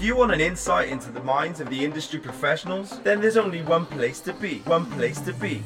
[0.00, 3.60] If you want an insight into the minds of the industry professionals, then there's only
[3.60, 4.60] one place to be.
[4.60, 5.62] One place to be.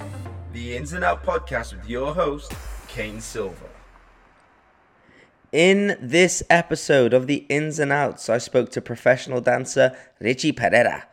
[0.52, 2.52] The Ins and Out podcast with your host,
[2.88, 3.68] Kane Silver.
[5.52, 11.06] In this episode of the Ins and Outs, I spoke to professional dancer Rithy Pereira.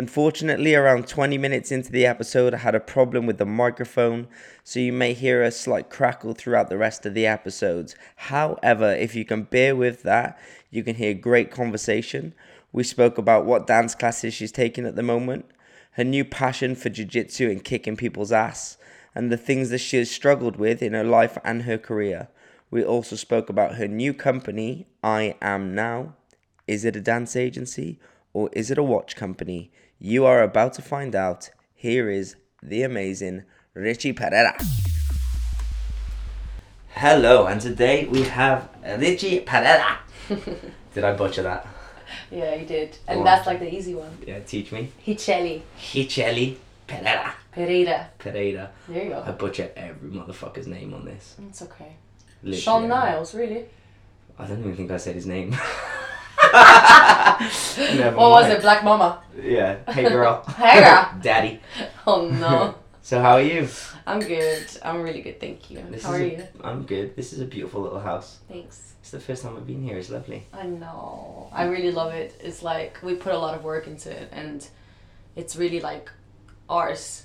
[0.00, 4.28] Unfortunately, around 20 minutes into the episode, I had a problem with the microphone,
[4.62, 7.96] so you may hear a slight crackle throughout the rest of the episodes.
[8.14, 10.38] However, if you can bear with that,
[10.70, 12.34] you can hear great conversation.
[12.72, 15.46] We spoke about what dance classes she's taking at the moment,
[15.92, 18.76] her new passion for jiu jitsu and kicking people's ass,
[19.14, 22.28] and the things that she has struggled with in her life and her career.
[22.70, 26.14] We also spoke about her new company, I Am Now.
[26.66, 27.98] Is it a dance agency
[28.34, 29.72] or is it a watch company?
[29.98, 31.48] You are about to find out.
[31.74, 34.56] Here is the amazing Rithy Pereira.
[36.90, 40.00] Hello, and today we have Rithy Pereira.
[40.94, 41.66] Did I butcher that?
[42.30, 42.90] Yeah, he did.
[42.92, 43.24] Go And on.
[43.24, 44.16] that's like the easy one.
[44.26, 44.92] Yeah, teach me.
[45.06, 45.62] Rithiely.
[45.78, 46.56] Rithiely
[46.86, 47.34] Pereira.
[47.52, 48.10] Pereira.
[48.18, 48.70] Pereira.
[48.88, 49.22] There you go.
[49.26, 51.36] I butcher every motherfucker's name on this.
[51.48, 51.96] It's okay.
[52.42, 53.66] Literally Sean Niles, really?
[54.38, 55.54] I don't even think I said his name.
[57.38, 58.60] What was it?
[58.62, 59.22] Black Mama.
[59.40, 59.78] Yeah.
[59.90, 60.42] Hey girl.
[60.56, 61.12] Hey, girl.
[61.22, 61.60] Daddy.
[62.06, 62.74] Oh no.
[63.02, 63.68] So how are you?
[64.06, 64.66] I'm good.
[64.82, 65.82] I'm really good, thank you.
[65.90, 66.42] This How are a- you?
[66.62, 67.14] I'm good.
[67.16, 68.38] This is a beautiful little house.
[68.48, 68.94] Thanks.
[69.08, 69.96] It's the first time I've been here.
[69.96, 70.44] It's lovely.
[70.52, 71.48] I know.
[71.50, 72.38] I really love it.
[72.44, 74.68] It's like we put a lot of work into it and
[75.34, 76.10] it's really like
[76.68, 77.24] ours.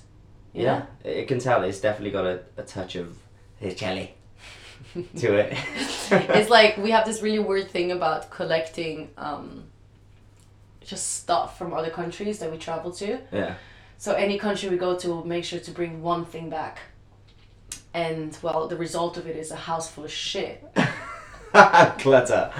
[0.54, 1.10] Yeah, know?
[1.10, 3.18] You can tell it's definitely got a, a touch of
[3.60, 4.12] Rithiely
[5.18, 5.58] to it.
[6.10, 9.64] it's like we have this really weird thing about collecting um
[10.80, 13.18] just stuff from other countries that we travel to.
[13.30, 13.56] yeah.
[13.98, 16.78] So any country we go to, we'll make sure to bring one thing back.
[17.92, 20.64] And well, the result of it is a house full of shit.
[21.98, 22.50] Clutter.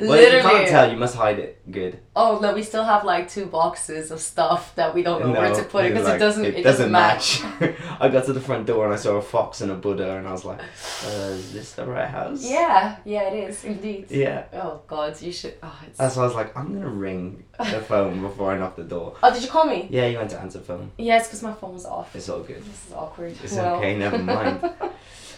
[0.00, 0.90] Well, you can't tell.
[0.90, 1.62] You must hide it.
[1.70, 2.00] Good.
[2.16, 5.54] Oh no, we still have like two boxes of stuff that we don't know where
[5.54, 7.40] to put it because like- it doesn't it, doesn't match.
[8.00, 10.26] I got to the front door and I saw a fox and a Buddha and
[10.26, 12.42] I was like, uh, is this the right house?
[12.44, 14.06] Yeah, yeah, it is indeed.
[14.10, 14.46] Yeah.
[14.54, 15.54] Oh God, you should.
[15.62, 15.98] Oh, it's...
[15.98, 19.14] That's why I was like, I'm gonna ring the phone before I knock the door.
[19.22, 19.86] oh, did you call me?
[19.88, 20.90] Yeah, you went to answer phone.
[20.98, 22.16] Yes, because my phone was off.
[22.16, 22.64] It's all good.
[22.64, 23.36] This is awkward.
[23.44, 24.68] It's Well, okay, never mind.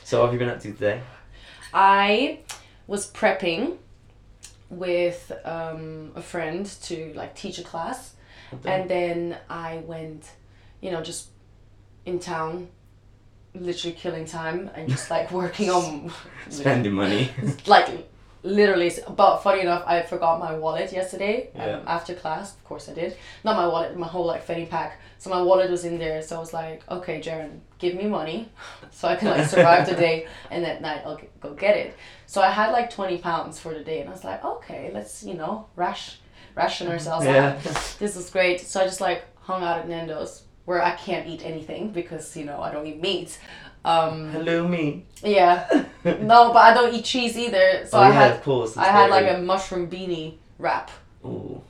[0.05, 1.03] So what have you been up to today?
[1.73, 2.39] I
[2.87, 3.77] was prepping
[4.71, 8.15] with um, a friend to like teach a class,
[8.65, 10.31] and then I went,
[10.81, 11.29] you know, just
[12.07, 12.69] in town,
[13.55, 16.13] literally killing time and just like working on
[16.51, 17.31] Spending money.
[17.67, 17.89] like
[18.43, 21.81] literally but funny enough i forgot my wallet yesterday um, Yeah.
[21.87, 22.55] after class.
[22.55, 23.17] Of course i did.
[23.43, 25.01] Not my wallet my whole like fanny pack.
[25.19, 26.21] So my wallet was in there.
[26.21, 28.49] So i was like okay Jaren, give me money
[28.91, 31.97] so i can like survive the day and at night i'll go get it
[32.35, 35.23] so i had like 20 pounds for the day and i was like okay let's
[35.23, 36.19] you know rash
[36.57, 37.55] ration ourselves Yeah.
[37.57, 37.63] out
[38.03, 41.43] this is great so i just like hung out at nando's where i can't eat
[41.53, 43.39] anything because you know i don't eat meat
[43.85, 45.05] um Hello, me.
[45.23, 47.85] yeah no, but I don't eat cheese either.
[47.87, 48.77] So oh I yeah, had of course.
[48.79, 50.91] I had like a mushroom beanie wrap.
[51.25, 51.61] Ooh.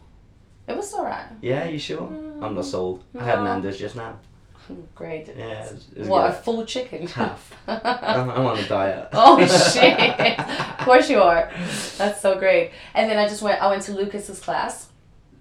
[0.69, 1.27] It was alright.
[1.43, 2.07] Yeah, you sure?
[2.43, 3.03] I'm not sold.
[3.19, 4.13] I had Nando's just now.
[4.95, 5.29] Great.
[5.29, 7.07] Yeah, it was, it was what a full chicken.
[7.07, 7.53] Half.
[7.69, 9.09] I'm, I'm on a diet.
[9.13, 10.39] oh shit!
[10.41, 11.51] of course you are.
[11.99, 12.73] That's so great.
[12.95, 13.61] And then I just went.
[13.63, 14.89] I went to Lucas's class.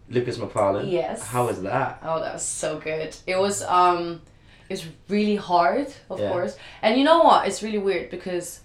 [0.09, 0.91] Lucas McFarlane.
[0.91, 1.25] Yes.
[1.25, 1.99] How was that?
[2.03, 3.15] Oh, that was so good.
[3.25, 4.21] It was um,
[4.69, 6.29] it's really hard, of Yeah.
[6.29, 6.57] course.
[6.81, 7.47] And you know what?
[7.47, 8.59] It's really weird because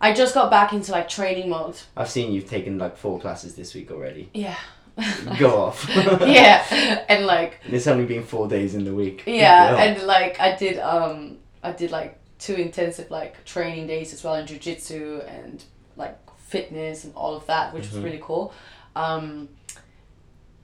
[0.00, 1.76] I just got back into like training mode.
[1.96, 4.30] I've seen you've taken like four classes this week already.
[4.32, 4.56] Yeah.
[5.38, 5.86] Go off.
[6.20, 9.24] yeah, and like It's only been four days in the week.
[9.26, 14.22] Yeah and like i did um i did like two intensive like training days as
[14.24, 15.62] well in jiu-jitsu and
[15.96, 17.94] like fitness and all of that which Mhm.
[17.94, 18.52] was really cool
[18.94, 19.48] um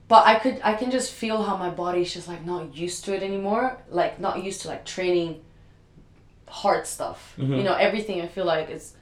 [0.07, 3.13] but i could i can just feel how my body's just like not used to
[3.15, 5.41] it anymore like not used to like training
[6.47, 7.57] hard stuff Mhm.
[7.57, 8.93] you know everything i feel like it's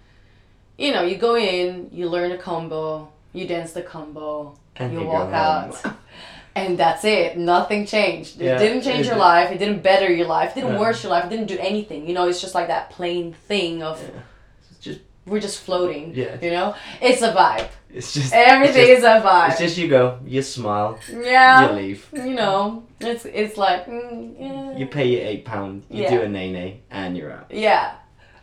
[0.78, 5.04] you know you go in you learn a combo you dance the combo And you
[5.06, 5.76] walk out
[6.56, 9.82] and that's it nothing changed it Yeah, didn't change it your did- life it didn't
[9.84, 10.80] better your life it didn't Yeah.
[10.80, 13.84] worse your life it didn't do anything you know it's just like that plain thing
[13.84, 14.20] of Yeah.
[14.82, 16.38] Just we're just floating Yeah.
[16.42, 19.88] you know it's a vibe it's just everything it's is a vibe It's just you
[19.88, 22.08] go, you smile, yeah you leave.
[22.14, 24.78] you know it's it's like mm, yeah.
[24.78, 27.48] You pay your eight pound, you do a nay nay, and you're out.
[27.52, 27.96] Yeah.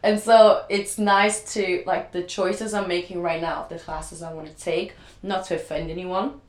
[0.03, 4.33] And so it's nice to like the choices I'm making right now, the classes I
[4.33, 6.41] want to take, not to offend anyone.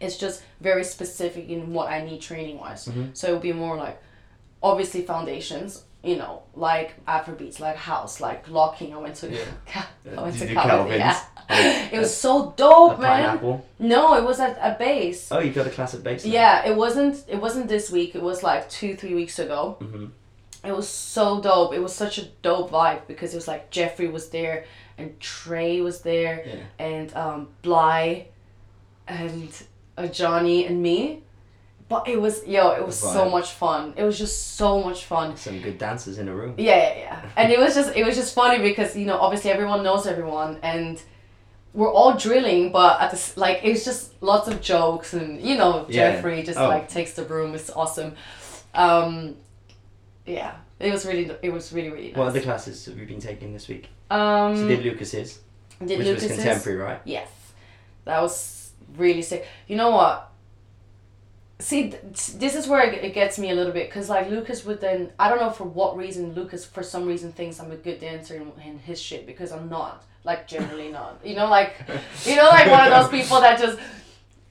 [0.00, 2.86] It's just very specific in what I need training wise.
[2.86, 3.16] Mhm.
[3.16, 4.00] So it'll be more like
[4.62, 8.94] obviously foundations, you know, like Afrobeats, like house, like locking.
[8.94, 9.44] I went to, Yeah.
[10.16, 10.98] I went Did to Calvin.
[11.00, 11.20] Calvin's?
[11.50, 13.10] Yeah, it was so A dope, man.
[13.26, 13.66] pineapple.
[13.78, 15.28] No, it was at a base.
[15.30, 16.24] Oh, you got a class at base.
[16.24, 17.24] Yeah, it wasn't.
[17.28, 18.14] It wasn't this week.
[18.14, 19.76] It was like two, three weeks ago.
[19.80, 20.06] hmm
[20.64, 21.72] It was so dope.
[21.74, 24.64] It was such a dope vibe because it was like Jeffrey was there
[25.00, 26.86] and Trey was there Yeah.
[26.86, 28.26] and um, Bly
[29.08, 29.50] and
[29.98, 31.22] uh, Johnny and me.
[31.88, 33.94] But it was yo, it was so much fun.
[33.96, 35.36] It was just so much fun.
[35.36, 36.54] Some good dancers in a room.
[36.56, 37.28] Yeah, yeah, yeah.
[37.36, 40.58] And it was just it was just funny because you know obviously everyone knows everyone
[40.62, 41.02] and
[41.74, 45.84] we're all drilling, but at this like it's just lots of jokes and you know
[45.88, 46.12] Yeah.
[46.12, 46.68] Jeffrey just Oh.
[46.68, 47.54] like takes the room.
[47.56, 48.14] It's awesome.
[48.72, 49.34] Um,
[50.26, 52.16] yeah, it was really it was really really nice.
[52.16, 53.88] What other classes have you been taking this week?
[54.10, 55.40] um, So did Lucas's,
[55.78, 56.30] did which Lucas's?
[56.30, 57.00] was contemporary, right?
[57.04, 57.28] Yes,
[58.06, 59.46] that was really sick.
[59.68, 60.26] You know what?
[61.58, 62.02] See, th-
[62.38, 65.10] this is where it it gets me a little bit because like Lucas would then
[65.18, 68.36] I don't know for what reason Lucas for some reason thinks I'm a good dancer
[68.36, 71.20] in, in his shit because I'm not like generally not.
[71.22, 71.74] You know, like
[72.24, 73.78] you know, like one of those people that just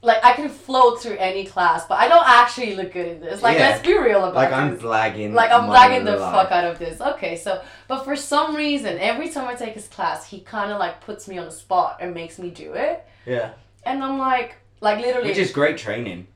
[0.02, 3.42] like I can float through any class, but I don't actually look good in this.
[3.42, 3.68] Like Yeah.
[3.68, 4.36] let's be real about it.
[4.36, 4.82] Like I'm this.
[4.82, 5.34] blagging.
[5.34, 6.32] Like I'm money blagging the lie.
[6.32, 7.00] fuck out of this.
[7.00, 10.78] Okay, so but for some reason, every time I take his class, he kind of
[10.78, 13.50] like puts me on the spot and makes me do it, Yeah,
[13.84, 16.26] and I'm like, like literally, which is great training.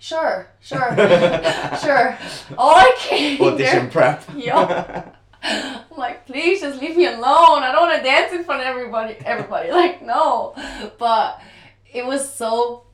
[0.00, 0.78] sure, sure,
[1.80, 2.18] sure.
[2.58, 4.24] All I came Audition prep.
[4.36, 5.04] Yo.
[5.44, 7.62] I'm like, please just leave me alone.
[7.64, 9.16] I don't want to dance in front of everybody.
[9.24, 10.54] Everybody, like, no.
[10.98, 11.40] But
[11.92, 12.84] it was so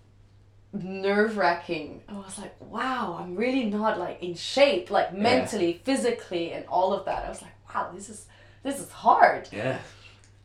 [0.84, 2.02] nerve wracking.
[2.08, 6.92] I was like, wow, I'm really not like in shape, like mentally, physically, and all
[6.92, 7.24] of that.
[7.26, 8.26] I was like, wow, this is
[8.62, 9.48] this is hard.
[9.52, 9.78] yeah.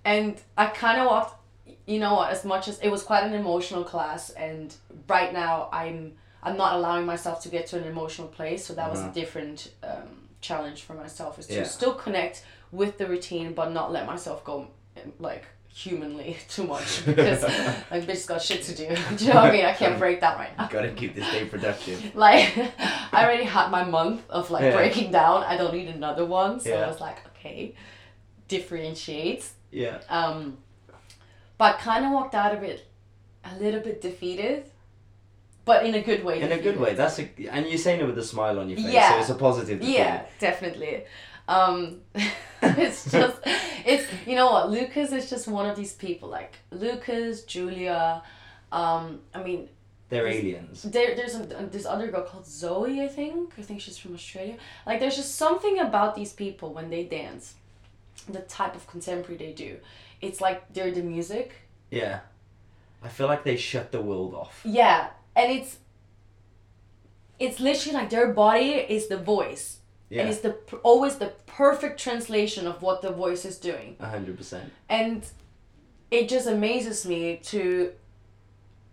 [0.06, 1.39] And I kind of walked.
[1.88, 2.21] You know?
[2.21, 4.74] As much as it was quite an emotional class, and
[5.07, 8.65] right now I'm I'm not allowing myself to get to an emotional place.
[8.65, 9.13] So that was a Uh-huh.
[9.13, 11.63] different um, challenge for myself is to Yeah.
[11.63, 14.68] still connect with the routine, but not let myself go
[15.19, 15.45] like
[15.75, 18.88] humanly too much because like bitch got shit to do.
[19.18, 19.66] do you know what I mean?
[19.66, 20.68] I can't break that right now.
[20.68, 22.16] Gotta keep this day productive.
[22.16, 22.54] Like
[23.12, 24.75] I already had my month of like Yeah.
[24.75, 25.44] breaking down.
[25.44, 26.60] I don't need another one.
[26.60, 26.86] So Yeah.
[26.86, 27.74] I was like, okay,
[28.48, 29.50] differentiate.
[29.72, 30.00] Yeah.
[30.10, 30.58] Um,
[31.58, 32.86] but kind of walked out of it
[33.44, 34.69] a little bit defeated,
[35.66, 36.42] but in a good way.
[36.42, 36.94] In a good way.
[36.94, 39.12] That's a, and you're saying it with a smile on your face, Yeah.
[39.14, 39.80] so it's a positive.
[39.80, 39.96] defeat.
[39.98, 41.06] Yeah, definitely.
[41.48, 42.01] Um,
[42.62, 43.38] it's just,
[43.86, 46.30] it's you know what, Lucas is just one of these people.
[46.30, 48.22] Like Lucas, Julia.
[48.72, 49.69] Um, I mean,
[50.10, 50.84] They're aliens.
[50.84, 53.54] there, there's a, this other girl called Zoe, I think.
[53.57, 54.57] I think she's from Australia.
[54.88, 57.54] Like, there's just something about these people when they dance,
[58.28, 59.78] the type of contemporary they do.
[60.22, 61.51] It's like they're the music.
[61.92, 62.22] Yeah.
[63.04, 64.62] I feel like they shut the world off.
[64.63, 65.78] Yeah, and it's
[67.38, 69.80] it's literally like their body is the voice,
[70.13, 70.21] Yeah.
[70.21, 71.31] and it's the always the
[71.62, 74.71] perfect translation of what the voice is doing, A hundred percent.
[74.89, 75.25] and
[76.12, 77.21] it just amazes me
[77.51, 77.92] to,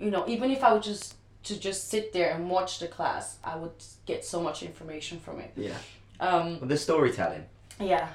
[0.05, 1.15] you know, even if I would just
[1.49, 3.73] to just sit there and watch the class, I would
[4.07, 5.53] get so much information from it.
[5.57, 5.77] Yeah.
[6.21, 7.45] Um, Well, the storytelling.
[7.79, 8.09] yeah,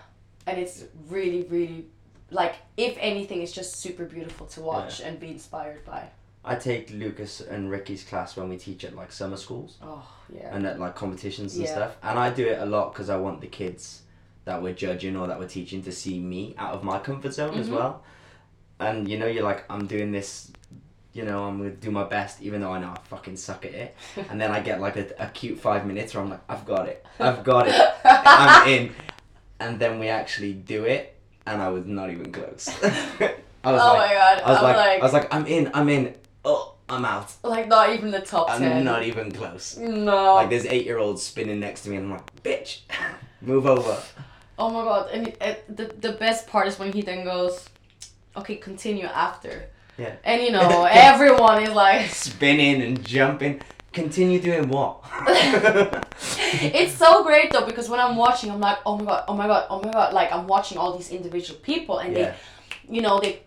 [0.47, 1.85] and it's really, really
[2.31, 6.03] like if anything, it's just super beautiful to watch and be inspired by.
[6.47, 10.55] I take Lucas and Ricky's class when we teach at like summer schools Oh yeah.
[10.55, 11.71] and at like competitions and Yeah.
[11.73, 11.97] stuff.
[12.03, 14.03] And I do it a lot because I want the kids
[14.45, 17.57] that we're judging or that we're teaching to see me out of my comfort zone
[17.57, 17.73] as Mhm.
[17.73, 18.03] well.
[18.79, 20.51] And you know, you're like, I'm doing this.
[21.13, 23.73] You know, I'm gonna do my best, even though I know I fucking suck at
[23.73, 23.95] it.
[24.29, 26.87] And then I get like a, a cute five minutes where I'm like, I've got
[26.89, 28.93] it, I've got it, I'm in.
[29.59, 31.15] And then we actually do it,
[31.47, 32.67] and I was not even close.
[33.63, 34.41] I was oh like, my god!
[34.43, 36.13] I was I'm like, like, I was like, I'm in, I'm in.
[36.45, 37.33] Oh, I'm out.
[37.43, 38.83] like not even the top I'm ten.
[38.83, 39.77] not even close.
[39.77, 40.35] No.
[40.35, 42.81] Like there's eight year olds spinning next to me, and I'm like, bitch,
[43.41, 44.01] move over.
[44.59, 45.09] oh my god!
[45.11, 47.67] And it, it, the the best part is when he then goes,
[48.37, 49.69] okay, continue after.
[49.97, 50.15] Yeah.
[50.23, 53.61] And you know everyone is like, Spinning and jumping.
[53.91, 54.99] Continue doing what?
[55.27, 59.47] it's so great though because when I'm watching, I'm like, oh my god, oh my
[59.47, 60.13] god, oh my god!
[60.13, 62.35] Like I'm watching all these individual people, and yeah.
[62.89, 63.41] they, you know, they.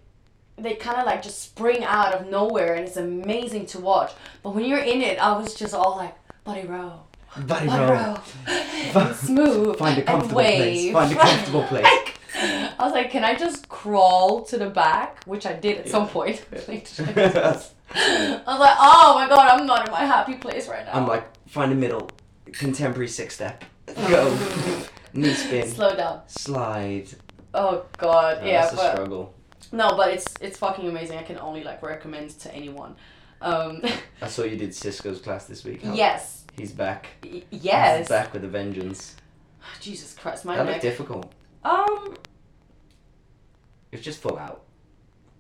[0.59, 4.13] They kind of like just spring out of nowhere, and it's amazing to watch.
[4.43, 7.01] But when you're in it, I was just all like, "Buddy row,
[7.47, 10.93] Buddy buddy row, and smooth, Find a comfortable place.
[10.93, 11.87] Find a comfortable place.
[12.35, 15.25] I was like, can I just crawl to the back?
[15.25, 16.45] Which I did at some point.
[16.53, 20.93] I was like, oh my god, I'm not in my happy place right now.
[20.93, 22.09] I'm like, find a middle,
[22.53, 23.65] contemporary six step.
[24.09, 24.37] Go.
[25.13, 25.69] Knee spin.
[25.69, 26.23] slow down.
[26.27, 27.09] Slide.
[27.55, 29.35] Oh god, yeah, that's a but struggle.
[29.73, 31.19] No, but it's it's fucking amazing.
[31.19, 32.97] I can only like recommend to anyone.
[33.41, 33.83] Um,
[34.23, 35.83] I saw you did Cisco's class this week.
[35.83, 37.07] How- yes, He's back.
[37.23, 39.15] Y- He's back with a vengeance.
[39.81, 40.83] Jesus Christ, my That looked neck.
[40.83, 41.33] difficult.
[41.65, 42.17] Um,
[43.93, 44.65] It was just full out.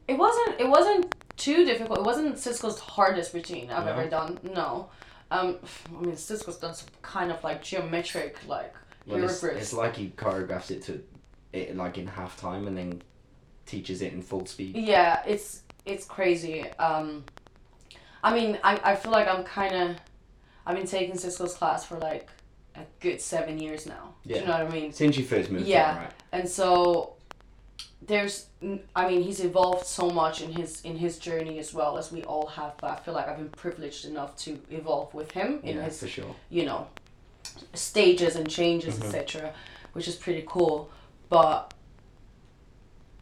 [0.07, 0.61] it wasn't.
[0.61, 1.99] It wasn't too difficult.
[2.01, 3.93] It wasn't Cisco's hardest routine I've No?
[3.93, 4.39] ever done.
[4.43, 4.91] No.
[5.31, 5.57] Um,
[5.97, 8.75] I mean, Cisco's done some kind of like geometric, like
[9.07, 11.03] Well, it's, it's like he choreographs it to
[11.53, 13.03] it like in half time and then
[13.69, 14.77] teaches it in full speed.
[14.77, 16.69] Yeah, it's it's crazy.
[16.79, 17.25] Um,
[18.23, 19.97] I mean, I, I feel like I'm kind of,
[20.67, 22.29] I've been taking Cisco's class for like
[22.75, 24.15] a good seven years now.
[24.25, 24.35] Yeah.
[24.35, 24.93] Do you know what I mean?
[24.93, 25.97] Since you first moved Yeah.
[25.99, 26.11] right?
[26.33, 27.15] And so,
[28.03, 28.47] there's,
[28.97, 32.23] I mean, he's evolved so much in his in his journey as well as we
[32.25, 32.73] all have.
[32.81, 36.01] But I feel like I've been privileged enough to evolve with him in Yeah, his
[36.01, 36.35] for sure.
[36.51, 36.89] you know
[37.75, 39.05] stages and changes Mhm.
[39.07, 39.53] etc
[39.93, 40.91] which is pretty cool
[41.29, 41.75] but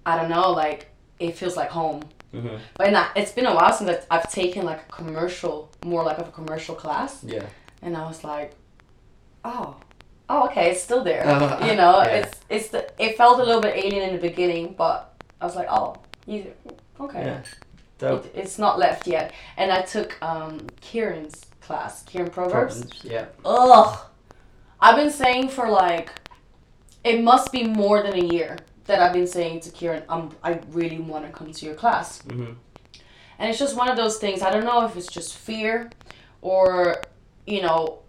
[0.06, 0.80] i don't know like
[1.18, 2.00] it feels like home
[2.32, 2.86] hmm but
[3.20, 6.32] it's been a while since I've- i've taken like a commercial more like of a
[6.40, 7.46] commercial class Yeah.
[7.82, 8.50] and i was like
[9.44, 9.76] oh
[10.28, 12.18] oh okay it's still there Uh, you know yeah.
[12.20, 14.98] it's it's the it felt a little bit alien in the beginning but
[15.40, 15.88] i was like oh
[16.26, 16.38] you
[17.00, 17.42] okay Yeah.
[17.98, 18.25] Dope.
[18.26, 21.36] it, it's not left yet and i took um kieran's
[21.66, 23.04] class kieran proverbs Problems.
[23.04, 23.26] Yeah.
[23.44, 23.98] Ugh.
[24.84, 26.10] I've been saying for like,
[27.02, 30.61] it must be more than a year that I've been saying to Kieran, um, I
[30.71, 32.23] really want to come to your class.
[32.23, 32.52] hmm
[33.38, 34.43] And it's just one of those things.
[34.43, 35.90] I don't know if it's just fear
[36.40, 37.02] or,
[37.47, 38.00] you know,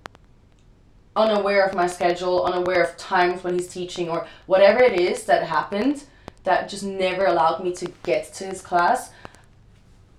[1.15, 5.43] unaware of my schedule, unaware of times when he's teaching, or whatever it is that
[5.43, 6.03] happened
[6.43, 9.11] that just never allowed me to get to his class.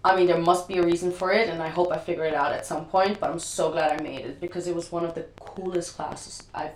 [0.05, 2.35] I mean, there must be a reason for it, and I hope I figure it
[2.35, 3.19] out at some point.
[3.21, 6.43] But I'm so glad I made it because it was one of the coolest classes
[6.55, 6.75] I've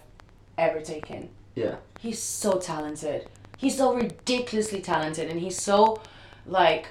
[0.59, 1.29] ever taken.
[1.55, 1.77] Yeah.
[2.01, 3.29] He's so talented.
[3.63, 6.03] He's so ridiculously talented, and he's so
[6.47, 6.89] like.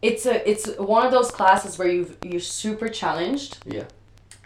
[0.00, 3.86] It's a it's one of those classes where you you're super challenged Yeah.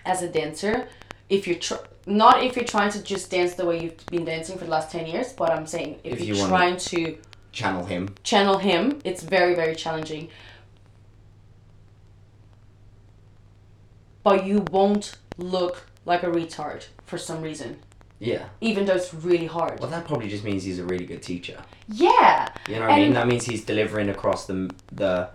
[0.07, 0.89] as a dancer.
[1.29, 4.57] If you're tr- not if you're trying to just dance the way you've been dancing
[4.57, 7.19] for the last ten years, but I'm saying if, If you're you trying to
[7.53, 8.15] Channel him.
[8.23, 10.31] channel him, it's very very challenging.
[14.23, 17.81] But you won't look like a retard for some reason,
[18.31, 18.45] Yeah.
[18.61, 19.81] even though it's really hard.
[19.81, 21.59] Well, that probably just means he's a really good teacher.
[21.89, 23.13] Yeah, You know what I mean?
[23.15, 25.29] That means he's delivering across the the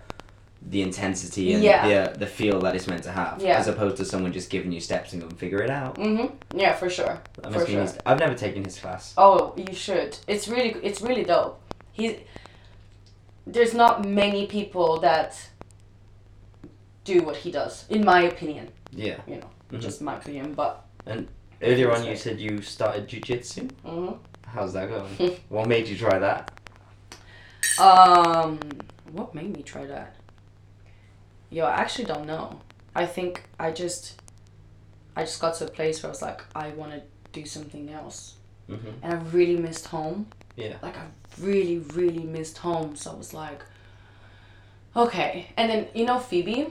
[0.74, 1.86] the intensity and Yeah.
[1.88, 3.58] the the feel that it's meant to have, Yeah.
[3.60, 5.94] as opposed to someone just giving you steps and go and figure it out.
[5.96, 7.82] mhm, yeah, for sure, That for sure.
[7.82, 9.14] he's, I've never taken his class.
[9.16, 10.18] Oh, you should.
[10.26, 11.60] It's really it's really dope.
[11.92, 12.06] He
[13.54, 15.30] there's not many people that
[17.04, 18.68] do what he does, in my opinion.
[18.92, 19.18] Yeah.
[19.26, 19.80] You know, Mhm.
[19.80, 20.54] just my opinion.
[20.54, 20.84] But
[21.62, 23.70] Earlier on, you said you started jujitsu.
[23.84, 24.12] hmm
[24.46, 25.36] How's that going?
[25.48, 26.52] what made you try that?
[27.78, 28.58] um,
[29.12, 30.16] what made me try that?
[31.50, 32.60] Yo, I actually don't know.
[32.94, 34.20] I think I just
[35.16, 37.90] I just got to a place where I was like, I want to do something
[37.90, 38.34] else,
[38.68, 40.26] hmm and I really missed home.
[40.56, 40.76] Yeah.
[40.82, 41.06] like I
[41.40, 42.96] really, really missed home.
[42.96, 43.62] So I was like,
[44.96, 45.48] okay.
[45.56, 46.68] And then you know Phoebe,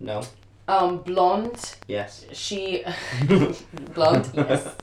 [0.00, 0.22] No.
[0.68, 1.76] Um, blonde.
[1.88, 2.24] Yes.
[2.32, 2.84] She
[3.94, 4.74] blonde, yes.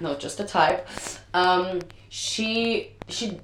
[0.00, 0.86] No, just a type.
[1.34, 3.40] Um, she she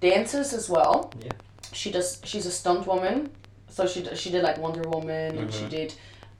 [0.00, 1.12] dances as well.
[1.22, 1.30] Yeah.
[1.72, 2.20] She does.
[2.24, 3.30] She's a stunt woman.
[3.68, 5.70] So she she did like Wonder Woman and she Mhm.
[5.70, 5.94] did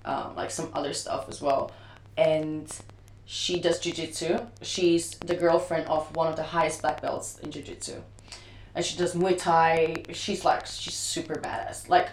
[0.04, 1.70] um, like some other stuff as well.
[2.18, 2.66] And
[3.24, 4.46] she does jujitsu.
[4.60, 8.02] She's the girlfriend of one of the highest black belts in jujitsu.
[8.74, 10.02] And she does Muay Thai.
[10.12, 11.88] She's like she's super badass.
[11.88, 12.08] Like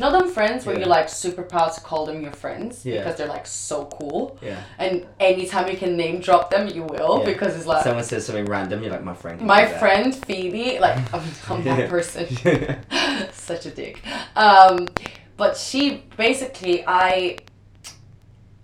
[0.00, 0.80] you know them friends where Yeah.
[0.80, 2.98] you're like super proud to call them your friends Yeah.
[2.98, 4.38] because they're like so cool.
[4.40, 4.62] Yeah.
[4.78, 7.26] And anytime you can name drop them, you will Yeah.
[7.26, 9.40] because it's like Someone says something random, you're like, my friend.
[9.42, 10.78] my do that." friend Phoebe.
[10.78, 12.26] Like I'm, I'm that person.
[13.32, 14.00] Such a dick.
[14.36, 14.88] Um,
[15.36, 17.36] but she basically, I,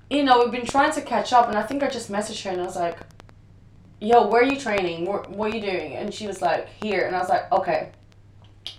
[0.08, 2.50] you know, we've been trying to catch up, and I think I just messaged her
[2.50, 2.98] and I was like,
[4.00, 5.04] "Yo, where are you training?
[5.06, 7.90] Where, what are you doing?" And she was like, "Here," and I was like, "Okay,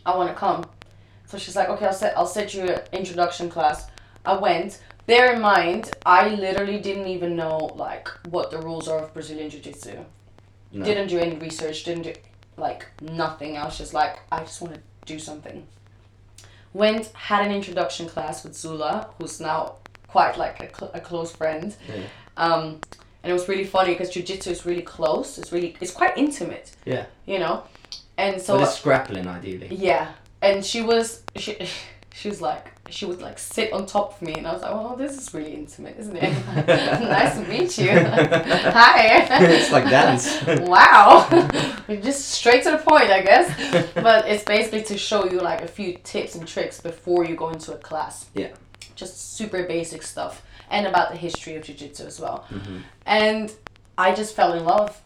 [0.06, 0.64] I want to come."
[1.28, 3.88] So she's like, "Okay, I'll set I'll set you an introduction class."
[4.26, 4.82] I went.
[5.06, 9.50] Bear in mind, I literally didn't even know like what the rules are of Brazilian
[9.50, 9.96] Jiu Jitsu
[10.74, 10.84] No.
[10.84, 12.14] didn't do any research didn't do
[12.58, 15.66] like nothing i was just like i just want to do something
[16.74, 19.76] went had an introduction class with zula who's now
[20.08, 22.02] quite like a, cl- a close friend Yeah.
[22.36, 22.80] um
[23.24, 26.72] and it was really funny because jiu-jitsu is really close it's really it's quite intimate
[26.86, 27.06] Yeah.
[27.26, 27.64] you know
[28.18, 29.68] and so but it's grappling, ideally.
[29.72, 31.58] yeah and she was she
[32.14, 34.72] she was like she would like sit on top of me and i was like
[34.74, 37.92] oh this is really intimate isn't it nice to meet you
[38.72, 40.42] hi it's like dance.
[40.68, 41.28] wow
[42.02, 43.48] just straight to the point i guess
[43.94, 47.50] but it's basically to show you like a few tips and tricks before you go
[47.50, 48.50] into a class Yeah.
[48.96, 50.42] just super basic stuff
[50.72, 52.82] and about the history of jiu-jitsu as well Mhm.
[53.06, 53.54] and
[54.00, 55.02] I just fell in love.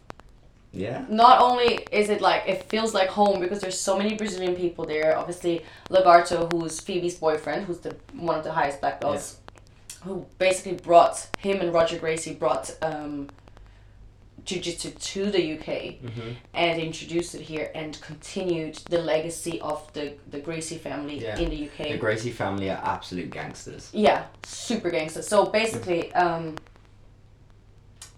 [0.72, 1.04] Yeah.
[1.08, 4.86] Not only is it like it feels like home because there's so many Brazilian people
[4.86, 5.16] there.
[5.18, 9.36] Obviously, Lagarto, who's Phoebe's boyfriend, who's the one of the highest black belts,
[10.04, 13.28] who basically brought him and Roger Gracie brought um,
[14.44, 15.66] jiu-jitsu to the UK
[16.02, 16.30] Mm-hmm.
[16.54, 21.38] and introduced it here and continued the legacy of the the Gracie family Yeah.
[21.38, 21.88] in the UK.
[21.90, 23.90] The Gracie family are absolute gangsters.
[23.92, 25.28] Yeah, super gangsters.
[25.28, 26.56] So basically, um,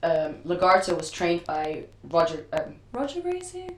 [0.05, 1.85] um, Lagarto was trained by
[2.17, 3.71] Roger um, Roger Gracie.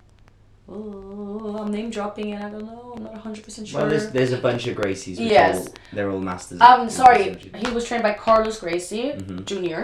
[0.68, 2.94] Oh, I'm name dropping and I don't know.
[2.96, 3.80] I'm not 100 percent sure.
[3.80, 5.18] Well, there's, there's a bunch of Gracies.
[5.18, 5.68] Which Yes.
[5.68, 6.60] All, they're all masters.
[6.60, 9.44] um, sorry, he was trained by Carlos Gracie Mm-hmm.
[9.44, 9.82] Jr.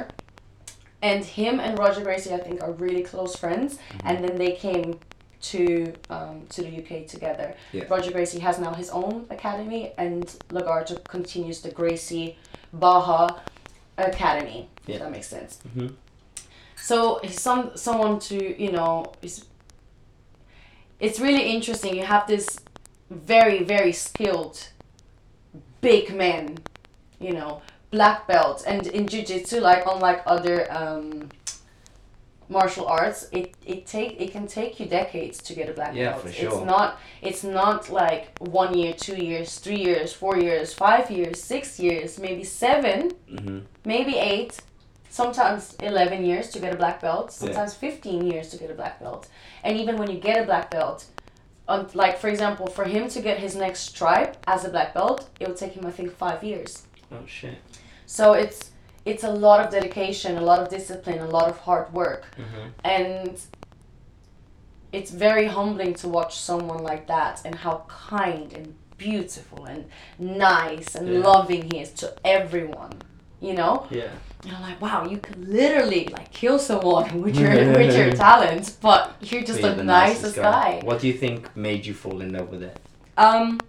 [1.00, 3.75] And him and Roger Gracie, I think, are really close friends.
[3.75, 4.06] Mm-hmm.
[4.08, 4.99] And then they came
[5.52, 7.54] to um, to the UK together.
[7.72, 7.84] Yeah.
[7.88, 12.37] Roger Gracie has now his own academy, and Lagarto continues the Gracie
[12.72, 13.40] Barra
[13.99, 14.68] Academy.
[14.87, 14.96] Yeah.
[14.96, 15.58] If that makes sense.
[15.76, 15.94] Mhm.
[16.82, 19.44] So he's some someone to you know is.
[21.00, 21.96] It's really interesting.
[21.96, 22.46] You have this
[23.10, 24.68] very very skilled,
[25.80, 26.58] big men,
[27.20, 31.28] you know, black belt, and in jiu-jitsu, like unlike other um,
[32.48, 36.10] martial arts, it it take it can take you decades to get a black Yeah,
[36.12, 36.22] belt.
[36.22, 36.88] for It's not
[37.20, 42.18] it's not like one year, two years, three years, four years, five years, six years,
[42.18, 43.58] maybe seven, Mm-hmm.
[43.84, 44.60] maybe eight,
[45.12, 47.38] sometimes 11 years to get a black belt, Yeah.
[47.47, 49.28] sometimes 15 years to get a black belt.
[49.62, 51.04] And even when you get a black belt,
[51.69, 55.28] um, like for example, for him to get his next stripe as a black belt,
[55.38, 56.71] it would take him, I think, five years.
[57.12, 57.59] Oh shit.
[58.07, 58.71] So it's
[59.04, 62.69] it's a lot of dedication, a lot of discipline, a lot of hard work, Mm-hmm.
[62.85, 63.35] and
[64.92, 69.85] it's very humbling to watch someone like that and how kind and beautiful and
[70.19, 71.21] nice and Yeah.
[71.31, 72.92] loving he is to everyone.
[73.40, 74.11] You know, Yeah.
[74.44, 78.70] And I'm like, wow, you could literally like kill someone with your with your talents,
[78.70, 80.80] but you're just Be the, nicest guy.
[80.84, 82.78] What do you think made you fall in love with it?
[83.16, 83.61] Um,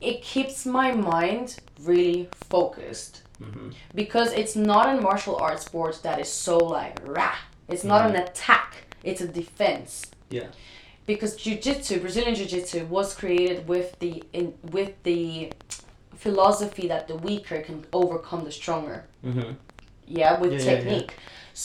[0.00, 3.70] it keeps my mind really focused Mm-hmm.
[3.96, 7.34] because it's not a martial arts sport that is so like rah.
[7.68, 8.84] It's not an attack.
[9.02, 10.06] It's a defense.
[10.30, 10.46] Yeah.
[11.04, 15.50] Because jiu-jitsu, Brazilian jiu-jitsu was created with the in with the
[16.24, 18.98] philosophy that the weaker can overcome the stronger.
[19.28, 19.52] Mm-hmm.
[20.20, 20.74] yeah with Yeah, yeah, yeah.
[20.74, 21.12] technique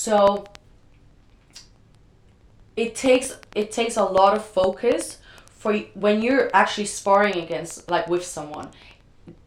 [0.06, 0.18] so
[2.84, 3.28] it takes
[3.62, 5.18] it takes a lot of focus
[5.62, 5.72] for
[6.06, 8.68] when you're actually sparring against like with someone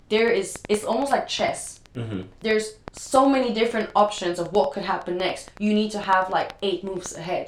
[0.09, 2.23] there is it's almost like chess Mm-hmm.
[2.41, 6.51] there's so many different options of what could happen next you need to have like
[6.69, 7.47] eight moves ahead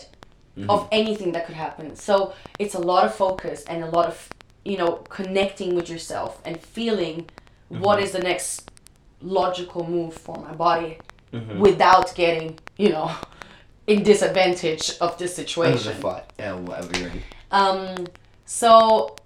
[0.69, 2.15] of anything that could happen so
[2.63, 4.17] it's a lot of focus and a lot of
[4.71, 7.17] you know connecting with yourself and feeling
[7.69, 8.71] what is the next
[9.21, 10.99] logical move for my body
[11.33, 11.59] Mm-hmm.
[11.59, 13.11] without getting, you know,
[13.89, 15.93] in disadvantage of this Under situation.
[15.95, 17.23] fight, yeah, whatever you're in.
[17.51, 18.07] Um,
[18.45, 19.17] so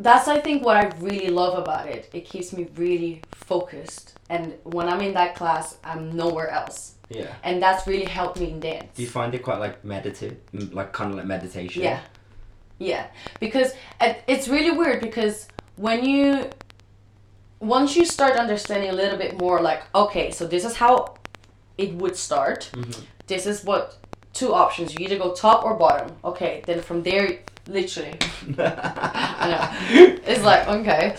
[0.00, 2.10] that's I think what I really love about it.
[2.12, 7.32] It keeps me really focused, and when I'm in that class, I'm nowhere else, Yeah.
[7.44, 8.88] and that's really helped me in dance.
[8.96, 10.38] Do you find it quite like meditative,
[10.74, 11.84] like kind of like meditation?
[11.84, 12.00] Yeah.
[12.80, 13.06] Yeah.
[13.38, 13.74] Because
[14.26, 16.50] it's really weird because when you
[17.62, 21.14] once you start understanding a little bit more like okay, so this is how
[21.78, 22.70] it would start.
[22.72, 23.04] Mhm.
[23.26, 23.96] This is what
[24.32, 24.92] two options.
[24.94, 26.16] You either go top or bottom.
[26.24, 28.18] Okay, then from there literally
[28.58, 30.18] I know.
[30.26, 31.16] It's like okay.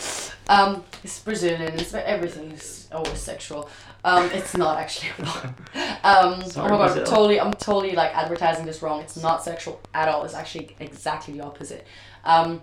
[0.50, 3.70] Um it's Brazilian, it's everything is always sexual.
[4.06, 5.10] Um, it's not actually.
[6.04, 7.06] um, Sorry, oh my god, Brazil.
[7.06, 7.40] totally.
[7.40, 9.00] I'm totally like advertising this wrong.
[9.02, 10.26] It's not sexual at all.
[10.26, 11.88] It's actually exactly the opposite.
[12.26, 12.62] Um,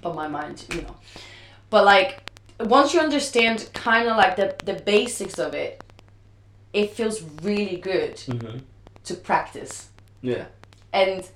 [0.00, 0.94] but my mind, you know.
[1.70, 2.29] But like,
[2.68, 5.82] once you understand kind of like the the basics of it,
[6.72, 8.58] it feels really good Mm-hmm.
[9.04, 9.88] to practice.
[10.22, 10.46] Yeah.
[10.92, 11.28] And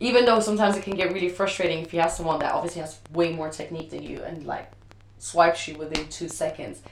[0.00, 2.98] even though sometimes it can get really frustrating if you have someone that obviously has
[3.12, 4.70] way more technique than you and like
[5.18, 6.82] swipes you within two seconds,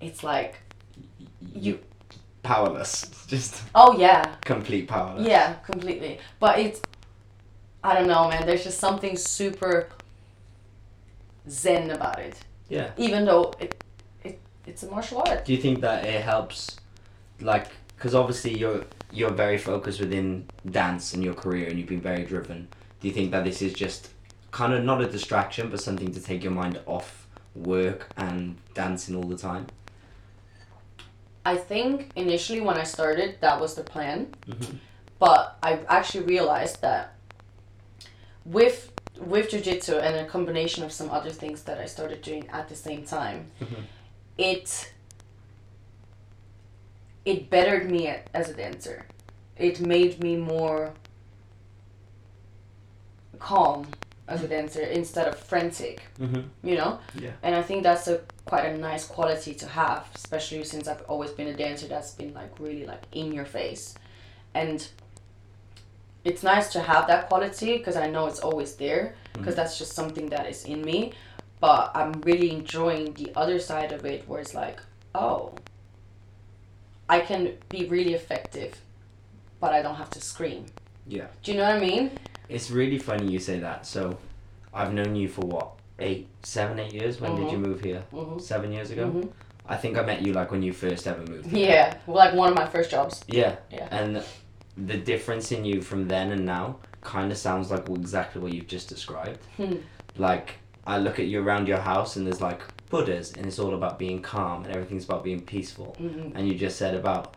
[0.00, 0.56] it's like
[1.54, 1.78] you.
[2.42, 3.06] Powerless.
[3.28, 5.26] Just Oh yeah, complete powerless.
[5.26, 6.18] yeah, completely.
[6.38, 6.80] But it's,
[7.82, 8.46] I don't know, man.
[8.46, 9.88] There's just something super
[11.48, 12.38] zen about it.
[12.68, 12.90] Yeah.
[12.96, 13.82] Even though it,
[14.24, 15.44] it it's a martial art.
[15.44, 16.76] Do you think that it helps,
[17.40, 22.00] like, because obviously you're you're very focused within dance and your career, and you've been
[22.00, 22.68] very driven.
[23.00, 24.10] Do you think that this is just
[24.50, 29.14] kind of not a distraction, but something to take your mind off work and dancing
[29.14, 29.66] all the time?
[31.44, 34.34] I think initially when I started, that was the plan.
[34.48, 34.78] Mhm.
[35.18, 37.14] But I actually realized that
[38.44, 42.68] with with jiu-jitsu and a combination of some other things that I started doing at
[42.68, 43.84] the same time, Mhm.
[44.38, 44.92] it
[47.24, 49.04] it bettered me as a dancer.
[49.56, 50.92] It made me more
[53.40, 53.88] calm
[54.28, 56.02] as a dancer instead of frantic.
[56.20, 56.42] Mm-hmm.
[56.68, 56.98] You know.
[57.18, 57.30] Yeah.
[57.42, 61.30] And I think that's a quite a nice quality to have, especially since I've always
[61.30, 63.94] been a dancer that's been like really like in your face,
[64.54, 64.86] and
[66.26, 69.92] it's nice to have that quality because I know it's always there because that's just
[69.92, 71.12] something that is in me.
[71.60, 74.78] But I'm really enjoying the other side of it where it's like,
[75.14, 75.54] oh,
[77.08, 78.74] I can be really effective,
[79.60, 80.66] but I don't have to scream.
[81.06, 81.26] Yeah.
[81.44, 82.10] Do you know what I mean?
[82.48, 83.86] It's really funny you say that.
[83.86, 84.18] So,
[84.74, 85.68] I've known you for what
[86.00, 87.20] eight, seven, eight years.
[87.20, 87.52] When did Mhm.
[87.52, 88.02] you move here?
[88.12, 88.40] Mhm.
[88.40, 89.06] Seven years ago.
[89.06, 89.30] Mhm.
[89.68, 91.46] I think I met you like when you first ever moved.
[91.46, 91.68] here.
[91.70, 93.24] Yeah, well, like one of my first jobs.
[93.28, 93.56] Yeah.
[93.70, 93.88] Yeah.
[93.90, 94.22] And
[94.76, 98.66] the difference in you from then and now kind of sounds like exactly what you've
[98.66, 99.38] just described.
[99.56, 99.76] Hmm.
[100.16, 100.54] Like
[100.86, 102.60] I look at you around your house and there's like
[102.90, 105.96] Buddhas and it's all about being calm and everything's about being peaceful.
[106.00, 106.32] Mhm.
[106.34, 107.36] And you just said about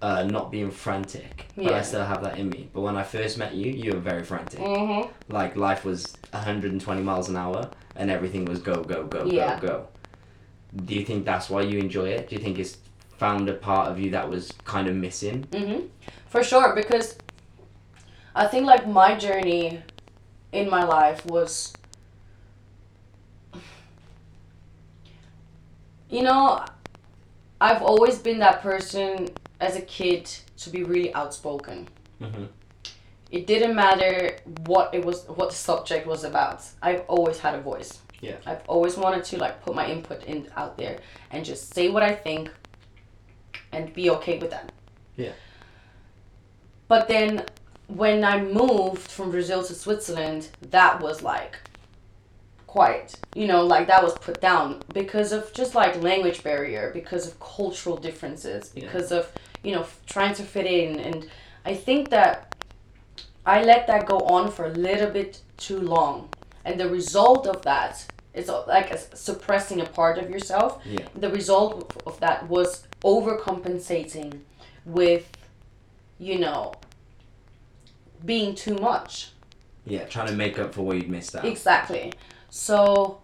[0.00, 2.68] uh, not being frantic, but I still have that in me.
[2.72, 4.60] But when I first met you, you were very frantic.
[4.60, 5.10] Mm-hmm.
[5.32, 9.58] Like life was 120 miles an hour and everything was go go go Yeah.
[9.60, 9.88] go go.
[10.84, 12.28] Do you think that's why you enjoy it?
[12.28, 12.78] Do you think it's
[13.18, 15.44] found a part of you that was kind of missing?
[15.50, 15.86] Mm-hmm.
[16.28, 17.18] For sure, because
[18.34, 19.82] I think like my journey
[20.52, 21.72] in my life was,
[26.08, 26.64] you know,
[27.60, 29.28] I've always been that person
[29.60, 31.88] as a kid to be really outspoken.
[32.20, 32.44] Mm-hmm.
[33.30, 36.64] It didn't matter what it was, what the subject was about.
[36.80, 38.00] I've always had a voice.
[38.20, 38.36] Yeah.
[38.46, 40.98] I've always wanted to like put my input in out there
[41.30, 42.50] and just say what I think
[43.72, 44.72] and be okay with that.
[45.16, 45.32] Yeah.
[46.88, 47.44] But then
[47.86, 51.56] when I moved from Brazil to Switzerland, that was like
[52.66, 53.14] quiet.
[53.34, 57.38] You know, like that was put down because of just like language barrier, because of
[57.40, 58.84] cultural differences, Yeah.
[58.84, 59.30] because of,
[59.62, 60.98] you know, f- trying to fit in.
[61.00, 61.28] And
[61.64, 62.54] I think that
[63.46, 66.28] I let that go on for a little bit too long.
[66.64, 70.82] And the result of that uh, like a suppressing a part of yourself.
[70.84, 71.06] Yeah.
[71.14, 74.40] The result of- of that was overcompensating
[74.84, 75.26] with,
[76.18, 76.72] you know,
[78.24, 79.30] being too much.
[79.86, 81.44] Yeah, trying to make up for what you'd missed out.
[81.44, 82.12] Exactly.
[82.50, 83.20] So,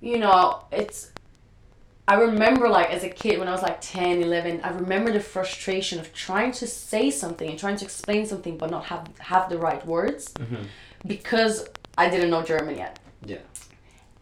[0.00, 1.12] you know, it's.
[2.08, 5.18] I remember, like, as a kid, when I was like 10, 11, I remember the
[5.18, 9.48] frustration of trying to say something and trying to explain something but not have, have
[9.50, 10.66] the right words Mhm.
[11.04, 13.00] because I didn't know German yet.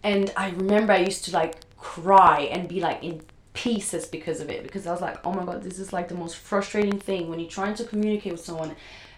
[0.04, 3.22] And I remember I used to, like, cry and be, like, in
[3.54, 6.14] pieces because of it because I was like, oh my god, this is, like, the
[6.14, 8.76] most frustrating thing when you're trying to communicate with someone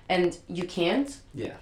[0.09, 1.18] and you can't.
[1.35, 1.55] Yeah.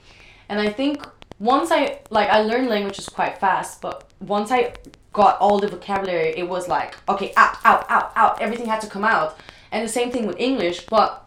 [0.48, 1.06] And I think
[1.38, 4.74] once I like I learned languages quite fast, but once I
[5.12, 8.40] got all the vocabulary, it was like okay, out, out, out, out.
[8.40, 9.38] Everything had to come out.
[9.72, 11.26] And the same thing with English, but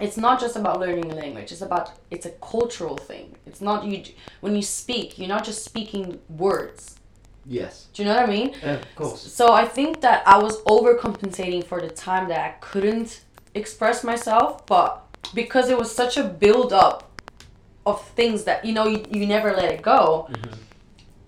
[0.00, 1.52] it's not just about learning a language.
[1.52, 3.36] It's about it's a cultural thing.
[3.46, 4.02] It's not you
[4.40, 6.96] when you speak, you're not just speaking words.
[7.46, 7.88] Yes.
[7.92, 8.54] Do you know what I mean?
[8.62, 9.20] Yeah, of course.
[9.20, 13.22] So I think that I was overcompensating for the time that I couldn't
[13.54, 15.04] express myself, but
[15.34, 17.10] because it was such a build up
[17.86, 20.28] of things that you know you, you never let it go.
[20.30, 20.54] Mm-hmm.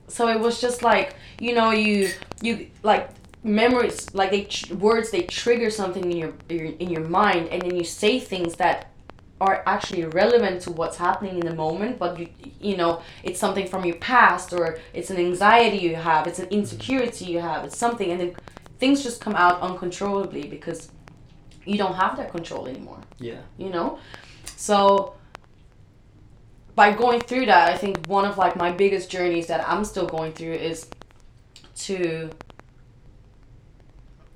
[0.08, 3.10] So it was just like you know you you like
[3.42, 7.76] memories like they tr- words they trigger something in your in your mind and then
[7.76, 8.90] you say things that
[9.40, 12.26] are actually relevant to what's happening in the moment but you
[12.60, 16.48] you know it's something from your past or it's an anxiety you have it's an
[16.48, 18.34] insecurity you have it's something and then
[18.78, 20.90] things just come out uncontrollably because
[21.66, 23.40] you don't have that control anymore Yeah.
[23.58, 23.98] you know
[24.56, 25.14] so
[26.74, 30.06] by going through that i think one of like my biggest journeys that i'm still
[30.06, 30.88] going through is
[31.74, 32.30] to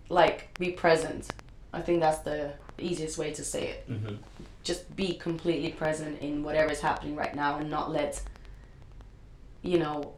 [0.08, 1.28] like be present
[1.72, 4.14] i think that's the easiest way to say it Mm-hmm.
[4.62, 8.22] Just be completely present in whatever is happening right now and not let
[9.62, 10.14] you know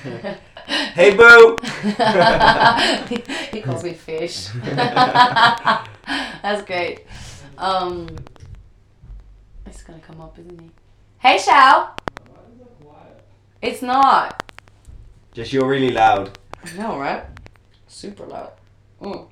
[0.00, 1.56] Hey, boo!
[3.52, 4.48] he calls me fish.
[4.64, 7.04] That's great.
[7.58, 8.08] Um,
[9.66, 10.70] it's gonna come up, isn't he?
[11.18, 11.94] Hey, Shao.
[13.60, 14.42] It's not.
[15.32, 16.38] Just you're really loud.
[16.64, 17.24] I know, right?
[17.86, 18.52] Super loud.
[19.02, 19.28] Mm.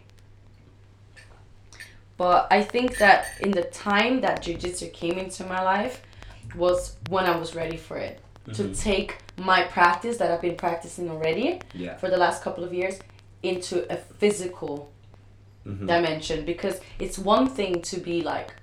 [2.19, 6.03] But I think that in the time that jujitsu came into my life
[6.57, 8.21] was when I was ready for it.
[8.55, 8.81] To Mhm.
[8.83, 11.97] take my practice that I've been practicing already Yeah.
[11.99, 12.99] for the last couple of years
[13.43, 14.91] into a physical
[15.67, 15.87] Mm-hmm.
[15.87, 18.55] dimension because it's one thing to be like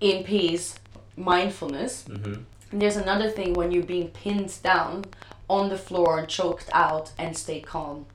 [0.00, 0.76] in peace,
[1.16, 2.34] mindfulness, Mm-hmm.
[2.70, 5.04] and there's another thing when you're being pinned down
[5.50, 8.06] on the floor and choked out and stay calm.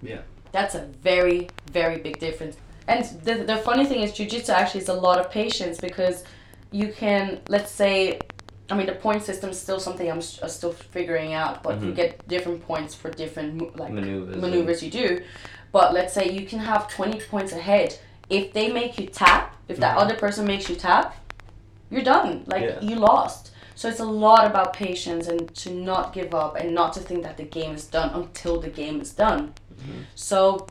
[0.00, 0.20] Yeah.
[0.52, 2.56] That's a very, very big difference.
[2.88, 6.24] And the, the funny thing is, jujitsu actually is a lot of patience because
[6.70, 8.18] you can, let's say,
[8.70, 11.80] I mean, the point system is still something I'm s- uh, still figuring out, but
[11.82, 11.96] you Mhm.
[11.96, 14.36] get different points for different like Maneuvers.
[14.36, 15.22] maneuvers you do.
[15.72, 17.98] But let's say you can have 20 points ahead.
[18.30, 20.00] If they make you tap, if that Mhm.
[20.02, 21.14] other person makes you tap,
[21.90, 22.44] you're done.
[22.46, 22.80] Like Yeah.
[22.80, 23.50] you lost.
[23.74, 27.22] So it's a lot about patience and to not give up and not to think
[27.24, 29.52] that the game is done until the game is done.
[29.82, 30.04] Mhm.
[30.14, 30.66] So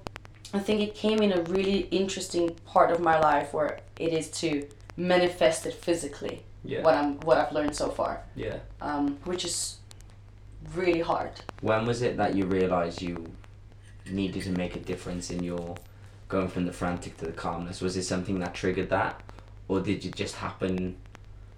[0.54, 4.30] I think it came in a really interesting part of my life where it is
[4.42, 6.44] to manifest it physically.
[6.64, 6.84] Yeah.
[6.84, 8.58] What I'm what I've learned so far, Yeah.
[8.82, 9.78] um, which is
[10.76, 11.32] really hard.
[11.62, 13.32] When was it that you realized you
[14.10, 15.76] needed to make a difference in your
[16.28, 17.82] going from the frantic to the calmness?
[17.82, 19.22] Was it something that triggered that,
[19.68, 20.98] or did it just happen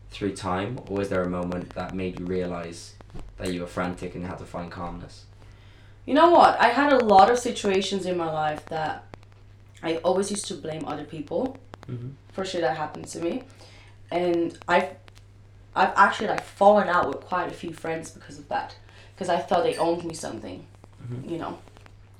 [0.09, 2.93] through time, or was there a moment that made you realize
[3.37, 5.25] that you were frantic and had to find calmness?
[6.05, 6.59] You know what?
[6.59, 9.05] I had a lot of situations in my life that
[9.81, 11.57] I always used to blame other people
[11.89, 12.11] Mm-hmm.
[12.31, 13.43] for shit that happened to me,
[14.09, 14.87] and I've
[15.75, 18.73] I've actually like fallen out with quite a few friends because of that,
[19.13, 20.65] because I thought they owned me something,
[21.03, 21.29] Mhm.
[21.29, 21.57] you know.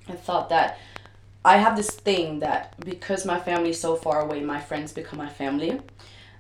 [0.10, 0.78] I thought that
[1.46, 5.18] I have this thing that because my family is so far away, my friends become
[5.18, 5.80] my family.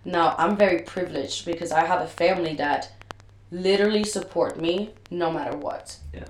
[0.03, 2.91] Now I'm very privileged because I have a family that
[3.51, 5.95] literally support me no matter what.
[6.13, 6.25] Yeah.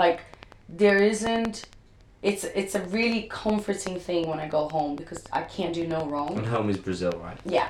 [0.00, 0.20] Like
[0.66, 1.66] there isn't
[2.22, 6.06] it's it's a really comforting thing when I go home because I can't do no
[6.06, 6.38] wrong.
[6.38, 7.38] And home is Brazil, right?
[7.44, 7.68] Yeah.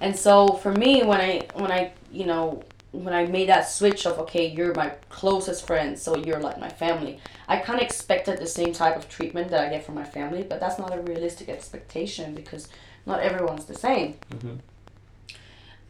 [0.00, 2.62] And so for me, when I when I you know
[2.92, 6.70] when I made that switch of okay, you're my closest friend, so you're like my
[6.70, 7.20] family.
[7.48, 10.42] I kind of expected the same type of treatment that I get from my family,
[10.42, 12.68] but that's not a realistic expectation because
[13.04, 14.14] not everyone's the same.
[14.30, 14.56] Mm-hmm.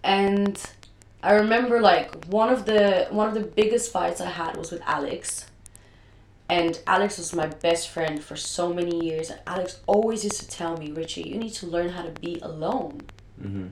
[0.03, 0.57] And
[1.25, 4.83] I remember like one of the one of the biggest fights I had was with
[4.87, 5.47] Alex.
[6.51, 9.31] And Alex was my best friend for so many years.
[9.31, 12.39] And Alex always used to tell me, Rithy, you need to learn how to be
[12.43, 13.01] alone.
[13.43, 13.69] Mm-hmm.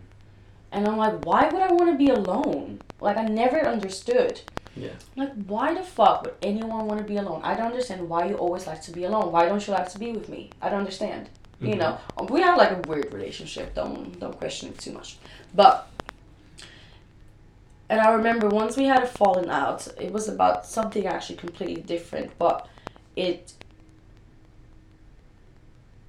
[0.73, 2.81] And I'm like, why would I want to be alone?
[2.99, 4.41] Like, I never understood.
[4.75, 4.95] Yeah.
[5.17, 7.43] Like, why the fuck would anyone want to be alone?
[7.45, 9.31] I don't understand why you always like to be alone.
[9.31, 10.49] Why don't you like to be with me?
[10.63, 11.29] I don't understand.
[11.61, 11.79] You Mhm.
[11.79, 11.99] know,
[12.31, 13.75] we have like a weird relationship.
[13.75, 15.19] Don't don't question it too much.
[15.55, 15.87] But
[17.93, 19.87] and I remember once we had a fallen out.
[20.01, 22.67] It was about something actually completely different, but
[23.17, 23.53] it.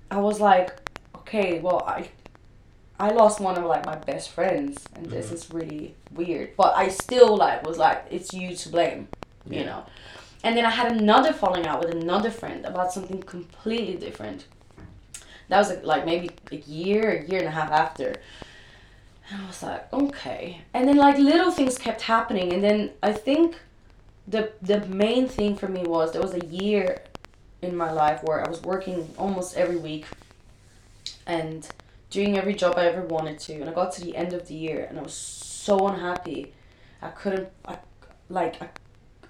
[0.10, 0.70] I was like,
[1.18, 2.08] okay, well, I
[2.98, 5.34] I lost one of like my best friends, and this Mhm.
[5.34, 6.56] is really weird.
[6.56, 9.10] But I still like was like, it's you to blame,
[9.50, 9.84] you know.
[10.42, 14.46] And then I had another falling out with another friend about something completely different.
[15.50, 18.16] That was like maybe a year, a year and a half after.
[19.34, 20.62] And I was like, okay.
[20.76, 23.58] And then like little things kept happening, and then I think
[24.28, 27.02] the the main thing for me was there was a year
[27.64, 30.06] in my life where I was working almost every week
[31.26, 31.68] and
[32.10, 34.54] doing every job I ever wanted to and I got to the end of the
[34.54, 36.54] year and I was so unhappy.
[37.02, 37.78] I couldn't I
[38.30, 38.70] like I,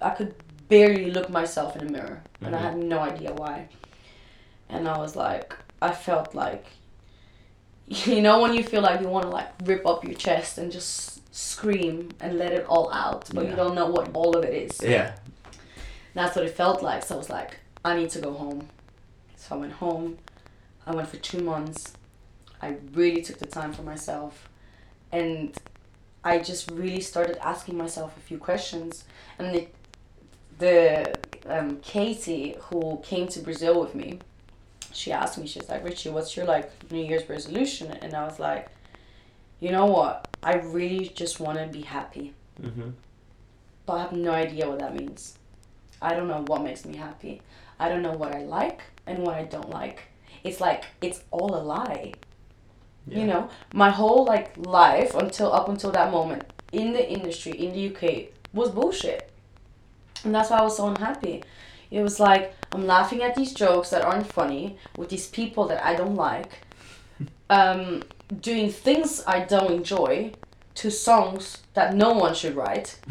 [0.02, 0.34] I could
[0.68, 2.62] barely look myself in the mirror and I Mhm.
[2.62, 3.68] had no idea why.
[4.68, 6.66] And I was like I felt like
[8.06, 10.72] you know when you feel like you want to like rip up your chest and
[10.72, 14.54] just scream and let it all out but you don't know what all of it
[14.54, 14.80] is.
[14.82, 15.16] Yeah.
[16.14, 17.02] That's what it felt like.
[17.02, 18.68] So I was like, I need to go home.
[19.36, 20.18] So I went home.
[20.86, 21.92] I went for two months.
[22.62, 24.48] I really took the time for myself.
[25.10, 25.56] And
[26.22, 29.04] I just really started asking myself a few questions.
[29.38, 29.66] And the,
[30.58, 31.14] the
[31.46, 34.20] um, Katie, who came to Brazil with me,
[34.94, 37.92] she asked me, she's like, Rithy, what's your like New Year's resolution?
[38.02, 38.68] And I was like,
[39.60, 40.28] you know what?
[40.42, 42.90] I really just want to be happy Mm-hmm.
[43.86, 45.38] but I have no idea what that means.
[46.00, 47.42] I don't know what makes me happy.
[47.80, 50.04] I don't know what I like and what I don't like.
[50.44, 52.12] It's like it's all a lie.
[53.06, 57.72] You know, my whole like life until up until that moment in the industry in
[57.72, 59.30] the UK was bullshit.
[60.24, 61.42] And that's why I was so unhappy.
[61.90, 65.84] It was like I'm laughing at these jokes that aren't funny with these people that
[65.84, 66.50] I don't like.
[67.50, 68.02] Um,
[68.40, 70.32] doing things I don't enjoy
[70.76, 72.98] to songs that no one should write.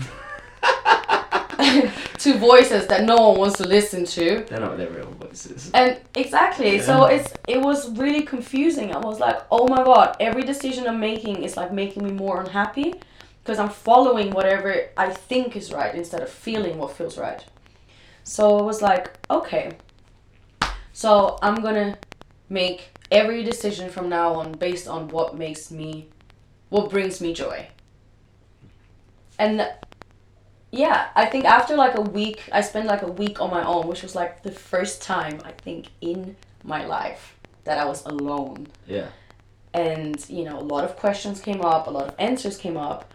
[2.20, 4.44] to voices that no one wants to listen to.
[4.50, 5.70] They're not their real voices.
[5.74, 8.94] And exactly, so it's it was really confusing.
[8.94, 12.42] I was like, oh my god, every decision I'm making is like making me more
[12.42, 12.96] unhappy
[13.44, 17.44] because I'm following whatever I think is right instead of feeling what feels right.
[18.24, 19.78] So it was like, okay,
[20.94, 21.98] so I'm gonna
[22.50, 26.08] make every decision from now on based on what makes me,
[26.70, 27.68] what brings me joy.
[29.38, 29.68] And
[30.72, 33.88] yeah, I think after like a week, I spent like a week on my own,
[33.88, 38.68] which was like the first time I think in my life that I was alone.
[38.88, 39.08] Yeah.
[39.74, 43.14] And you know, a lot of questions came up, a lot of answers came up,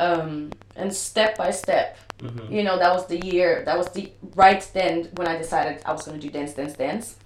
[0.00, 2.50] um, and step by step, Mhm.
[2.50, 3.62] you know, that was the year.
[3.64, 7.16] That was the right then when I decided I was gonna do dance, dance, dance.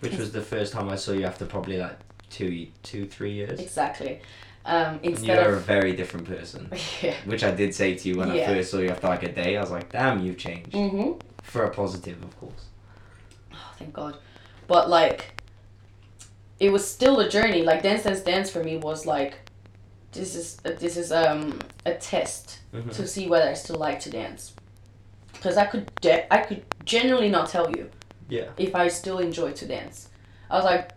[0.00, 1.96] Which was the first time I saw you after probably like
[2.30, 3.58] two, two, three years.
[3.58, 4.20] Exactly.
[4.66, 6.70] Um, And instead you're a very different person.
[7.02, 7.14] yeah.
[7.26, 8.42] Which I did say to you when Yeah.
[8.50, 9.56] I first saw you after like a day.
[9.56, 10.72] I was like, damn, you've changed.
[10.72, 11.12] Mm-hmm.
[11.42, 12.64] For a positive, of course.
[13.52, 14.16] Oh, thank God.
[14.66, 15.42] But like,
[16.60, 17.62] it was still a journey.
[17.62, 19.34] Like dance, dance, dance for me was like,
[20.12, 22.92] this is this is um a test Mhm.
[22.92, 24.52] to see whether I still like to dance.
[25.32, 27.90] Because I could de- I could genuinely not tell you
[28.28, 28.48] Yeah.
[28.56, 30.08] if I still enjoy to dance.
[30.50, 30.92] I was like,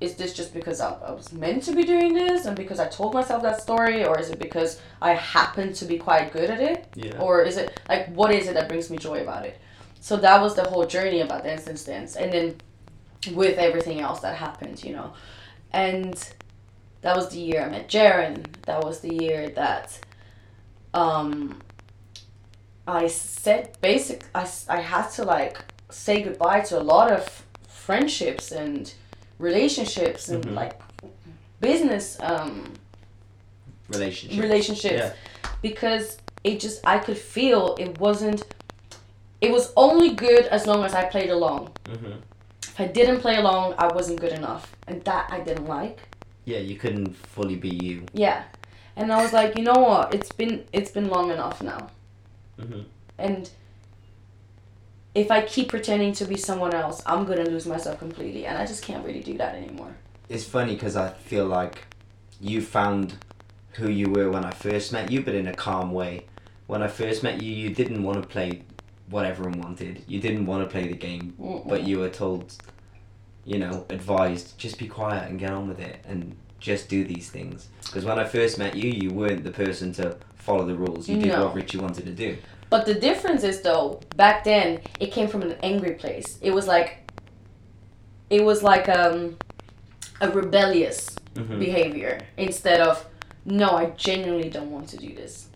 [0.00, 2.86] is this just because I, I was meant to be doing this and because I
[2.88, 6.60] told myself that story, or is it because I happen to be quite good at
[6.60, 6.86] it?
[6.94, 7.18] Yeah.
[7.18, 9.58] or is it like what is it that brings me joy about it
[10.00, 12.54] so that was the whole journey about dance dance dance and then
[13.34, 15.12] with everything else that happened you know
[15.72, 16.30] and
[17.02, 18.44] that was the year i met Jaren.
[18.66, 19.98] that was the year that
[20.96, 21.30] um
[22.86, 25.58] i said basic I had to like
[25.90, 27.22] say goodbye to a lot of
[27.68, 28.82] friendships and
[29.38, 30.54] relationships and Mhm.
[30.62, 30.74] like
[31.60, 32.72] business um
[33.88, 34.42] Relationship.
[34.46, 35.12] relationships Yeah.
[35.62, 38.40] because it just I could feel it wasn't
[39.40, 41.60] it was only good as long as I played along.
[41.86, 42.14] hmm
[42.62, 44.64] If I didn't play along, I wasn't good enough.
[44.88, 45.98] And that I didn't like.
[46.52, 47.96] Yeah, you couldn't fully be you.
[48.24, 48.38] Yeah.
[48.96, 50.14] And I was like, you know what?
[50.14, 51.88] It's been it's been long enough now.
[52.58, 52.82] hmm
[53.18, 53.50] And
[55.14, 58.58] if I keep pretending to be someone else, I'm going to lose myself completely and
[58.58, 59.96] I just can't really do that anymore.
[60.28, 61.86] It's funny because I feel like
[62.40, 63.14] you found
[63.72, 66.26] who you were when I first met you, but in a calm way.
[66.66, 68.62] When I first met you, you didn't want to play
[69.08, 70.04] what everyone wanted.
[70.08, 71.68] You didn't want to play the game, Mm-mm.
[71.68, 72.54] but you were told,
[73.44, 77.30] you know, advised, just be quiet and get on with it and just do these
[77.30, 77.68] things.
[77.84, 81.08] Because when I first met you, you weren't the person to follow the rules.
[81.08, 81.46] You did No.
[81.46, 82.36] what Rithy wanted to do.
[82.70, 86.38] But the difference is though, back then it came from an angry place.
[86.40, 86.98] It was like
[88.30, 89.36] it was like um
[90.20, 91.58] a rebellious Mhm.
[91.58, 93.04] behavior instead of
[93.44, 95.46] no, I genuinely don't want to do this.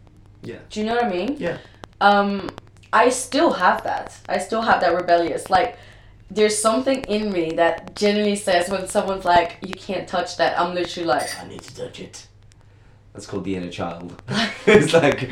[0.42, 0.58] Yeah.
[0.70, 1.36] Do you know what I mean?
[1.38, 1.58] Yeah.
[2.00, 2.50] Um
[2.92, 4.16] I still have that.
[4.28, 5.76] I still have that rebellious like
[6.30, 10.74] there's something in me that genuinely says when someone's like, you can't touch that, I'm
[10.74, 12.26] literally like, I need to touch it.
[13.12, 14.22] That's called the inner child.
[14.66, 15.28] it's like,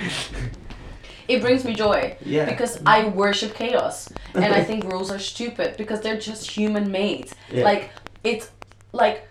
[1.29, 2.17] it brings me joy.
[2.25, 2.47] yeah.
[2.47, 7.31] because I worship chaos and I think rules are stupid because they're just human made.
[7.53, 7.65] Yeah.
[7.65, 7.91] Like
[8.25, 8.51] it's
[8.93, 9.29] like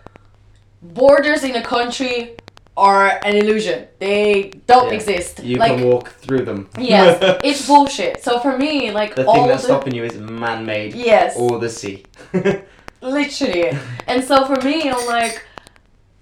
[0.80, 2.36] borders in a country
[2.78, 3.88] are an illusion.
[3.98, 4.98] They don't Yeah.
[4.98, 5.40] exist.
[5.42, 6.60] You like can walk through them.
[6.78, 8.22] yes, it's bullshit.
[8.22, 11.58] So for me, like the all thing that's the stopping you is man-made yes, or
[11.58, 11.96] the sea.
[13.02, 13.76] literally.
[14.06, 15.42] And so for me, I'm like.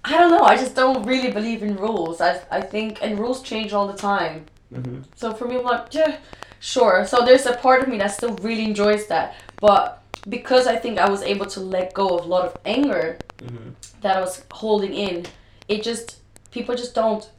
[0.09, 0.43] I don't know.
[0.43, 2.21] I just don't really believe in rules.
[2.21, 4.45] I, I think and rules change all the time.
[4.73, 6.19] hmm So for me, I'm like, yeah,
[6.61, 7.05] sure.
[7.05, 9.35] So there's a part of me that still really enjoys that.
[9.59, 13.17] But because I think I was able to let go of a lot of anger
[13.43, 15.25] hmm that I was holding in,
[15.67, 16.16] it just,
[16.51, 17.29] people just don't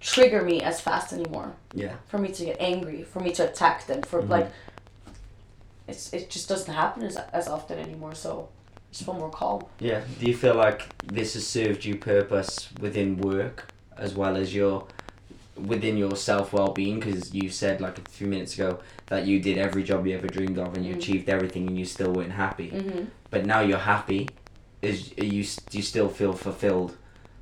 [0.00, 1.52] trigger me as fast anymore.
[1.74, 1.94] Yeah.
[2.08, 4.28] For me to get angry, for me to attack them, for Mhm.
[4.28, 4.50] like,
[5.88, 8.14] it's it just doesn't happen as, as often anymore.
[8.14, 8.48] So
[8.90, 9.64] just feel more calm.
[9.78, 10.00] Yeah.
[10.20, 14.86] Do you feel like this has served you purpose within work as well as your
[15.56, 17.00] within your self well-being?
[17.00, 20.26] Because you said like a few minutes ago that you did every job you ever
[20.26, 20.98] dreamed of and you Mm.
[20.98, 22.68] achieved everything and you still weren't happy.
[22.70, 24.28] hmm But now you're happy.
[24.82, 26.96] Is are you do you still feel fulfilled?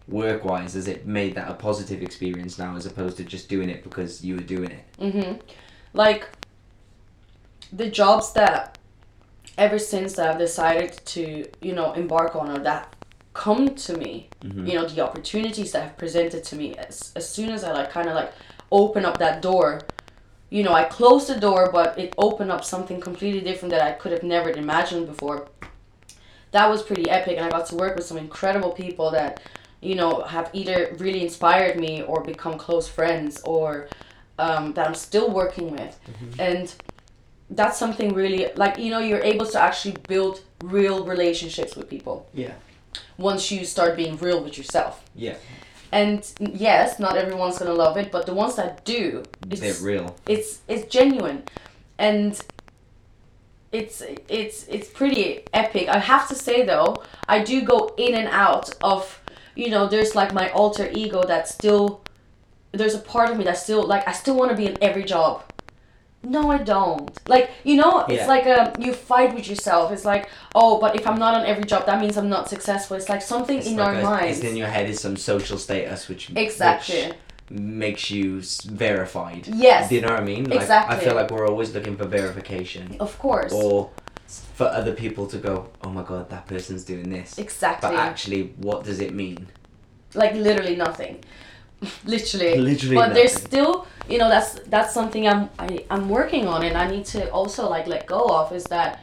[0.08, 3.82] Work-wise, has it made that a positive experience now, as opposed to just doing it
[3.82, 4.84] because you were doing it?
[4.98, 5.32] hmm
[5.94, 6.28] Like
[7.72, 8.78] the jobs that
[9.56, 12.94] ever since that I've decided to, you know, embark on or that
[13.32, 14.66] come to me, Mm-hmm.
[14.66, 17.90] you know, the opportunities that have presented to me as, as soon as I like
[17.90, 18.32] kind of like
[18.70, 19.80] open up that door,
[20.50, 23.92] you know, I closed the door, but it opened up something completely different that I
[23.92, 25.48] could have never imagined before.
[26.50, 29.40] That was pretty epic, and I got to work with some incredible people that,
[29.84, 33.88] you know, have either really inspired me or become close friends or
[34.38, 35.98] um, that I'm still working with.
[36.38, 36.74] And
[37.50, 42.26] that's something really, like, you know, you're able to actually build real relationships with people
[42.34, 42.54] Yeah.
[43.18, 45.04] once you start being real with yourself.
[45.14, 45.36] Yeah.
[45.92, 50.16] And yes, not everyone's gonna love it, but the ones that do, it's They're real.
[50.26, 51.44] it's it's genuine,
[51.98, 52.40] and
[53.70, 55.88] it's it's it's pretty epic.
[55.88, 56.96] I have to say though,
[57.28, 59.20] I do go in and out of,
[59.54, 62.00] you know, there's like my alter ego that still,
[62.72, 65.04] there's a part of me that still like I still want to be in every
[65.04, 65.42] job,
[66.24, 67.10] No, I don't.
[67.28, 69.92] Like you know, it's like um, you fight with yourself.
[69.92, 70.24] It's like,
[70.54, 72.96] oh, but if I'm not on every job, that means I'm not successful.
[72.96, 74.38] It's like something It's in like our a- minds.
[74.38, 77.02] It's in your head is some social status which Exactly.
[77.08, 77.14] which
[77.50, 78.40] makes you
[78.88, 79.46] verified.
[79.48, 79.88] Yes.
[79.88, 80.44] Do you know what I mean?
[80.48, 83.52] Like, I feel like we're always looking for verification Of course.
[83.52, 83.90] or
[84.26, 87.38] for other people to go, oh my god, that person's doing this.
[87.38, 87.90] exactly.
[87.90, 89.48] But actually, what does it mean?
[90.14, 91.22] like literally nothing.
[92.04, 92.58] literally.
[92.58, 96.76] Literally But there's still, you know, that's that's something I'm I, I'm working on, and
[96.76, 99.02] I need to also like let go of is that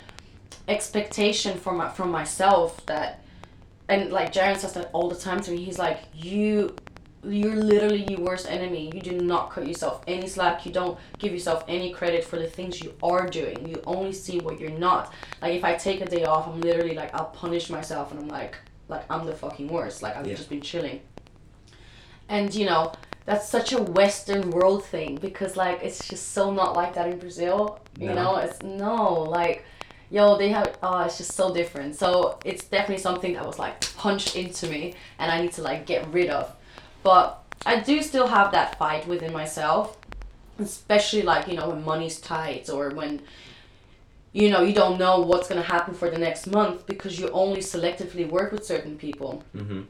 [0.68, 3.24] expectation from my, from myself that,
[3.90, 5.64] and like Jaren says that all the time to me.
[5.64, 6.76] He's like, you,
[7.24, 8.92] you're literally your worst enemy.
[8.94, 10.66] You do not cut yourself any slack.
[10.66, 13.68] You don't give yourself any credit for the things you are doing.
[13.68, 15.14] You only see what you're not.
[15.42, 18.28] Like if I take a day off, I'm literally like I'll punish myself, and I'm
[18.28, 18.58] like
[18.88, 20.02] like I'm the fucking worst.
[20.02, 20.36] Like I've Yeah.
[20.36, 21.02] just been chilling.
[22.28, 22.92] And you know,
[23.26, 27.20] that's such a Western world thing because like it's just so not like that in
[27.20, 27.80] Brazil.
[28.00, 29.64] You know, it's no like,
[30.10, 30.78] yo, they have.
[30.82, 31.96] Oh, it's just so different.
[31.96, 35.86] So it's definitely something that was like punched into me, and I need to like
[35.86, 36.56] get rid of.
[37.04, 39.98] But I do still have that fight within myself,
[40.60, 43.22] especially like you know when money's tight or when.
[44.34, 47.60] You know, you don't know what's gonna happen for the next month because you only
[47.60, 49.82] selectively work with certain people hmm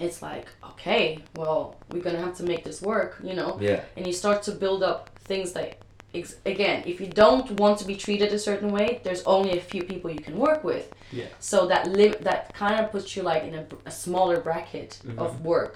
[0.00, 3.80] it's like okay well we're gonna have to make this work you know Yeah.
[3.96, 5.78] and you start to build up things that
[6.12, 9.60] ex- again if you don't want to be treated a certain way there's only a
[9.60, 11.26] few people you can work with Yeah.
[11.38, 11.82] so that
[12.28, 15.74] that kind of puts you like in a, a smaller bracket of work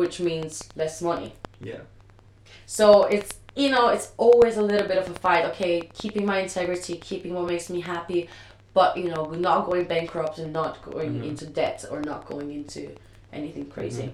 [0.00, 1.30] which means less money.
[1.60, 1.82] Yeah.
[2.66, 5.44] so it's you know it's always a little bit of a fight.
[5.50, 8.28] Okay keeping my integrity keeping what makes me happy
[8.74, 12.82] but you know not going bankrupt and not going into debt or not going into
[13.32, 14.08] anything crazy.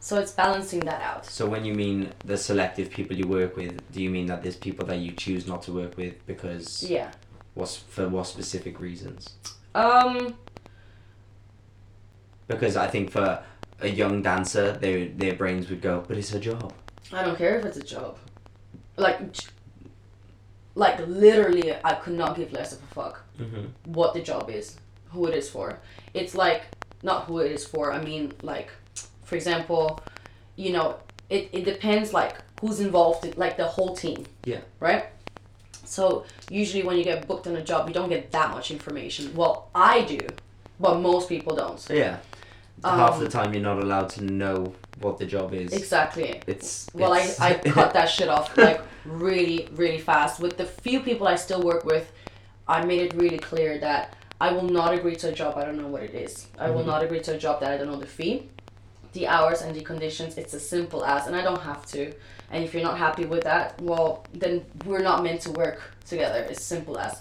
[0.00, 1.24] So it's balancing that out.
[1.26, 4.56] So when you mean the selective people you work with, do you mean that there's
[4.56, 7.10] people that you choose not to work with because yeah.
[7.54, 9.20] what's for what specific reasons?
[9.74, 10.34] um
[12.48, 13.42] Because I think for
[13.82, 16.72] a young dancer, their their brains would go, but it's a job.
[17.12, 18.16] i don't care if it's a job
[18.96, 19.18] like
[20.74, 23.92] like literally i could not give less of a fuck Mm-hmm.
[23.98, 24.76] what the job is,
[25.10, 25.78] who it is for.
[26.14, 26.62] It's like
[27.02, 27.90] not who it is for.
[27.92, 28.68] I mean, like
[29.24, 30.00] for example,
[30.54, 30.96] you know,
[31.30, 34.26] it, it depends like who's involved, in, like the whole team.
[34.44, 34.60] Yeah.
[34.80, 35.06] Right.
[35.84, 39.34] So usually when you get booked on a job, you don't get that much information.
[39.34, 40.20] Well, I do,
[40.78, 41.80] but most people don't.
[41.80, 41.94] So
[42.84, 45.72] yeah, half Um, the time you're not allowed to know what the job is.
[45.72, 46.40] Exactly.
[46.46, 50.40] It's Well, I, it's- I cut that shit off like really, really fast.
[50.40, 52.10] With the few people I still work with,
[52.68, 55.76] I made it really clear that I will not agree to a job I don't
[55.76, 56.46] know what it is.
[56.58, 58.48] I will not agree to a job that I don't know the fee,
[59.12, 60.36] the hours, and the conditions.
[60.36, 62.12] It's as simple as, and I don't have to.
[62.50, 66.40] And if you're not happy with that, well, then we're not meant to work together.
[66.50, 67.20] It's simple as.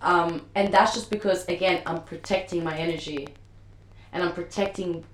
[0.00, 3.28] Um, and that's just because, again, I'm protecting my energy
[4.16, 5.04] and I'm protecting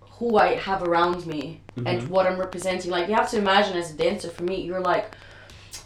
[0.00, 2.08] who I have around me and mm-hmm.
[2.08, 2.90] what I'm representing.
[2.90, 5.10] Like, you have to imagine as a dancer, for me, you're like,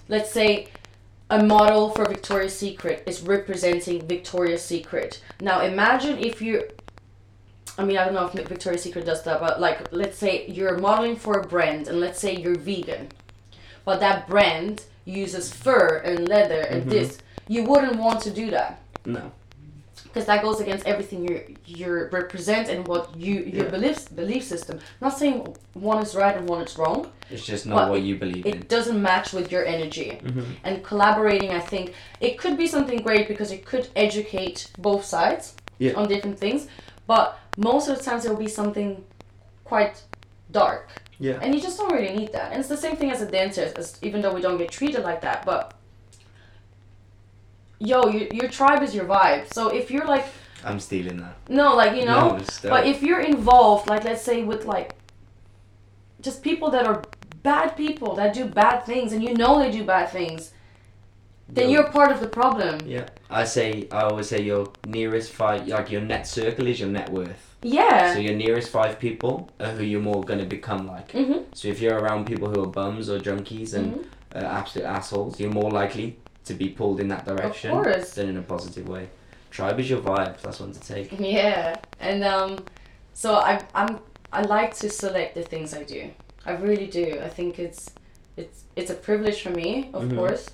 [0.09, 0.68] let's say,
[1.30, 5.22] a model for Victoria's Secret is representing Victoria's Secret.
[5.41, 6.68] Now, imagine if you
[7.78, 10.78] I mean, I don't know if Victoria's Secret does that, but like, let's say you're
[10.78, 13.09] modeling for a brand, and let's say you're vegan,
[13.84, 16.91] but that brand uses fur and leather and mm-hmm.
[16.91, 17.18] this.
[17.49, 19.32] You wouldn't want to do that no.
[20.16, 21.34] Because that goes against everything you
[21.66, 23.76] you represent and what you your Yeah.
[23.76, 24.76] belief belief system.
[25.04, 25.34] not saying
[25.90, 27.00] one is right and one is wrong.
[27.30, 28.54] It's just not what you believe in.
[28.54, 30.10] It doesn't match with your energy.
[30.12, 30.44] Mm-hmm.
[30.66, 31.86] And collaborating, I think,
[32.26, 34.58] it could be something great because it could educate
[34.88, 35.44] both sides
[35.84, 35.98] Yeah.
[35.98, 36.60] on different things.
[37.12, 37.24] But
[37.68, 38.90] most of the times, it will be something
[39.72, 39.96] quite
[40.50, 40.86] dark.
[41.26, 41.38] Yeah.
[41.42, 42.48] And you just don't really need that.
[42.52, 45.02] And it's the same thing as a dancer, as, even though we don't get treated
[45.10, 45.38] like that.
[45.50, 45.62] But
[47.79, 49.53] yo, your, your tribe is your vibe.
[49.53, 50.27] So if you're like,
[50.64, 51.37] I'm stealing that.
[51.49, 54.95] no, like, you know, No, but if you're involved, like let's say with like
[56.20, 57.03] just people that are
[57.43, 60.53] bad people that do bad things and you know they do bad things,
[61.49, 61.74] then Yo.
[61.83, 62.81] you're part of the problem.
[62.85, 66.89] Yeah, I say I always say your nearest five, like your net circle is your
[66.89, 67.55] net worth.
[67.62, 68.12] Yeah.
[68.14, 71.12] So your nearest five people are who you're more gonna become like.
[71.12, 71.45] Mhm.
[71.55, 74.39] So if you're around people who are bums or junkies and Mm-hmm.
[74.39, 78.14] uh, absolute assholes, you're more likely to be pulled in that direction course.
[78.14, 79.09] than in a positive way.
[79.51, 80.40] Tribe is your vibe.
[80.40, 81.12] That's one to take.
[81.20, 82.59] Yeah, and um,
[83.14, 83.99] so I I'm
[84.32, 86.11] I like to select the things I do.
[86.44, 87.18] I really do.
[87.22, 87.90] I think it's
[88.36, 90.16] it's it's a privilege for me, of Mhm.
[90.16, 90.51] course,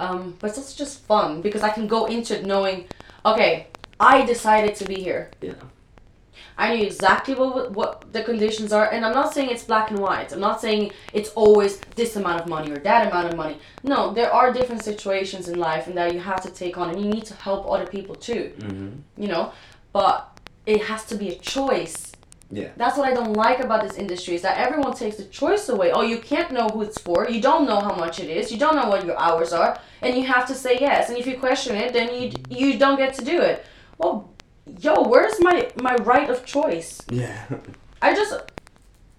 [0.00, 2.86] um, but it's also just fun because I can go into it knowing,
[3.24, 3.66] okay,
[4.00, 5.30] I decided to be here.
[5.40, 5.54] Yeah.
[6.58, 9.98] I knew exactly what what the conditions are, and I'm not saying it's black and
[9.98, 10.32] white.
[10.32, 13.58] I'm not saying it's always this amount of money or that amount of money.
[13.82, 17.00] No, there are different situations in life, and that you have to take on, and
[17.02, 18.52] you need to help other people too.
[18.58, 19.22] Mm-hmm.
[19.22, 19.52] You know,
[19.92, 22.12] but it has to be a choice.
[22.50, 22.70] Yeah.
[22.76, 25.90] That's what I don't like about this industry is that everyone takes the choice away.
[25.90, 27.28] Oh, you can't know who it's for.
[27.28, 28.52] You don't know how much it is.
[28.52, 31.08] You don't know what your hours are, and you have to say yes.
[31.08, 33.66] And if you question it, then you you don't get to do it.
[33.98, 34.30] Well,
[34.80, 37.02] yo, where's my my right of choice?
[37.08, 37.44] Yeah.
[38.02, 38.34] I just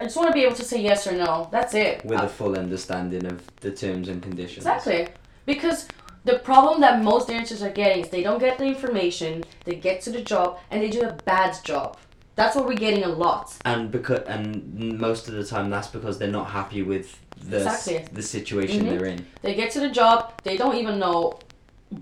[0.00, 1.48] I just want to be able to say yes or no.
[1.50, 2.04] That's it.
[2.04, 4.58] With Uh, a full understanding of the terms and conditions.
[4.66, 5.08] Exactly.
[5.46, 5.88] Because
[6.24, 10.00] the problem that most dancers are getting is they don't get the information, they get
[10.02, 11.96] to the job, and they do a bad job.
[12.36, 13.56] That's what we're getting a lot.
[13.64, 17.18] And because and most of the time that's because they're not happy with
[17.50, 18.04] the Exactly.
[18.12, 18.90] the situation Mhm.
[18.90, 19.26] they're in.
[19.42, 21.38] They get to the job, they don't even know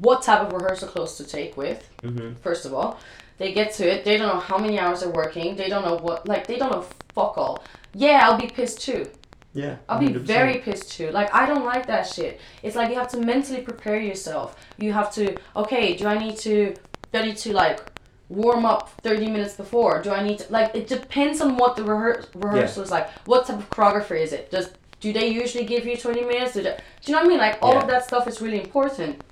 [0.01, 2.35] what type of rehearsal clothes to take with, Mm-hmm.
[2.43, 2.99] first of all.
[3.39, 5.97] They get to it, they don't know how many hours they're working, they don't know
[5.97, 7.65] what, like, they don't know fuck all.
[7.95, 9.09] Yeah, I'll be pissed too.
[9.55, 9.77] Yeah.
[9.89, 11.11] I'll be very pissed too.
[11.11, 12.39] Like I don't like that shit.
[12.63, 14.55] It's like you have to mentally prepare yourself.
[14.77, 16.75] You have to okay, do I need to
[17.11, 17.81] do I need to like
[18.29, 20.03] warm up 30 minutes before?
[20.03, 23.09] Do I need to like it depends on what the rehear- rehearsal is like.
[23.25, 24.51] What type of choreography is it?
[24.51, 24.69] Does
[25.01, 26.53] do they usually give you 20 minutes?
[26.53, 27.39] Do, they, do you know what I mean?
[27.39, 27.81] Like all Yeah.
[27.83, 29.23] of that stuff is really important.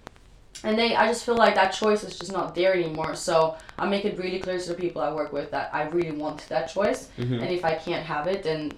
[0.65, 3.15] And they, I just feel like that choice is just not there anymore.
[3.15, 6.13] So I make it really clear to the people I work with that I really
[6.17, 7.09] want that choice.
[7.19, 7.35] Mm-hmm.
[7.35, 8.73] And if I can't have it, then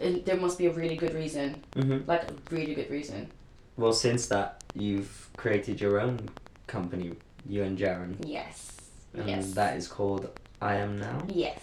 [0.00, 2.08] it, there must be a really good reason, Mm-hmm.
[2.08, 3.28] like a really good reason.
[3.76, 6.28] Well, since that, you've created your own
[6.66, 7.12] company,
[7.48, 8.76] you and Jaron, Yes.
[9.14, 9.52] and yes.
[9.52, 11.22] that is called I Am Now.
[11.28, 11.60] yes.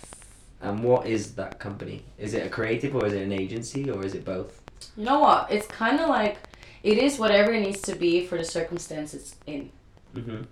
[0.61, 2.03] And what is that company?
[2.17, 4.61] Is it a creative or is it an agency or is it both?
[4.97, 5.51] You know what?
[5.51, 6.37] It's kind of like
[6.85, 9.71] it is whatever it needs to be for the circumstances in,
[10.15, 10.43] Mm-hmm.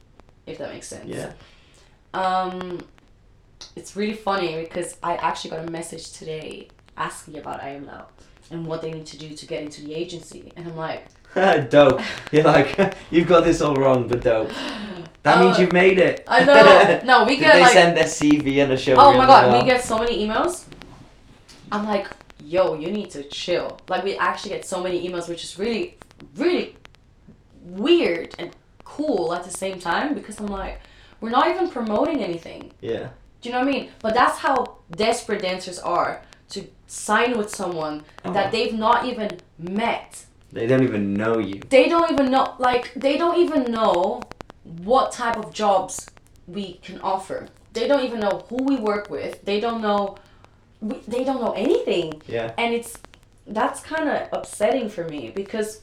[0.48, 1.06] if that makes sense.
[1.08, 1.32] Yeah.
[2.14, 2.82] Um,
[3.78, 6.68] it's really funny because I actually got a message today
[6.98, 8.08] asking about I Am Now
[8.52, 11.06] and what they need to do to get into the agency, and I'm like,
[11.70, 12.02] dope.
[12.32, 14.52] You're like, you've got this all wrong, but dope.
[15.24, 16.24] That means Uh, you've made it.
[16.28, 17.00] I know.
[17.12, 18.96] No, we Did get they like send their CV and a show?
[18.98, 19.62] Oh my god, well?
[19.62, 20.66] we get so many emails.
[21.72, 22.08] I'm like,
[22.44, 23.80] yo, you need to chill.
[23.88, 25.98] Like we actually get so many emails, which is really,
[26.36, 26.76] really
[27.64, 28.52] weird and
[28.84, 30.80] cool at the same time because I'm like,
[31.22, 32.72] we're not even promoting anything.
[32.82, 33.10] Yeah.
[33.42, 33.90] Do you know what I mean?
[34.02, 38.34] But that's how desperate dancers are to sign with someone Oh.
[38.34, 38.52] that uh-huh.
[38.52, 40.26] they've not even met.
[40.52, 41.62] They don't even know you.
[41.70, 44.22] They don't even know, like, they don't even know
[44.84, 46.10] what type of jobs
[46.48, 47.48] we can offer.
[47.74, 49.44] They don't even know who we work with.
[49.44, 50.18] They don't know,
[50.80, 52.22] we, they don't know anything.
[52.28, 52.54] Yeah.
[52.58, 52.98] And it's,
[53.48, 55.82] that's kind of upsetting for me because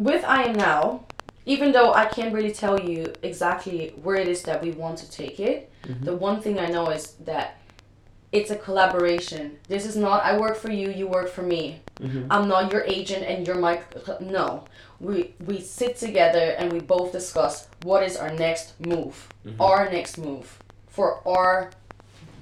[0.00, 1.04] with I Am Now,
[1.46, 5.10] even though I can't really tell you exactly where it is that we want to
[5.10, 5.70] take it,
[6.02, 7.56] the one thing I know is that
[8.32, 9.58] it's a collaboration.
[9.68, 11.80] This is not I work for you, you work for me.
[12.00, 12.26] Mhm.
[12.30, 13.80] I'm not your agent and you're my
[14.20, 14.64] no.
[15.00, 19.14] We we sit together and we both discuss what is our next move.
[19.58, 20.46] Our next move
[20.88, 21.70] for our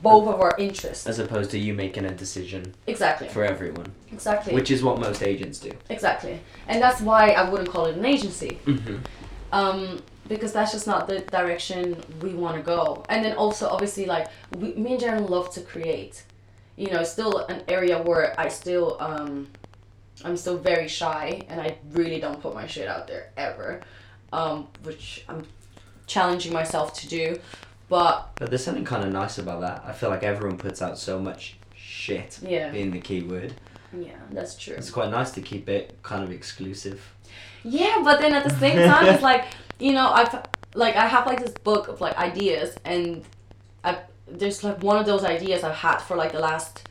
[0.02, 1.06] both of our interests.
[1.06, 3.28] As opposed to you making a decision Exactly.
[3.28, 4.54] for everyone, Exactly.
[4.54, 5.72] which is what most agents do.
[5.88, 6.40] exactly.
[6.68, 8.58] And that's why I wouldn't call it an agency.
[8.66, 8.96] Mm-hmm.
[9.52, 13.02] um, because that's just not the direction we want to go.
[13.08, 16.22] And then also, obviously, like we, me and Jaron love to create.
[16.76, 19.48] You know, it's still an area where I still, um,
[20.24, 23.80] I'm still very shy, and I really don't put my shit out there ever,
[24.32, 25.46] um, which I'm
[26.06, 27.38] challenging myself to do.
[27.88, 29.82] But But there's something kind of nice about that.
[29.86, 33.54] I feel like everyone puts out so much shit, yeah, being the key word.
[33.98, 34.74] yeah, that's true.
[34.76, 37.00] It's quite nice to keep it kind of exclusive.
[37.64, 39.44] Yeah, but then at the same time, it's like
[39.78, 40.34] you know, I've
[40.74, 43.24] like I have like this book of like ideas, and
[43.84, 46.84] I there's like one of those ideas I've had for like the last.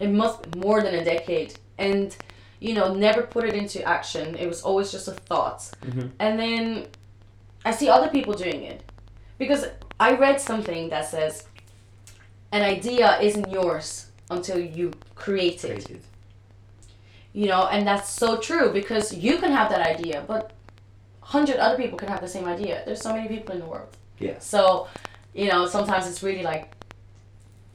[0.00, 2.14] It must be more than a decade, and
[2.60, 4.34] you know, never put it into action.
[4.36, 6.10] It was always just a thought, Mhm.
[6.18, 6.86] and then
[7.64, 8.82] I see other people doing it,
[9.38, 9.66] because
[9.98, 11.44] I read something that says,
[12.52, 16.00] an idea isn't yours until you create it.
[17.32, 20.52] You know and that's so true because you can have that idea but
[21.20, 22.82] 100 other people can have the same idea.
[22.86, 23.96] There's so many people in the world.
[24.20, 24.38] Yeah.
[24.38, 24.86] so
[25.34, 26.72] you know sometimes it's really like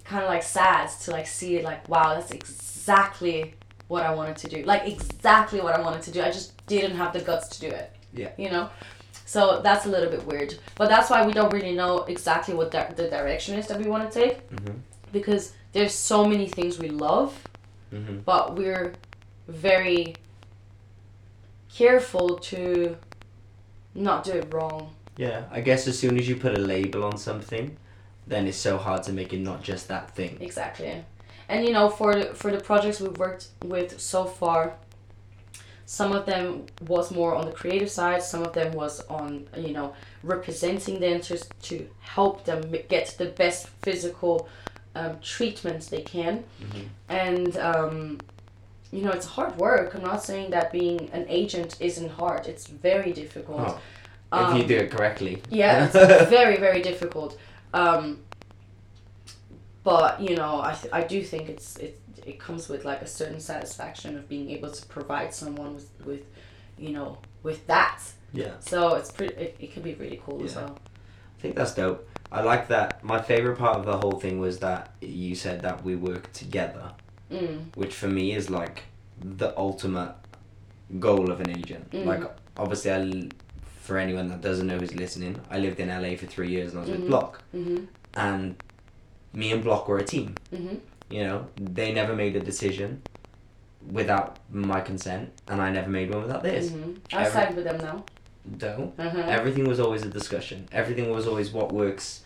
[0.05, 3.53] kind of like sad to like see it like wow that's exactly
[3.89, 4.63] what i wanted to do.
[4.63, 6.21] Like exactly what i wanted to do.
[6.21, 7.91] I just didn't have the guts to do it.
[8.13, 8.31] Yeah.
[8.37, 8.69] you know
[9.33, 12.67] so that's a little bit weird but that's why we don't really know exactly what
[12.75, 14.77] di- the direction is that we want to take Mm-hmm.
[15.17, 15.43] because
[15.75, 17.31] there's so many things we love
[17.93, 18.17] Mm-hmm.
[18.31, 18.87] but we're
[19.47, 20.15] very
[21.75, 22.95] careful to
[23.95, 24.93] not do it wrong.
[25.17, 27.75] Yeah, I guess as soon as you put a label on something,
[28.27, 30.37] then it's so hard to make it not just that thing.
[30.39, 31.03] Exactly,
[31.49, 34.73] and you know for the, for the projects we've worked with so far,
[35.91, 38.21] some of them was more on the creative side.
[38.21, 43.67] Some of them was on you know representing dancers to help them get the best
[43.81, 44.47] physical
[44.93, 46.85] um, treatments they can, Mhm.
[47.09, 48.19] and um,
[48.91, 49.95] you know it's hard work.
[49.95, 52.45] I'm not saying that being an agent isn't hard.
[52.45, 53.59] It's very difficult.
[54.31, 55.41] Oh, if you Um, do it correctly.
[55.49, 57.35] yeah, it's very very difficult.
[57.73, 58.19] Um,
[59.83, 61.93] but you know, I th- I do think it's it
[62.29, 66.23] it comes with like a certain satisfaction of being able to provide someone with with,
[66.77, 67.99] you know, with that.
[68.33, 68.53] yeah.
[68.59, 69.35] So it's pretty.
[69.35, 70.61] It, it can be really cool as Yeah.
[70.65, 70.79] well.
[71.37, 72.07] I think that's dope.
[72.31, 73.03] I like that.
[73.03, 76.91] My favorite part of the whole thing was that you said that we work together,
[77.31, 77.75] Mm.
[77.75, 78.83] which for me is like
[79.41, 80.13] the ultimate
[80.99, 81.89] goal of an agent.
[81.91, 82.05] Mhm.
[82.05, 82.23] Like,
[82.57, 83.29] obviously, I,
[83.81, 86.79] for anyone that doesn't know who's listening, I lived in LA for three years and
[86.79, 87.07] I was with Mhm.
[87.07, 87.87] Block, Mhm.
[88.15, 88.55] and
[89.33, 90.35] me and Block were a team.
[90.53, 90.79] Mhm.
[91.09, 93.01] You know, they never made a decision
[93.91, 96.71] without my consent, and I never made one without theirs.
[96.71, 96.97] Mhm.
[97.13, 98.03] I Every- side with them now.
[98.57, 98.93] Don't.
[98.99, 99.19] Uh-huh.
[99.27, 100.67] Everything was always a discussion.
[100.71, 102.21] Everything was always what works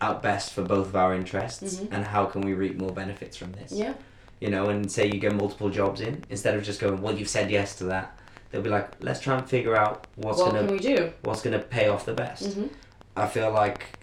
[0.00, 1.88] out best for both of our interests Mhm.
[1.90, 3.72] and how can we reap more benefits from this.
[3.72, 3.94] Yeah.
[4.40, 7.28] You know, and say you get multiple jobs in, instead of just going, Well you've
[7.28, 8.16] said yes to that,
[8.50, 11.12] they'll be like, Let's try and figure out what's what gonna can we do?
[11.22, 12.44] what's gonna pay off the best.
[12.56, 12.68] Mhm.
[13.16, 13.97] I feel like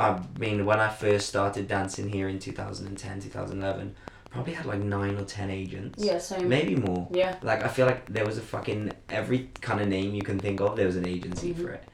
[0.00, 3.94] I mean when I first started dancing here in 2010, 2011,
[4.30, 6.02] probably had like nine or ten agents.
[6.02, 6.18] Yeah.
[6.18, 6.48] Same.
[6.48, 7.08] Maybe more.
[7.12, 7.36] Yeah.
[7.42, 10.60] Like I feel like there was a fucking every kind of name you can think
[10.60, 10.76] of.
[10.76, 11.62] There was an agency Mhm.
[11.62, 11.84] for it,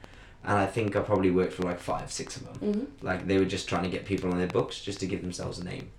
[0.43, 2.73] and I think I probably worked for like five, six of them.
[2.73, 2.85] Mhm.
[3.03, 5.59] Like they were just trying to get people on their books just to give themselves
[5.59, 5.89] a name.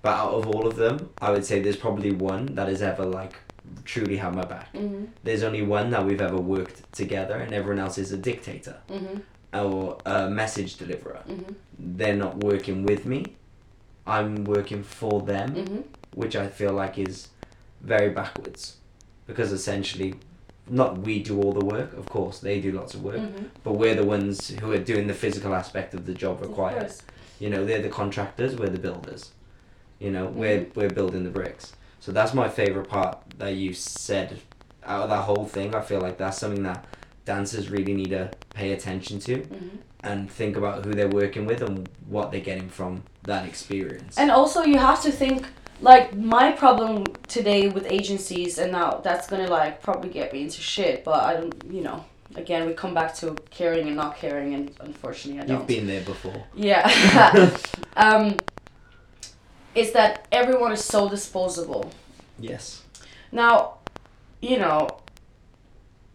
[0.00, 3.04] But out of all of them, I would say there's probably one that has ever
[3.04, 3.34] like
[3.84, 4.72] truly had my back.
[4.72, 5.08] Mhm.
[5.24, 9.22] There's only one that we've ever worked together, and everyone else is a dictator Mhm.
[9.52, 11.20] Or a message deliverer.
[11.28, 11.54] Mhm.
[11.78, 13.24] They're not working with me.
[14.06, 15.82] I'm working for them Mhm.
[16.14, 17.28] which I feel like is
[17.82, 18.76] very backwards
[19.26, 20.14] because essentially
[20.70, 23.44] not we do all the work of course they do lots of work Mhm.
[23.62, 26.92] but we're the ones who are doing the physical aspect of the job required
[27.38, 29.30] you know they're the contractors we're the builders
[29.98, 34.38] you know we're we're building the bricks so that's my favorite part that you said
[34.84, 36.84] out of that whole thing I feel like that's something that
[37.32, 38.24] dancers really need to
[38.60, 39.70] pay attention to Mhm.
[40.08, 41.76] and think about who they're working with and
[42.14, 42.92] what they're getting from
[43.30, 45.40] that experience And also, you have to think
[45.90, 46.92] like my problem
[47.36, 50.96] today with agencies, and now that's gonna like probably get me into shit.
[51.08, 51.98] But I don't, you know.
[52.44, 53.26] Again, we come back to
[53.58, 55.56] caring and not caring, and unfortunately, I don't.
[55.58, 56.84] you've been there before Yeah.
[58.06, 58.24] um,
[59.74, 61.84] is that everyone is so disposable.
[62.50, 62.64] yes
[63.32, 63.54] Now,
[64.50, 64.80] you know,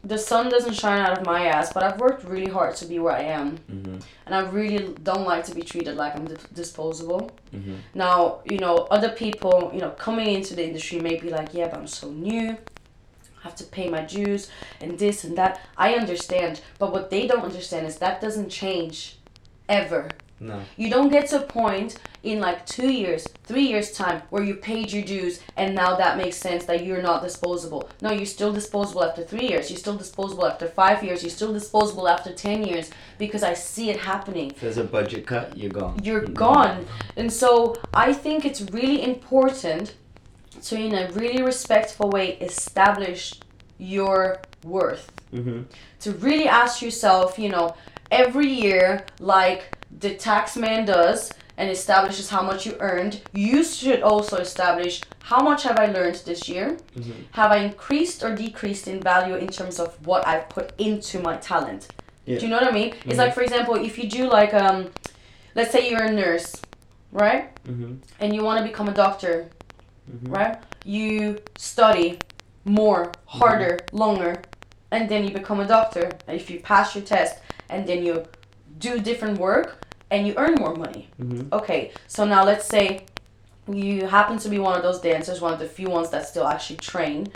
[0.04, 3.00] the sun doesn't shine out of my ass, but I've worked really hard to be
[3.00, 4.00] where I am, mm-hmm.
[4.26, 7.32] and I really don't like to be treated like I'm dis- disposable.
[7.56, 7.76] Mm-hmm.
[7.94, 11.70] Now, you know, other people, you know, coming into the industry may be like, yeah,
[11.70, 12.50] but I'm so new.
[12.50, 14.50] I have to pay my dues
[14.82, 15.62] and this and that.
[15.78, 16.62] I understand.
[16.80, 19.18] But what they don't understand is that doesn't change
[19.68, 20.10] ever.
[20.44, 20.60] No.
[20.78, 24.56] You don't get to a point in like two years, three years time where you
[24.56, 27.90] paid your dues and now that makes sense that you're not disposable.
[28.02, 29.70] No, you're still disposable after three years.
[29.70, 31.24] You're still disposable after five years.
[31.24, 35.26] You're still disposable after ten years because I see it happening If there's a budget
[35.26, 36.00] cut, you're gone.
[36.04, 36.86] you're gone.
[37.18, 39.96] And so I think it's really important
[40.64, 43.40] to, in a really respectful way, establish
[43.78, 45.12] your worth.
[45.34, 45.62] Mm-hmm.
[46.02, 47.76] To really ask yourself, you know,
[48.12, 49.62] every year, like
[50.00, 55.42] the tax man does and establishes how much you earned, you should also establish how
[55.42, 56.78] much have I learned this year?
[56.96, 57.14] Mhm.
[57.32, 61.38] Have I increased or decreased in value in terms of what I've put into my
[61.38, 61.88] talent?
[62.26, 62.40] Yeah.
[62.40, 62.94] Do you know what I mean?
[63.06, 64.90] It's like, for example, if you do like, um,
[65.56, 66.56] let's say you're a nurse,
[67.12, 67.54] right?
[67.66, 67.94] Mm-hmm.
[68.20, 69.48] And you want to become a doctor,
[70.12, 70.36] Mhm.
[70.38, 70.58] right?
[70.86, 72.20] You study
[72.66, 74.42] more, harder, longer,
[74.92, 76.10] and then you become a doctor.
[76.28, 77.38] And if you pass your test,
[77.70, 78.26] and then you
[78.80, 79.83] do different work,
[80.14, 81.10] and you earn more money.
[81.20, 81.52] Mm-hmm.
[81.52, 83.06] Okay, so now let's say
[83.68, 86.48] you happen to be one of those dancers, one of the few ones that still
[86.48, 87.28] actually train,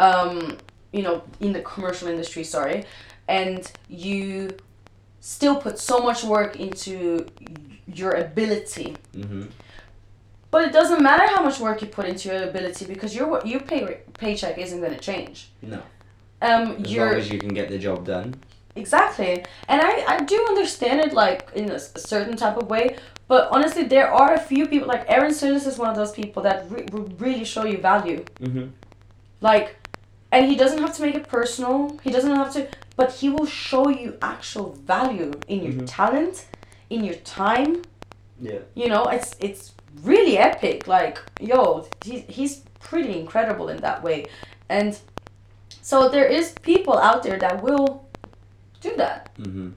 [0.00, 0.58] um,
[0.92, 2.84] you know, in the commercial industry, sorry,
[3.28, 4.50] and you
[5.20, 7.26] still put so much work into
[7.86, 8.96] your ability.
[9.14, 9.44] Mm-hmm.
[10.50, 13.60] But it doesn't matter how much work you put into your ability because your your
[13.60, 15.50] pay paycheck isn't going to change.
[15.62, 15.80] No.
[16.42, 18.34] Um, As long as you can get the job done.
[18.76, 19.44] Exactly.
[19.68, 22.96] And I, I do understand it like in a certain type of way.
[23.28, 26.42] But honestly, there are a few people like Aaron Sturgis is one of those people
[26.44, 26.86] that re-
[27.18, 28.24] really show you value.
[28.40, 28.66] Mm-hmm.
[29.40, 29.76] Like,
[30.30, 31.98] and he doesn't have to make it personal.
[32.04, 32.68] He doesn't have to.
[32.96, 35.84] but he will show you actual value in your Mhm.
[35.86, 36.46] talent,
[36.88, 37.82] in your time.
[38.40, 38.60] Yeah.
[38.74, 39.72] You know, it's it's
[40.02, 40.86] really epic.
[40.88, 44.24] Like, yo, he, he's pretty incredible in that way.
[44.70, 44.98] And
[45.82, 48.05] so there is people out there that will
[48.80, 49.34] do that.
[49.38, 49.70] Mm-hmm.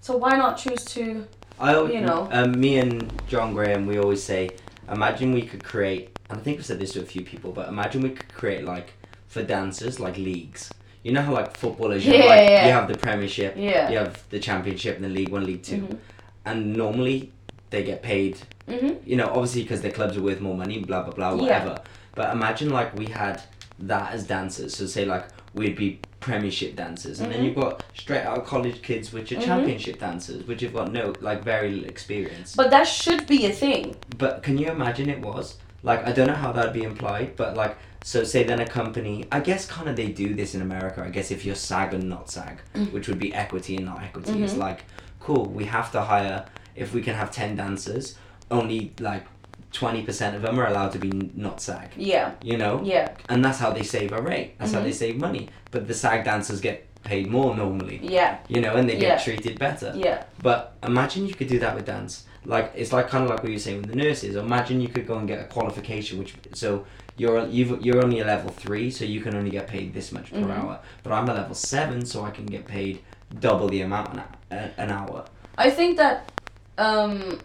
[0.00, 1.26] So why not choose to
[1.58, 2.28] I, You know.
[2.32, 4.50] um, me and John Graham, we always say,
[4.90, 7.68] imagine we could create, and I think I've said this to a few people, but
[7.68, 8.94] imagine we could create like
[9.28, 10.70] for dancers like leagues.
[11.02, 12.66] You know how like footballers, you, have, Yeah, like, yeah.
[12.66, 13.90] you have the Premiership, Yeah.
[13.90, 15.98] you have the Championship, and the League One, League 2 Mhm.
[16.46, 17.30] and normally
[17.68, 18.38] they get paid.
[18.66, 18.98] Mhm.
[19.06, 21.46] You know, obviously because their clubs are worth more money, blah blah blah, whatever.
[21.46, 21.64] Yeah.
[21.64, 21.82] whatever.
[22.14, 23.42] But imagine like we had
[23.80, 24.74] that as dancers.
[24.76, 27.44] So say like we'd be Premiership dancers, and then Mhm.
[27.46, 29.44] you've got straight out of college kids which are Mhm.
[29.44, 32.54] Championship dancers, which have got no like very little experience.
[32.54, 33.96] But that should be a thing.
[34.18, 35.56] But can you imagine it was?
[35.82, 39.24] Like, I don't know how that'd be implied, but like, so say then a company,
[39.32, 42.04] I guess kind of they do this in America, I guess if you're SAG and
[42.08, 42.92] not SAG, Mm.
[42.92, 44.58] which would be equity and not equity, it's Mhm.
[44.58, 44.84] like,
[45.20, 46.44] cool, we have to hire,
[46.76, 48.16] if we can have 10 dancers,
[48.50, 49.24] only like
[49.72, 52.32] 20% of them are allowed to be not SAG, Yeah.
[52.42, 52.80] you know?
[52.84, 53.08] Yeah.
[53.28, 54.84] And that's how they save a rate, that's how Mhm.
[54.84, 55.48] they save money.
[55.70, 58.38] But the SAG dancers get paid more normally, Yeah.
[58.48, 59.00] you know, and they Yeah.
[59.16, 59.92] get treated better.
[59.96, 60.24] Yeah.
[60.42, 62.24] But imagine you could do that with dance.
[62.44, 64.34] Like it's like kind of like what you were saying with the nurses.
[64.36, 66.84] Imagine you could go and get a qualification, which so
[67.16, 70.30] you're you've, you're only a level three, so you can only get paid this much
[70.32, 70.58] per Mhm.
[70.58, 70.78] hour.
[71.02, 73.00] But I'm a level seven, so I can get paid
[73.40, 74.18] double the amount
[74.50, 75.24] an, an hour.
[75.56, 76.30] I think that
[76.78, 77.38] um,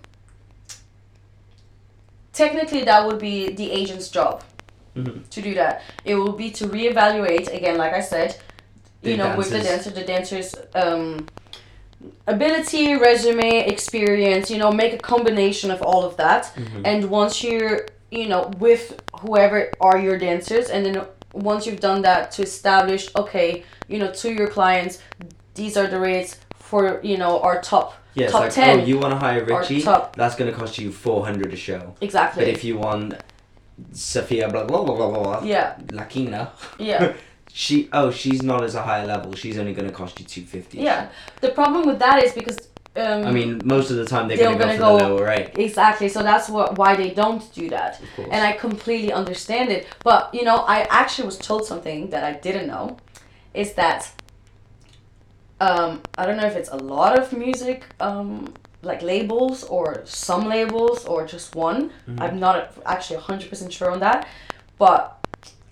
[2.36, 4.44] technically that would be the agent's job
[4.96, 5.28] Mhm.
[5.30, 5.82] to do that.
[6.04, 8.30] It will be to reevaluate again, like I said,
[9.02, 11.28] you The know, with the dancer, the dancer's um,
[12.28, 14.50] ability, resume, experience.
[14.52, 16.52] You know, make a combination of all of that.
[16.56, 16.82] Mhm.
[16.86, 18.84] And once you're, you know, with
[19.22, 21.02] whoever are your dancers, and then
[21.34, 25.00] once you've done that to establish, okay, you know, to your clients,
[25.56, 26.38] these are the rates
[26.70, 29.46] for you know our top Yeah, it's top like 10 oh, you want to hire
[29.46, 29.84] Rithy?
[29.84, 31.96] top- That's going to cost you four hundred a show.
[32.02, 32.44] exactly.
[32.44, 33.14] But if you want
[33.92, 36.50] Sophia, blah blah blah blah blah, blah yeah, Lakina,
[36.80, 37.14] yeah.
[37.52, 39.34] she oh she's not as a higher level.
[39.36, 40.78] She's only going to cost you two fifty.
[40.80, 41.10] Yeah,
[41.42, 42.58] the problem with that is because
[42.98, 45.26] um, I mean, most of the time they're, They're going to go for the lower
[45.26, 45.52] rate.
[45.58, 46.08] exactly.
[46.08, 48.30] So that's what why they don't do that, Of course.
[48.32, 49.86] and I completely understand it.
[50.04, 52.96] But you know, I actually was told something that I didn't know,
[53.54, 54.10] is that
[55.60, 60.48] um, I don't know if it's a lot of music um, like labels or some
[60.48, 61.92] labels or just one.
[62.08, 62.22] Mhm.
[62.22, 64.28] I'm not actually hundred percent sure on that,
[64.78, 65.18] but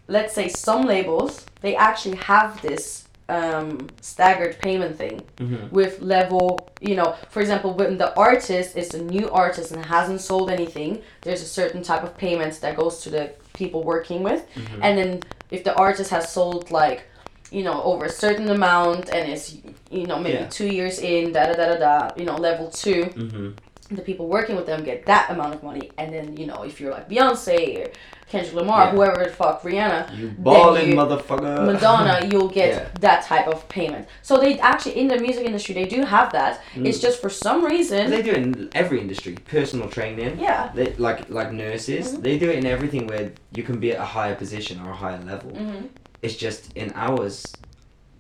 [0.08, 5.72] let's say some labels they actually have this um, staggered payment thing Mhm.
[5.72, 10.20] with level you know for example when the artist is a new artist and hasn't
[10.20, 14.44] sold anything there's a certain type of payment that goes to the people working with
[14.56, 14.80] Mhm.
[14.82, 15.20] and then
[15.52, 17.04] if the artist has sold like
[17.50, 19.56] you know over a certain amount and is
[19.94, 20.48] you know maybe Yeah.
[20.48, 23.54] two years in da da da da da you know level two Mhm.
[23.98, 26.80] the people working with them get that amount of money and then you know if
[26.80, 27.88] you're like beyonce or
[28.32, 28.92] kendrick lamar Yeah.
[28.94, 31.54] whoever the fuck rihanna You ballin' you- motherfucker.
[31.72, 32.86] Madonna, you'll get Yeah.
[33.08, 34.08] that type of payment.
[34.24, 36.54] So they actually in the music industry they do have that.
[36.76, 36.88] Mm.
[36.88, 38.10] It's just for some reason.
[38.10, 39.34] They do it in every industry.
[39.56, 40.40] Personal training.
[40.40, 40.62] yeah.
[40.78, 42.24] They, like like nurses, Mhm.
[42.26, 43.26] they do it in everything where
[43.58, 45.52] you can be at a higher position or a higher level.
[45.52, 45.82] Mhm.
[46.26, 47.36] It's just in ours,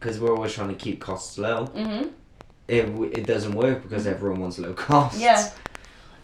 [0.04, 1.68] because we're always trying to keep costs low.
[1.68, 2.12] Mhm.
[2.68, 2.86] It,
[3.20, 5.20] it doesn't work because everyone wants low costs.
[5.20, 5.49] Yeah.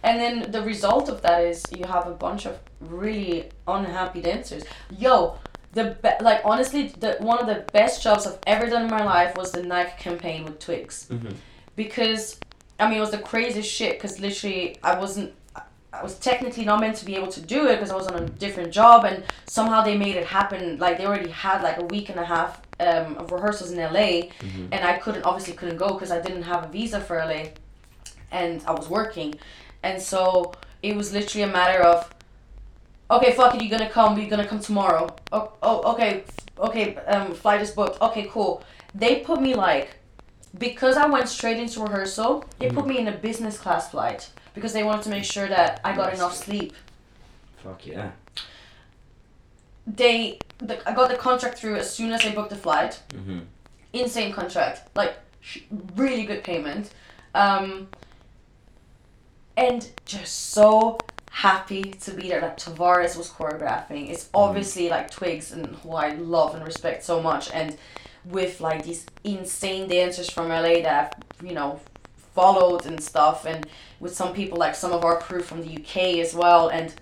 [0.03, 4.63] And then the result of that is you have a bunch of really unhappy dancers.
[4.97, 5.37] Yo,
[5.73, 9.03] the be- like honestly, the one of the best jobs I've ever done in my
[9.03, 11.07] life was the Nike campaign with Twigs.
[11.09, 11.33] Mhm.
[11.75, 12.37] because
[12.79, 15.33] I mean it was the craziest shit because literally I wasn't
[15.93, 18.15] I was technically not meant to be able to do it because I was on
[18.23, 21.85] a different job and somehow they made it happen like they already had like a
[21.85, 24.69] week and a half um, of rehearsals in LA Mhm.
[24.71, 27.49] and I couldn't obviously couldn't go because I didn't have a visa for LA
[28.31, 29.35] and I was working
[29.83, 32.09] and so it was literally a matter of
[33.11, 36.23] okay fuck it you're gonna come you're gonna come tomorrow oh, oh okay
[36.57, 38.63] okay um flight is booked okay cool
[38.95, 39.95] they put me like
[40.57, 44.73] because I went straight into rehearsal, they put me in a business class flight because
[44.73, 46.17] they wanted to make sure that I got Nice.
[46.17, 46.73] enough sleep.
[47.63, 48.09] Fuck yeah.
[49.85, 53.01] They, the, I got the contract through as soon as I booked the flight.
[53.13, 53.39] hmm
[53.91, 55.61] Insane contract, like sh-
[55.95, 56.91] really good payment,
[57.33, 57.87] um,
[59.57, 60.99] and just so
[61.31, 62.41] happy to be there.
[62.41, 64.09] Like Tavares was choreographing.
[64.11, 67.77] It's obviously like Twigs and who I love and respect so much, and
[68.25, 71.79] with like these insane dancers from LA that I've you know
[72.35, 73.65] followed and stuff, and
[73.99, 76.93] with some people like some of our crew from the UK as well, and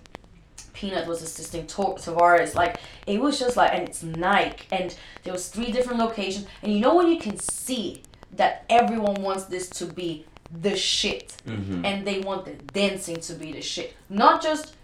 [0.78, 2.54] Peanut was assisting Tavares.
[2.54, 6.72] Like it was just like, and it's Nike, and there was three different locations, and
[6.72, 8.02] you know when you can see
[8.36, 10.24] that everyone wants this to be
[10.62, 11.84] the shit, Mm-hmm.
[11.84, 14.74] and they want the dancing to be the shit, not just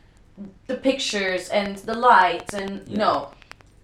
[0.67, 2.99] the pictures and the lights and Yeah.
[3.05, 3.29] no,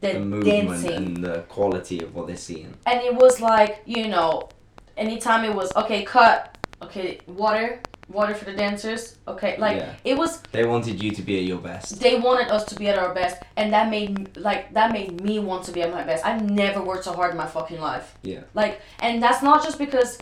[0.01, 2.75] the, The movement dancing and the quality of what they're seeing.
[2.87, 4.49] and it was like you know
[4.97, 7.81] anytime it was okay cut okay water
[8.11, 9.95] water for the dancers okay like Yeah.
[10.11, 12.01] it was They wanted you to be at your best.
[12.01, 15.39] they wanted us to be at our best and that made like that made me
[15.39, 18.07] want to be at my best i've never worked so hard in my fucking life
[18.23, 18.41] Yeah.
[18.55, 20.19] like and that's not just because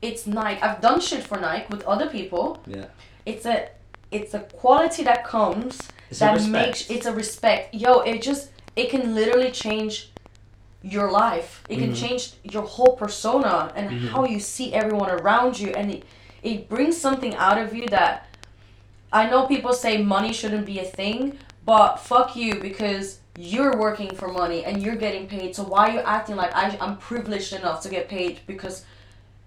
[0.00, 2.86] it's nike i've done shit for nike with other people Yeah.
[3.26, 3.68] it's a
[4.10, 5.78] it's a quality that comes
[6.10, 10.10] It's that makes it's a respect yo it just it can literally change
[10.82, 12.00] your life it can Mhm.
[12.02, 12.22] change
[12.54, 14.08] your whole persona and Mhm.
[14.14, 16.02] how you see everyone around you and it,
[16.42, 18.26] it brings something out of you that
[19.12, 24.14] i know people say money shouldn't be a thing but fuck you because you're working
[24.14, 27.52] for money and you're getting paid so why are you acting like I, i'm privileged
[27.52, 28.84] enough to get paid because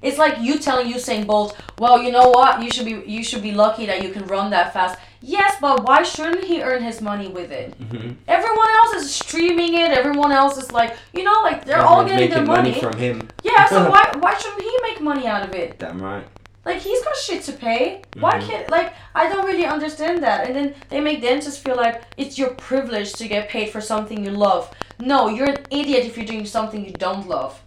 [0.03, 2.61] it's like you telling Usain Bolt, well, you know what?
[2.61, 4.99] You should be you should be lucky that you can run that fast.
[5.21, 7.79] Yes, but why shouldn't he earn his money with it?
[7.79, 8.11] Mm-hmm.
[8.27, 9.91] Everyone else is streaming it.
[9.91, 12.71] Everyone else is like, you know, like they're all getting their money.
[12.71, 13.29] money from him.
[13.43, 15.79] yeah, so why why shouldn't he make money out of it?
[15.79, 16.27] Damn right.
[16.65, 18.01] Like he's got shit to pay.
[18.19, 18.47] Why Mhm.
[18.47, 20.47] can't like I don't really understand that.
[20.47, 24.23] And then they make dancers feel like it's your privilege to get paid for something
[24.23, 24.69] you love.
[24.99, 27.61] No, you're an idiot if you're doing something you don't love.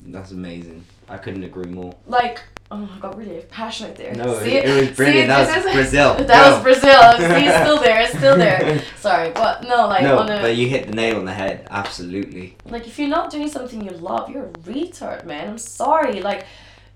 [0.00, 0.84] That's amazing.
[1.08, 1.94] I couldn't agree more.
[2.06, 4.14] Like oh, I got really passionate there.
[4.14, 4.56] No, See?
[4.56, 5.30] it, it was brilliant.
[5.30, 6.14] See, that was Brazil.
[6.26, 6.50] That Go.
[6.54, 7.12] was Brazil.
[7.16, 8.00] See, it's still there.
[8.02, 8.82] It's still there.
[8.98, 11.66] Sorry, but no, like no, on a, but you hit the nail on the head.
[11.70, 12.56] Absolutely.
[12.66, 15.48] like if you're not doing something you love, you're a retard, man.
[15.48, 16.20] I'm sorry.
[16.20, 16.44] Like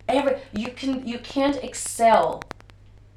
[0.09, 2.43] every you can you can't excel.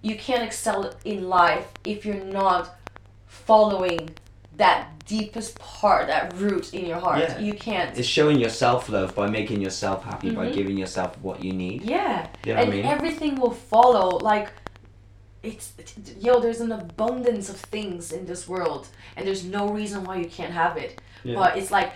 [0.01, 2.75] You can't excel in life if you're not
[3.27, 4.09] following
[4.57, 7.19] that deepest part, that root in your heart.
[7.19, 7.39] Yeah.
[7.39, 7.97] You can't.
[7.97, 10.53] It's showing yourself love by making yourself happy by Mhm.
[10.53, 11.81] giving yourself what you need.
[11.83, 12.27] Yeah.
[12.45, 12.85] You know and what I mean?
[12.85, 14.17] everything will follow.
[14.17, 14.49] Like,
[15.43, 16.39] it's, it's yo.
[16.39, 20.53] There's an abundance of things in this world, and there's no reason why you can't
[20.53, 21.01] have it.
[21.23, 21.35] Yeah.
[21.35, 21.91] But it's like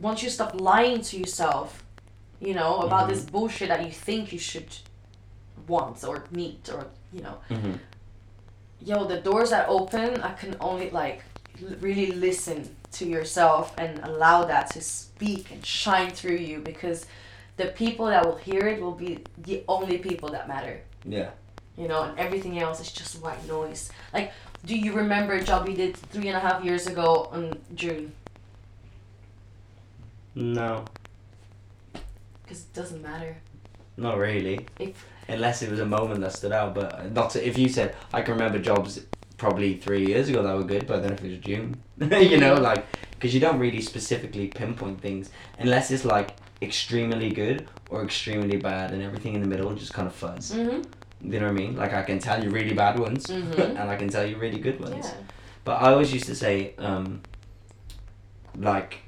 [0.00, 1.81] once you stop lying to yourself,
[2.48, 3.10] you know, about Mhm.
[3.12, 4.70] this bullshit that you think you should
[5.68, 7.78] want or need or you know, Mhm.
[8.80, 11.22] yo, the doors that open, I can only like
[11.80, 17.06] really listen to yourself and allow that to speak and shine through you because
[17.58, 20.80] the people that will hear it will be the only people that matter.
[21.04, 21.30] Yeah.
[21.76, 23.90] You know, and everything else is just white noise.
[24.12, 24.32] Like,
[24.64, 28.12] do you remember a job you did three and a half years ago in June?
[30.34, 30.84] No,
[32.52, 33.36] Because it doesn't matter.
[33.96, 34.66] not really.
[34.78, 37.94] If Unless it was a moment that stood out, but not to, if you said
[38.12, 39.00] I can remember jobs
[39.38, 41.76] probably three years ago that were good, but then if it was June,
[42.30, 47.66] you know, like because you don't really specifically pinpoint things unless it's like extremely good
[47.88, 50.52] or extremely bad, and everything in the middle just kind of fuzz.
[50.52, 50.82] mm-hmm.
[51.32, 51.76] You know what I mean?
[51.76, 53.58] Like I can tell you really bad ones, Mhm.
[53.80, 55.06] and I can tell you really good ones.
[55.06, 55.14] Yeah.
[55.64, 57.22] But I always used to say, um,
[58.58, 58.98] like,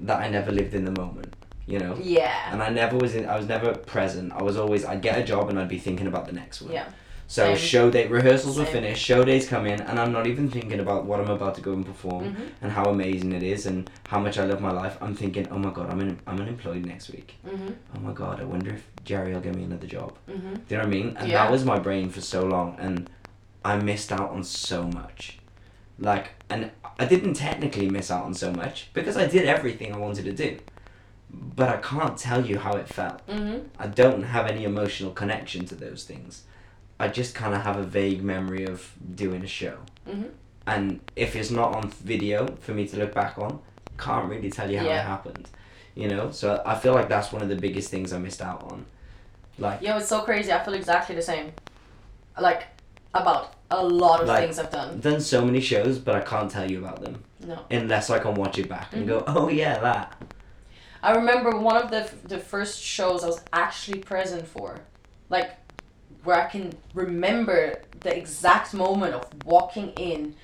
[0.00, 1.34] that I never lived in the moment,
[1.66, 1.96] you know?
[2.00, 2.52] Yeah.
[2.52, 4.32] And I never was in, I was never present.
[4.32, 6.72] I was always, I'd get a job and I'd be thinking about the next one.
[6.72, 6.86] Yeah.
[7.26, 7.56] So Same.
[7.56, 11.06] show day, rehearsals were finished, show days come in, and I'm not even thinking about
[11.06, 12.48] what I'm about to go and perform Mhm.
[12.60, 14.98] and how amazing it is and how much I love my life.
[15.00, 17.36] I'm thinking, oh my god, I'm, in, I'm unemployed next week.
[17.48, 17.72] Mm-hmm.
[17.96, 20.12] Oh my god, I wonder if Jerry will give me another job.
[20.30, 20.52] Mm-hmm.
[20.54, 21.16] Do you know what I mean?
[21.18, 21.42] And Yeah.
[21.44, 23.08] that was my brain for so long, and
[23.64, 25.38] I missed out on so much.
[25.98, 29.96] Like, and I didn't technically miss out on so much because I did everything I
[29.98, 30.58] wanted to do.
[31.56, 33.26] But I can't tell you how it felt.
[33.28, 33.66] Mm-hmm.
[33.78, 36.42] I don't have any emotional connection to those things.
[36.98, 39.78] I just kind of have a vague memory of doing a show.
[40.08, 40.30] Mhm.
[40.66, 43.60] And if it's not on video for me to look back on,
[43.98, 45.00] can't really tell you how Yeah.
[45.00, 45.48] it happened.
[45.94, 46.30] You know?
[46.30, 48.86] So I feel like that's one of the biggest things I missed out on.
[49.58, 50.52] Like, Yo, it's so crazy.
[50.52, 51.52] I feel exactly the same.
[52.40, 52.64] Like,
[53.12, 54.88] about a lot of Like- things I've done.
[54.94, 57.58] I've done so many shows, but I can't tell you about them No.
[57.70, 59.36] unless I can watch it back and go, Mm-hmm.
[59.38, 60.16] oh yeah, that.
[61.04, 62.02] I remember one of the
[62.34, 64.68] the first shows I was actually present for,
[65.28, 65.50] like
[66.24, 67.58] where I can remember
[68.00, 70.34] the exact moment of walking in,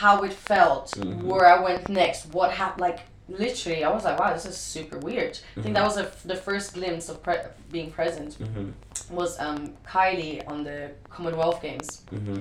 [0.00, 1.22] how it felt, Mhm.
[1.30, 2.80] where I went next, what happened.
[2.88, 5.34] Like literally, I was like, wow, this is super weird.
[5.58, 8.30] I think that was a, the first glimpse of pre- being present.
[8.38, 8.66] Mm-hmm.
[9.14, 9.60] Was um,
[9.92, 10.78] Kylie on the
[11.14, 12.40] Commonwealth Games, Mm-hmm.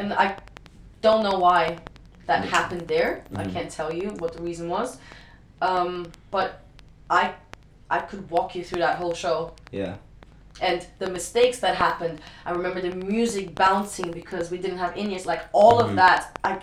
[0.00, 0.26] and I
[1.06, 1.62] don't know why
[2.26, 2.48] that Mhm.
[2.56, 3.12] happened there.
[3.42, 4.98] I can't tell you what the reason was,
[5.60, 6.62] um, but
[7.08, 7.34] I
[7.90, 9.54] I could walk you through that whole show.
[9.72, 9.96] Yeah.
[10.62, 12.20] and the mistakes that happened.
[12.44, 15.24] I remember the music bouncing because we didn't have in-ears.
[15.26, 15.90] Like all Mm-hmm.
[15.90, 16.60] of that, I,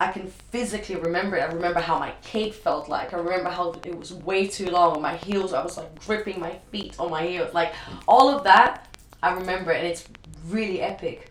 [0.00, 1.42] I can physically remember it.
[1.42, 3.12] I remember how my cape felt like.
[3.12, 5.02] I remember how it was way too long.
[5.02, 7.52] My heels, I was like gripping my feet on my heels.
[7.54, 7.72] Like
[8.06, 8.86] all of that,
[9.22, 10.04] I remember, and it's
[10.48, 11.30] really epic.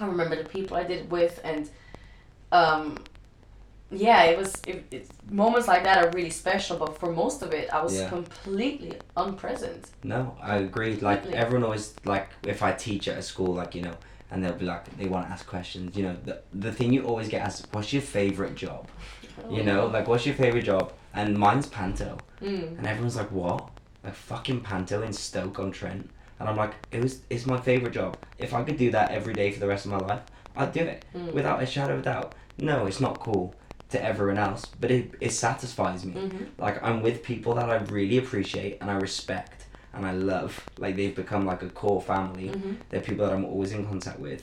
[0.00, 1.68] I remember the people I did it with, and
[2.52, 2.98] um,
[3.92, 6.76] yeah, it was it, it's moments like that are really special.
[6.78, 8.08] But for most of it, I was Yeah.
[8.08, 9.90] completely unpresent.
[10.02, 10.96] No, I agree.
[10.96, 11.38] Like Completely.
[11.38, 13.96] everyone always like if I teach at a school, like you know,
[14.30, 15.96] and they'll be like they want to ask questions.
[15.96, 18.88] You know, the the thing you always get asked, what's your favorite job?
[19.50, 20.92] You know, like what's your favorite job?
[21.14, 22.78] And mine's panto, Mm.
[22.78, 23.68] and everyone's like, what?
[24.04, 26.08] Like fucking panto in Stoke on Trent,
[26.40, 28.16] and I'm like, it was it's my favorite job.
[28.38, 30.22] If I could do that every day for the rest of my life,
[30.56, 31.32] I'd do it Mm.
[31.34, 32.34] without a shadow of a doubt.
[32.58, 33.54] No, it's not cool
[33.92, 36.46] to everyone else, but it it satisfies me Mhm.
[36.58, 40.52] like I'm with people that I really appreciate and I respect and I love.
[40.78, 42.48] Like they've become like a core family.
[42.48, 42.76] Mhm.
[42.88, 44.42] They're people that I'm always in contact with.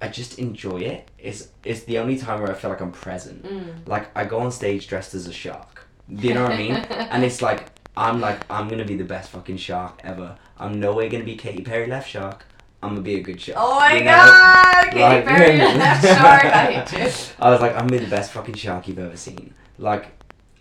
[0.00, 1.10] I just enjoy it.
[1.18, 3.44] It's it's the only time where I feel like I'm present.
[3.44, 3.86] Mm.
[3.86, 5.86] Like I go on stage dressed as a shark.
[6.12, 6.74] Do you know what I mean?
[7.12, 7.60] And it's like
[7.96, 10.36] I'm like I'm gonna be the best fucking shark ever.
[10.58, 12.46] I'm no way gonna be Katy Perry left shark.
[12.82, 13.58] I'm gonna be a good shark.
[13.60, 14.10] Oh my you know?
[14.10, 14.84] god!
[14.90, 17.34] Katy Like- Perry, that shark, I hate you.
[17.38, 19.54] I was like, I'm gonna be the best fucking shark you've ever seen.
[19.78, 20.06] Like,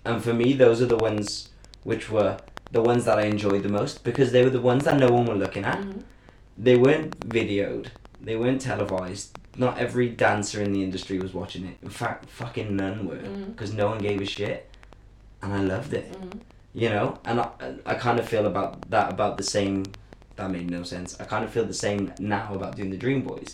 [0.05, 1.49] and for me, those are the ones
[1.83, 2.37] which were
[2.71, 5.25] the ones that I enjoyed the most because they were the ones that no one
[5.25, 5.79] were looking at.
[5.79, 6.03] Mhm.
[6.57, 7.87] They weren't videoed.
[8.21, 9.37] They weren't televised.
[9.57, 11.77] Not every dancer in the industry was watching it.
[11.81, 13.17] In fact, fucking none were
[13.47, 14.69] because no one gave a shit,
[15.41, 16.11] and I loved it.
[16.13, 16.39] Mhm.
[16.73, 17.47] You know, and I,
[17.85, 19.83] I kind of feel about that about the same.
[20.41, 21.15] That made no sense.
[21.21, 23.53] I kind of feel the same now about doing the Dream Boys.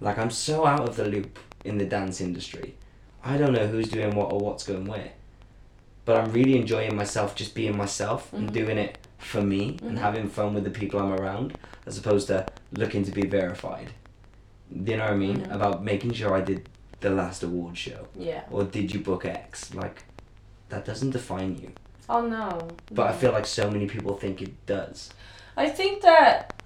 [0.00, 2.74] Like I'm so out of the loop in the dance industry.
[3.22, 5.10] I don't know who's doing what or what's going where.
[6.06, 8.52] But I'm really enjoying myself just being myself and Mhm.
[8.54, 10.00] doing it for me and Mhm.
[10.00, 13.90] having fun with the people I'm around as opposed to looking to be verified.
[14.84, 15.40] Do you know what I mean?
[15.42, 15.54] Mhm.
[15.54, 16.66] About making sure I did
[17.00, 18.44] the last award show Yeah.
[18.50, 19.74] or did you book X?
[19.74, 20.04] Like
[20.70, 21.72] that doesn't define you.
[22.08, 22.68] Oh no.
[22.90, 25.10] But I feel like so many people think it does.
[25.56, 26.62] I think that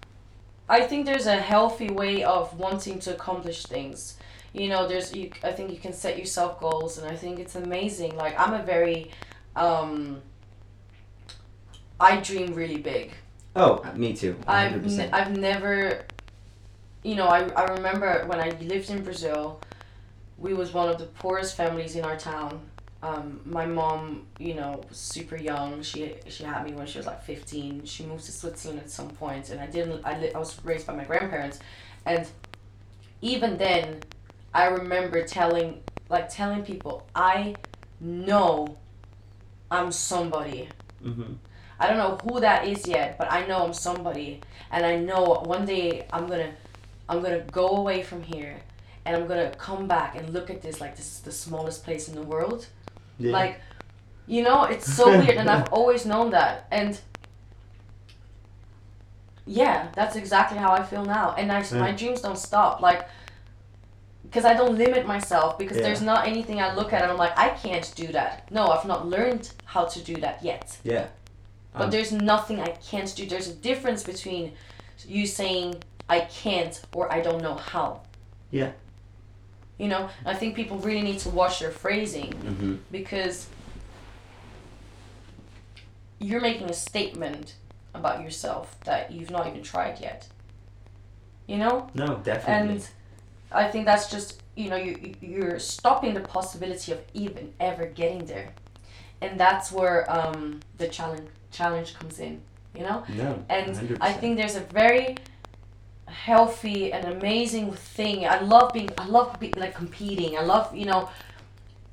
[0.68, 4.18] I think there's a healthy way of wanting to accomplish things.
[4.52, 7.54] You know, there's you I think you can set yourself goals and I think it's
[7.54, 8.16] amazing.
[8.16, 9.10] Like I'm a very
[9.54, 10.22] um
[11.98, 13.12] I dream really big.
[13.54, 14.36] Oh, me too.
[14.46, 14.96] I've 100%.
[14.96, 16.04] ne- I've never
[17.02, 19.60] you know, I, I remember when I lived in Brazil,
[20.38, 22.60] we was one of the poorest families in our town.
[23.02, 25.82] Um, my mom, you know, was super young.
[25.82, 27.84] She she had me when she was like fifteen.
[27.84, 30.04] She moved to Switzerland at some point, and I didn't.
[30.04, 31.60] I li- I was raised by my grandparents,
[32.06, 32.26] and
[33.20, 34.00] even then,
[34.54, 37.54] I remember telling like telling people I
[38.00, 38.76] know
[39.70, 40.68] I'm somebody.
[41.02, 41.34] hmm
[41.78, 44.40] I don't know who that is yet, but I know I'm somebody,
[44.70, 46.52] and I know one day I'm gonna,
[47.06, 48.56] I'm gonna go away from here,
[49.04, 52.08] and I'm gonna come back and look at this like this is the smallest place
[52.08, 52.66] in the world.
[53.18, 53.32] Yeah.
[53.32, 53.60] Like,
[54.26, 57.00] you know, it's so weird, and I've always known that, and
[59.46, 63.08] yeah, that's exactly how I feel now, and I, my dreams don't stop, like.
[64.24, 65.84] Because I don't limit myself, because Yeah.
[65.84, 68.50] there's not anything I look at and I'm like, I can't do that.
[68.50, 70.76] No, I've not learned how to do that yet.
[70.82, 71.06] yeah.
[71.72, 73.24] But Um, there's nothing I can't do.
[73.24, 74.52] There's a difference between
[75.06, 75.76] you saying
[76.08, 78.00] I can't or I don't know how.
[78.50, 78.72] Yeah.
[79.78, 83.48] You know, I think people really need to watch their phrasing hmm because
[86.18, 87.56] you're making a statement
[87.94, 90.28] about yourself that you've not even tried yet.
[91.46, 91.90] You know?
[91.94, 92.72] No, definitely.
[92.72, 92.88] And
[93.52, 98.24] I think that's just, you know, you you're stopping the possibility of even ever getting
[98.24, 98.52] there.
[99.20, 102.40] And that's where um the challenge challenge comes in,
[102.74, 103.04] you know?
[103.16, 103.44] no.
[103.48, 103.98] And 100%.
[104.00, 105.16] I think there's a very
[106.06, 108.26] healthy and amazing thing.
[108.26, 110.36] I love being, I love be, like competing.
[110.38, 111.08] I love, you know,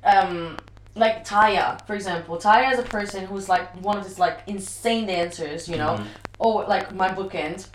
[0.04, 0.56] um,
[0.94, 2.36] like Taya, for example.
[2.38, 5.96] Taya is a person who's like one of these like insane dancers, you know.
[5.96, 6.06] Mhm.
[6.40, 7.66] Oh, like my bookend,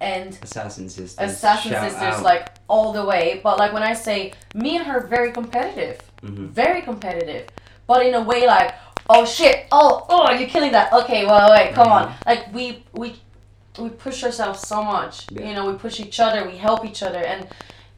[0.00, 1.30] and Assassin Sisters.
[1.30, 2.22] Assassin shout Sisters, out.
[2.22, 3.40] like all the way.
[3.42, 6.50] But like when I say me and her, very competitive Mhm.
[6.50, 7.48] very competitive,
[7.88, 8.74] but in a way like,
[9.10, 10.92] oh shit, oh oh, you're killing that.
[10.92, 12.14] Okay, well wait, come on.
[12.26, 13.16] Like we we
[13.78, 15.26] we push ourselves so much.
[15.30, 15.48] Yeah.
[15.48, 17.48] You know, we push each other, we help each other, and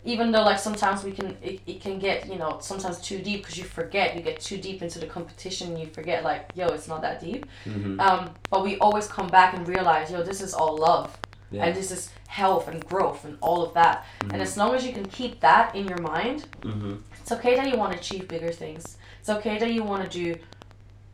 [0.04, 3.40] even though like sometimes we can it, it can get you know sometimes too deep
[3.42, 6.66] because you forget you get too deep into the competition and you forget like yo
[6.66, 7.98] it's not that deep Mhm.
[8.02, 11.16] um but we always come back and realize yo this is all love
[11.50, 11.64] Yeah.
[11.64, 14.92] and this is health and growth and all of that and as long as you
[14.92, 17.00] can keep that in your mind Mhm.
[17.18, 18.98] it's okay that you want to achieve bigger things.
[19.20, 20.38] It's okay that you want to do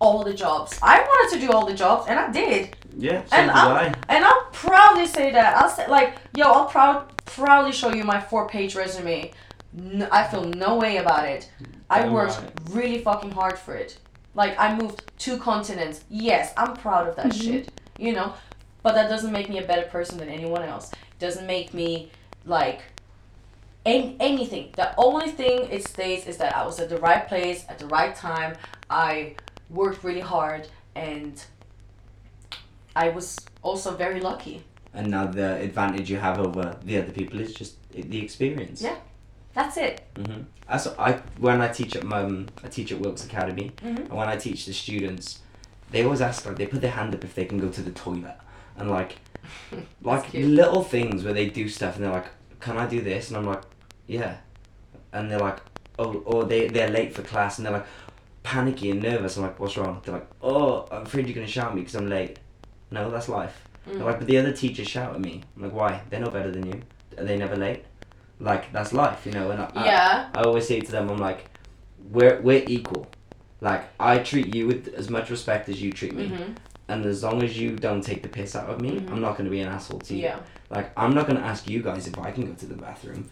[0.00, 0.76] all the jobs.
[0.82, 2.74] I wanted to do all the jobs, and I did.
[2.96, 3.94] Yeah, And I'll, I.
[4.08, 5.56] and I'll proudly say that.
[5.56, 9.32] I'll say like, yo, I'll proud proudly show you my four page resume.
[10.10, 11.48] I feel no way about it.
[11.88, 12.50] I Damn worked right.
[12.70, 13.98] really fucking hard for it.
[14.34, 16.04] Like I moved two continents.
[16.10, 17.52] Yes, I'm proud of that Mm-hmm.
[17.52, 17.72] shit.
[17.98, 18.34] You know,
[18.82, 20.90] but that doesn't make me a better person than anyone else.
[20.92, 22.10] It doesn't make me
[22.44, 22.80] like
[23.86, 24.70] any, anything.
[24.76, 27.86] The only thing it states is that I was at the right place at the
[27.86, 28.56] right time.
[28.88, 29.36] I
[29.68, 31.42] worked really hard and
[32.96, 34.62] I was also very lucky.
[34.94, 38.82] And now the advantage you have over the other people is just the experience.
[38.82, 38.96] Yeah.
[39.52, 40.02] That's it.
[40.16, 43.98] hmm That's I when I teach at um, I teach at Wilkes Academy, Mhm.
[43.98, 45.40] and when I teach the students,
[45.90, 47.90] they always ask like they put their hand up if they can go to the
[47.90, 48.36] toilet,
[48.76, 49.16] and like
[50.02, 50.48] like cute.
[50.48, 52.26] little things where they do stuff and they're like,
[52.60, 53.62] "Can I do this?" And I'm like,
[54.06, 54.36] "Yeah,"
[55.12, 55.58] and they're like,
[55.98, 57.86] "Oh," or they they're late for class and they're like
[58.44, 59.36] panicky and nervous.
[59.36, 61.96] I'm like, "What's wrong?" They're like, "Oh, I'm afraid you're gonna shout at me because
[61.96, 62.38] I'm late."
[62.90, 63.62] No, that's life.
[63.86, 65.42] They're like, but the other teachers shout at me.
[65.56, 66.02] I'm like, why?
[66.10, 66.82] They're no better than you.
[67.18, 67.84] Are they never late?
[68.38, 69.50] Like that's life, you know.
[69.50, 70.30] And I, I- Yeah.
[70.34, 71.46] I always say to them, I'm like,
[72.10, 73.06] we're we're equal.
[73.60, 76.56] Like I treat you with as much respect as you treat me, Mhm.
[76.88, 79.10] and as long as you don't take the piss out of me, Mhm.
[79.10, 80.22] I'm not going to be an asshole to you.
[80.22, 80.38] Yeah.
[80.70, 83.28] Like I'm not going to ask you guys if I can go to the bathroom.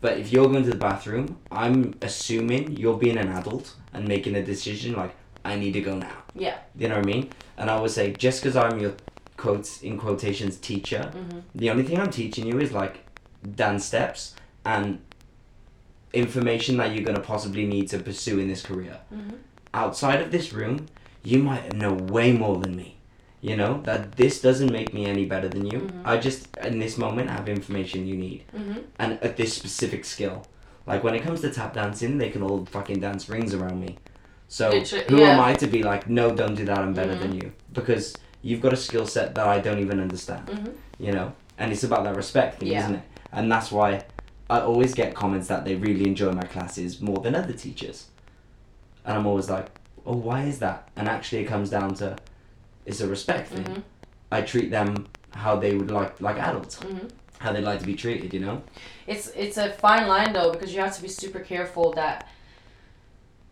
[0.00, 4.34] But if you're going to the bathroom, I'm assuming you're being an adult and making
[4.34, 5.14] a decision like
[5.44, 6.16] I need to go now.
[6.34, 6.58] Yeah.
[6.76, 7.30] You know what I mean?
[7.56, 8.94] And I would say just because I'm your
[9.36, 11.42] quotes in quotations teacher, Mhm.
[11.54, 12.98] the only thing I'm teaching you is like
[13.56, 14.34] dance steps
[14.64, 15.00] and
[16.12, 18.98] information that you're gonna possibly need to pursue in this career.
[19.12, 19.34] Mhm.
[19.72, 20.86] Outside of this room,
[21.22, 22.96] you might know way more than me.
[23.40, 25.78] You know that this doesn't make me any better than you.
[25.80, 26.02] Mhm.
[26.04, 28.82] I just in this moment have information you need Mhm.
[28.98, 30.44] and at this specific skill.
[30.86, 33.96] Like when it comes to tap dancing, they can all fucking dance rings around me.
[34.52, 35.28] So Literally, who yeah.
[35.34, 36.76] am I to be like, no, don't do that.
[36.78, 37.42] I'm better than Mhm.
[37.44, 40.48] you because you've got a skill set that I don't even understand.
[40.48, 40.72] Mhm.
[40.98, 42.80] You know, and it's about that respect thing, Yeah.
[42.80, 43.02] isn't it?
[43.32, 44.02] And that's why
[44.50, 48.06] I always get comments that they really enjoy my classes more than other teachers,
[49.04, 49.66] and I'm always like,
[50.04, 50.88] oh, why is that?
[50.96, 52.16] And actually, it comes down to
[52.86, 53.62] it's a respect thing.
[53.64, 53.82] Mhm.
[54.32, 57.08] I treat them how they would like like adults, Mhm.
[57.38, 58.34] how they'd like to be treated.
[58.34, 58.62] You know.
[59.06, 62.26] It's it's a fine line though because you have to be super careful that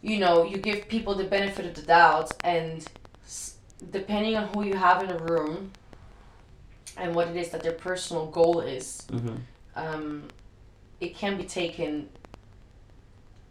[0.02, 2.86] you know you give people the benefit of the doubt and
[3.90, 5.70] depending on who you have in a room
[6.96, 9.36] and what it is that their personal goal is Mm-hmm.
[9.76, 10.24] um,
[11.00, 12.08] it can be taken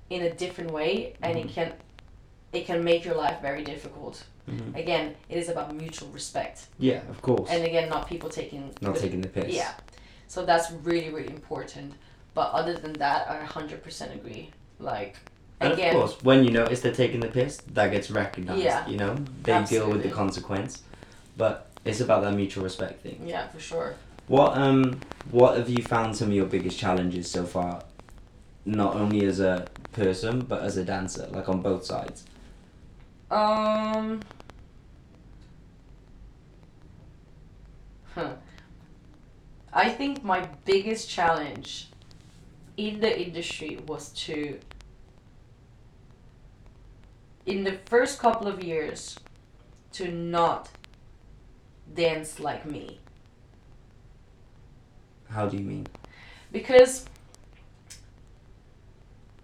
[0.10, 1.74] in a different way and it can
[2.54, 4.76] it can make your life very difficult Mhm.
[4.78, 7.50] again it is about mutual respect Yeah, of course.
[7.50, 9.54] and again not people taking Not the- taking the piss.
[9.54, 9.74] yeah
[10.30, 11.93] so that's really really important
[12.34, 15.16] but other than that i 100% agree like
[15.60, 18.64] And again of course, when you notice they're taking the piss, that gets recognized.
[18.64, 18.88] Yeah.
[18.88, 20.84] You know, they deal with the consequence.
[21.36, 23.22] But it's about that mutual respect thing.
[23.26, 23.95] yeah for sure
[24.28, 24.99] What um
[25.32, 27.84] what have you found some of your biggest challenges so far?
[28.66, 32.26] Not only as a person but as a dancer, like on both sides.
[33.32, 34.22] Um.
[38.16, 38.34] Huh.
[39.74, 41.89] I think my biggest challenge
[42.78, 44.60] in the industry was to,
[47.48, 49.18] in the first couple of years,
[49.93, 50.70] to not
[51.95, 53.00] dance like me.
[55.30, 55.88] How do you mean?
[56.52, 57.06] because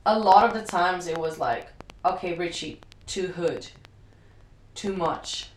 [0.05, 1.67] a lot of the times it was like
[2.05, 3.67] okay Rithy too hood
[4.73, 5.49] too much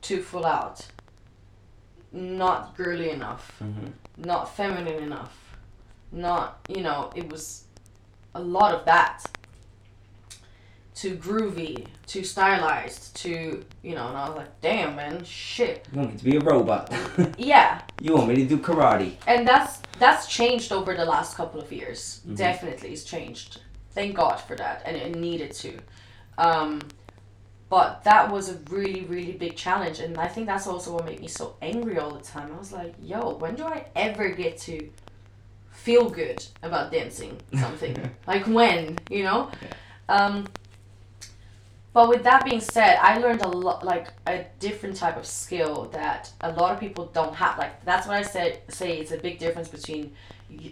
[0.00, 0.86] too full out
[2.12, 3.88] not girly enough Mm-hmm.
[4.16, 5.36] not feminine enough
[6.10, 7.64] not you know it was
[8.34, 9.22] a lot of that
[10.94, 15.86] too groovy too stylized too you know and i was like damn man shit.
[15.92, 16.92] You want me to be a robot?
[17.38, 17.82] yeah.
[18.00, 19.14] You want me to do karate?
[19.26, 22.20] and that's that's changed over the last couple of years.
[22.26, 22.36] Mhm.
[22.36, 23.60] definitely it's changed.
[23.90, 25.78] Thank god for that and it needed to.
[26.38, 26.80] Um,
[27.68, 31.20] but that was a really really big challenge and i think that's also what made
[31.20, 32.52] me so angry all the time.
[32.54, 34.88] I was like yo when do i ever get to
[35.72, 37.96] feel good about dancing something?
[38.26, 39.50] Like when you know?
[40.08, 40.46] Um,
[41.94, 45.84] but with that being said i learned a lot like a different type of skill
[45.92, 49.18] that a lot of people don't have like that's what i said say it's a
[49.18, 50.12] big difference between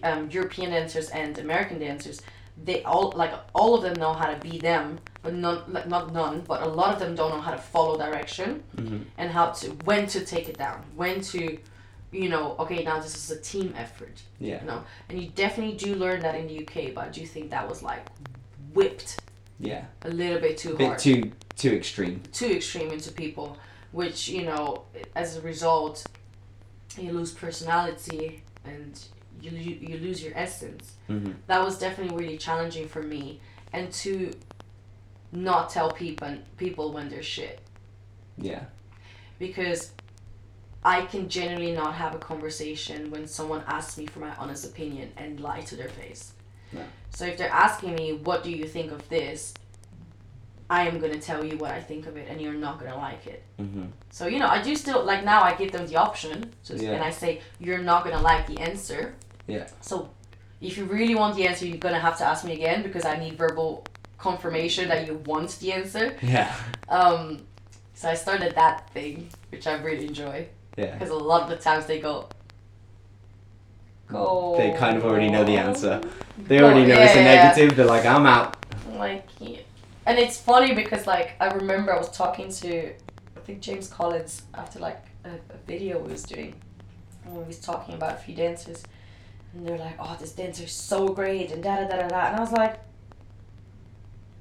[0.03, 2.21] um, european dancers and american dancers
[2.65, 6.13] they all like all of them know how to be them but none like not
[6.13, 8.99] none but a lot of them don't know how to follow direction Mm-hmm.
[9.19, 11.59] and how to when to take it down when to
[12.11, 14.61] you know okay now this is a team effort Yeah.
[14.61, 17.51] you know and you definitely do learn that in the uk but i do think
[17.51, 18.05] that was like
[18.75, 19.19] whipped
[19.63, 19.85] Yeah.
[20.03, 22.23] a little bit too A bit hard too too extreme.
[22.33, 23.57] too extreme into people
[23.93, 24.85] which you know
[25.15, 26.05] as a result
[26.99, 29.01] you lose personality and
[29.41, 30.93] you lo- you lose your essence.
[31.09, 31.33] Mm-hmm.
[31.47, 33.41] That was definitely really challenging for me,
[33.73, 34.33] and to
[35.33, 37.61] not tell people people when they're shit
[38.37, 38.65] Yeah.
[39.39, 39.93] because
[40.85, 45.11] I can generally not have a conversation when someone asks me for my honest opinion
[45.17, 46.33] and lie to their face.
[46.73, 46.83] No.
[47.11, 49.55] So if they're asking me, what do you think of this?
[50.71, 52.91] I am going to tell you what I think of it and you're not going
[52.91, 53.43] to like it.
[53.61, 53.87] Mm-hmm.
[54.11, 56.53] So, you know, I do still, like now I give them the option.
[56.63, 56.93] So, Yeah.
[56.93, 59.15] And I say, you're not going to like the answer.
[59.47, 59.69] Yeah.
[59.83, 60.09] So
[60.63, 63.05] if you really want the answer, you're going to have to ask me again because
[63.05, 63.85] I need verbal
[64.17, 66.17] confirmation that you want the answer.
[66.23, 66.55] Yeah.
[66.89, 67.47] Um,
[67.95, 70.47] so I started that thing, which I really enjoy.
[70.77, 70.93] Yeah.
[70.93, 72.29] Because a lot of the times they go,
[74.09, 74.55] go.
[74.59, 76.03] They kind of already know the answer.
[76.49, 77.43] They already know it's a yeah, yeah.
[77.49, 77.77] negative.
[77.77, 78.57] They're like, I'm out.
[78.95, 79.59] Like, yeah.
[80.07, 82.91] and it's funny because like I remember I was talking to,
[83.37, 86.55] I think James Collins after like a, a video we was doing,
[87.25, 88.83] and we was talking about a few dancers,
[89.55, 92.27] and they're like, oh, this dancer is so great and da da da da da,
[92.27, 92.81] and I was like,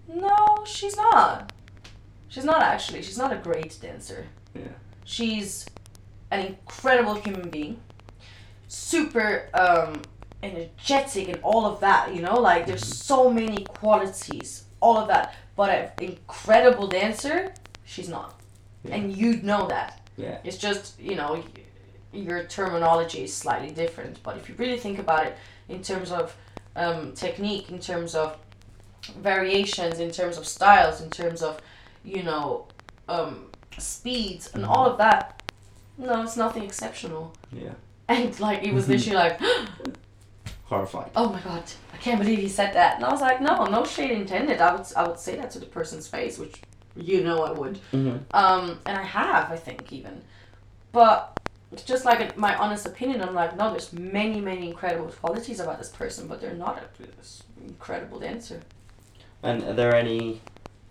[0.08, 1.52] no, she's not.
[2.28, 3.02] She's not actually.
[3.02, 4.28] She's not a great dancer.
[4.54, 4.64] Yeah.
[5.04, 5.66] She's
[6.32, 7.80] an incredible human being,
[8.68, 10.02] super um,
[10.44, 12.14] energetic and all of that.
[12.16, 15.36] You know, like there's so many qualities, all of that.
[15.56, 17.54] But an incredible dancer,
[17.86, 18.40] she's not,
[18.84, 18.96] Yeah.
[18.96, 20.00] and you know that.
[20.18, 20.38] Yeah.
[20.44, 21.44] It's just you know,
[22.14, 24.22] your terminology is slightly different.
[24.24, 25.38] But if you really think about it,
[25.70, 26.36] in terms of
[26.76, 28.38] um, technique, in terms of
[29.22, 31.60] variations, in terms of styles, in terms of
[32.04, 32.68] you know
[33.10, 33.48] um,
[33.78, 35.42] speeds and all of that,
[35.98, 37.34] no, it's nothing exceptional.
[37.52, 37.74] Yeah.
[38.08, 39.40] And like it was literally like,
[40.72, 41.12] Horrified.
[41.18, 42.96] oh my god, I can't believe he said that.
[42.96, 44.62] And I was like, no, no shade intended.
[44.62, 46.62] I would I would say that to the person's face, which
[46.96, 47.80] you know I would.
[47.92, 48.18] Mm-hmm.
[48.32, 50.22] Um, and I have, I think, even.
[50.94, 51.40] But
[51.86, 53.22] just like my honest opinion.
[53.22, 57.04] I'm like, no, there's many, many incredible qualities about this person, but they're not a
[57.04, 58.62] this incredible dancer.
[59.44, 60.42] And are there any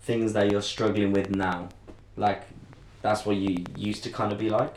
[0.01, 1.69] things that you're struggling with now?
[2.17, 2.43] Like,
[3.01, 4.75] that's what you used to kind of be like,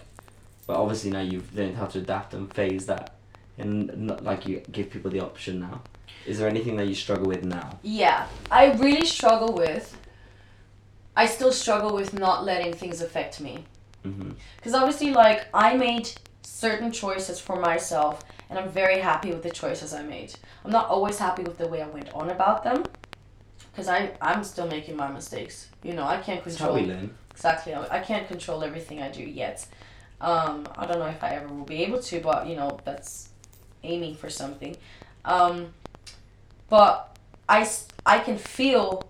[0.66, 3.13] but obviously now you've learned how to adapt and phase that,
[3.58, 5.82] and not like you give people the option now.
[6.26, 7.78] Is there anything that you struggle with now?
[7.82, 9.96] Yeah, I really struggle with.
[11.16, 13.64] I still struggle with not letting things affect me.
[14.04, 14.32] Mm-hmm.
[14.56, 16.10] Because obviously, like, I made
[16.42, 20.34] certain choices for myself, and I'm very happy with the choices I made.
[20.64, 22.84] I'm not always happy with the way I went on about them,
[23.70, 25.68] because I I'm still making my mistakes.
[25.82, 27.14] You know, I can't That's how control we learn.
[27.30, 27.74] exactly.
[27.74, 29.66] I I can't control everything I do yet.
[30.20, 33.30] Um, I don't know if I ever will be able to, but you know, that's
[33.84, 34.76] aiming for something.
[35.24, 35.72] Um,
[36.68, 37.16] but
[37.48, 39.06] I can feel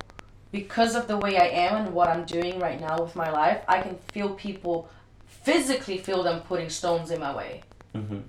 [0.52, 3.62] because of the way I am and what I'm doing right now with my life,
[3.66, 4.88] I can feel people
[5.26, 7.62] physically feel them putting stones in my way.
[7.94, 8.20] Mm-hmm.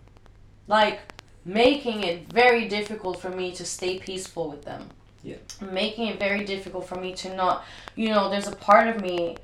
[0.68, 1.02] Like
[1.46, 4.90] making it very difficult for me to stay peaceful with them.
[5.24, 5.38] Yeah.
[5.72, 7.64] Making it very difficult for me to not,
[7.96, 9.38] you know, there's a part of me,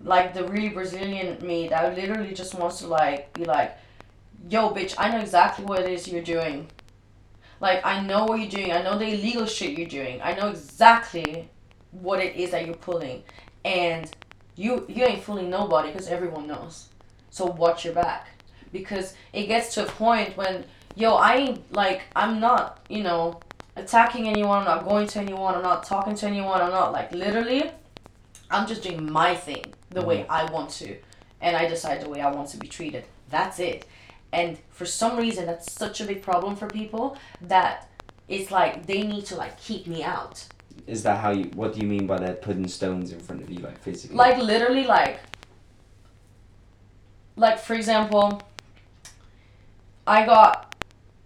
[0.00, 3.76] like the really Brazilian me, that literally just wants to like be like,
[4.48, 6.68] yo, bitch, I know exactly what it is you're doing.
[7.60, 8.72] Like I know what you're doing.
[8.72, 10.20] I know the illegal shit you're doing.
[10.22, 11.48] I know exactly
[11.92, 13.22] what it is that you're pulling,
[13.64, 14.10] and
[14.56, 16.88] you you ain't fooling nobody because everyone knows.
[17.30, 18.28] So watch your back,
[18.72, 20.64] because it gets to a point when
[20.94, 23.40] yo I ain't like I'm not you know
[23.76, 24.58] attacking anyone.
[24.58, 25.54] I'm not going to anyone.
[25.54, 26.60] I'm not talking to anyone.
[26.60, 27.70] I'm not like literally.
[28.50, 30.08] I'm just doing my thing the mm-hmm.
[30.08, 30.96] way I want to,
[31.40, 33.04] and I decide the way I want to be treated.
[33.30, 33.86] That's it.
[34.32, 37.88] And for some reason, that's such a big problem for people that
[38.28, 40.44] it's like they need to like keep me out.
[40.86, 41.44] Is that how you?
[41.54, 42.42] What do you mean by that?
[42.42, 44.16] Putting stones in front of you, like physically?
[44.16, 45.20] Like literally, like
[47.36, 48.42] like for example,
[50.06, 50.74] I got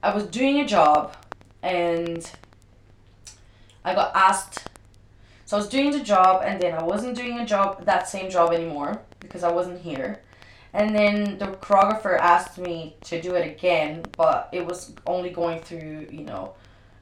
[0.02, 1.16] I was doing a job
[1.62, 2.30] and
[3.84, 4.68] I got asked.
[5.44, 8.30] So I was doing the job and then I wasn't doing a job that same
[8.30, 10.20] job anymore because I wasn't here.
[10.74, 15.60] And then the choreographer asked me to do it again, but it was only going
[15.60, 16.54] through, you know,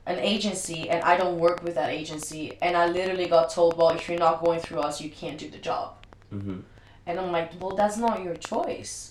[0.07, 2.57] an agency and I don't work with that agency.
[2.63, 5.51] And I literally got told, well, if you're not going through us, you can't do
[5.51, 5.97] the job.
[6.33, 6.61] Mm-hmm.
[7.07, 9.11] And I'm like, well, that's not your choice.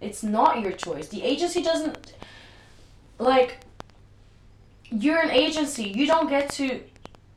[0.00, 1.08] It's not your choice.
[1.08, 2.14] The agency doesn't,
[3.18, 3.58] like,
[4.90, 5.84] you're an agency.
[5.84, 6.80] You don't get to,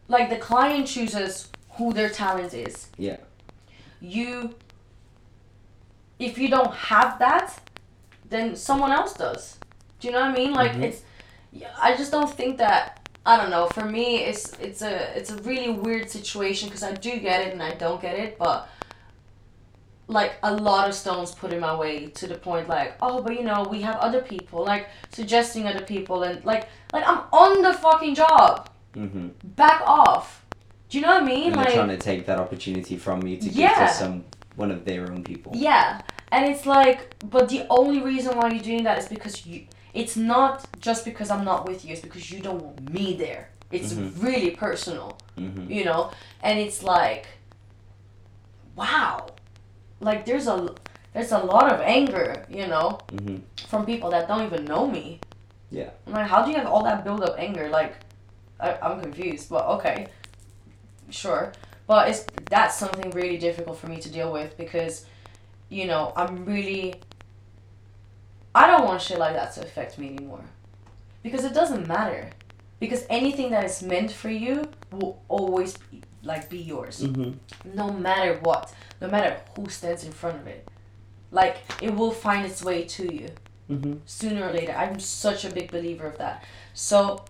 [0.08, 2.88] like, the client chooses who their talent is.
[2.98, 3.18] Yeah.
[4.02, 4.56] You,
[6.20, 7.60] if you don't have that,
[8.30, 9.58] then someone else does.
[10.00, 10.54] Do you know what I mean?
[10.54, 10.84] Like, Mhm.
[10.84, 11.02] it's,
[11.82, 13.02] I just don't think that.
[13.28, 13.66] I don't know.
[13.68, 17.54] For me, it's it's a it's a really weird situation because I do get it
[17.54, 18.70] and I don't get it, but
[20.08, 23.34] like a lot of stones put in my way to the point like oh but
[23.36, 27.62] you know we have other people like suggesting other people and like like i'm on
[27.64, 29.30] the fucking job Mm-hmm.
[29.56, 30.46] back off
[30.90, 33.36] do you know what i mean And like trying to take that opportunity from you
[33.38, 34.24] to give to some
[34.56, 35.52] one of their own people.
[35.56, 36.02] yeah
[36.32, 37.00] and it's like
[37.30, 41.30] but the only reason why you're doing that is because you it's not just because
[41.30, 44.24] i'm not with you it's because you don't want me there it's Mhm.
[44.24, 45.70] really personal Mm-hmm.
[45.72, 46.12] you know
[46.44, 47.26] and it's like
[48.76, 49.28] wow
[50.00, 50.74] like there's a
[51.14, 53.38] there's a lot of anger you know Mm-hmm.
[53.68, 55.20] from people that don't even know me
[55.72, 55.90] Yeah.
[56.08, 57.94] I'm like how do you have all that build up anger like
[58.60, 60.08] I, i'm confused but okay
[61.10, 61.52] sure
[61.88, 65.06] but it's that's something really difficult for me to deal with because
[65.70, 66.96] you know i'm really
[68.54, 70.44] i don't want shit like that to affect me anymore
[71.24, 72.30] because it doesn't matter
[72.80, 77.32] because anything that is meant for you will always be, like be yours Mm-hmm.
[77.76, 80.68] no matter what, no matter who stands in front of it.
[81.32, 83.30] Like it will find its way to you
[83.70, 83.94] Mm-hmm.
[84.06, 84.74] sooner or later.
[84.74, 86.44] I'm such a big believer of that.
[86.74, 87.26] So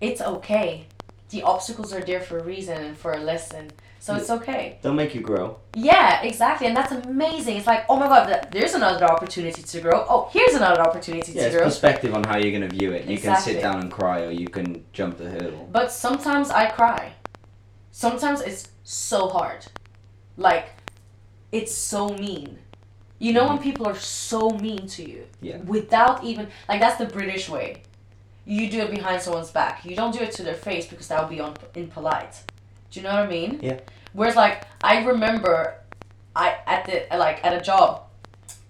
[0.00, 0.86] it's okay.
[1.30, 3.70] The obstacles are there for a reason and for a lesson.
[4.00, 4.78] So it's okay.
[4.80, 5.58] They'll make you grow.
[5.74, 6.66] Yeah, exactly.
[6.68, 7.56] And that's amazing.
[7.56, 10.06] It's like, oh my god, there's another opportunity to grow.
[10.08, 11.64] Oh, here's another opportunity Yeah, to grow.
[11.64, 13.06] perspective on how you're gonna view it.
[13.06, 15.68] You can sit down and cry, or you can jump the hurdle.
[15.70, 17.12] But sometimes I cry.
[17.90, 19.66] Sometimes it's so hard.
[20.36, 20.68] Like,
[21.50, 22.58] it's so mean.
[23.18, 23.64] You know when mm-hmm.
[23.64, 25.24] people are so mean to you?
[25.40, 25.58] Yeah.
[25.58, 27.82] Without even, like, that's the British way.
[28.48, 29.84] You do it behind someone's back.
[29.84, 32.42] You don't do it to their face because that would be un- impolite.
[32.90, 33.60] Do you know what I mean?
[33.62, 33.80] Yeah.
[34.14, 35.74] Whereas, like, I remember
[36.34, 38.04] I, at the, like, at a job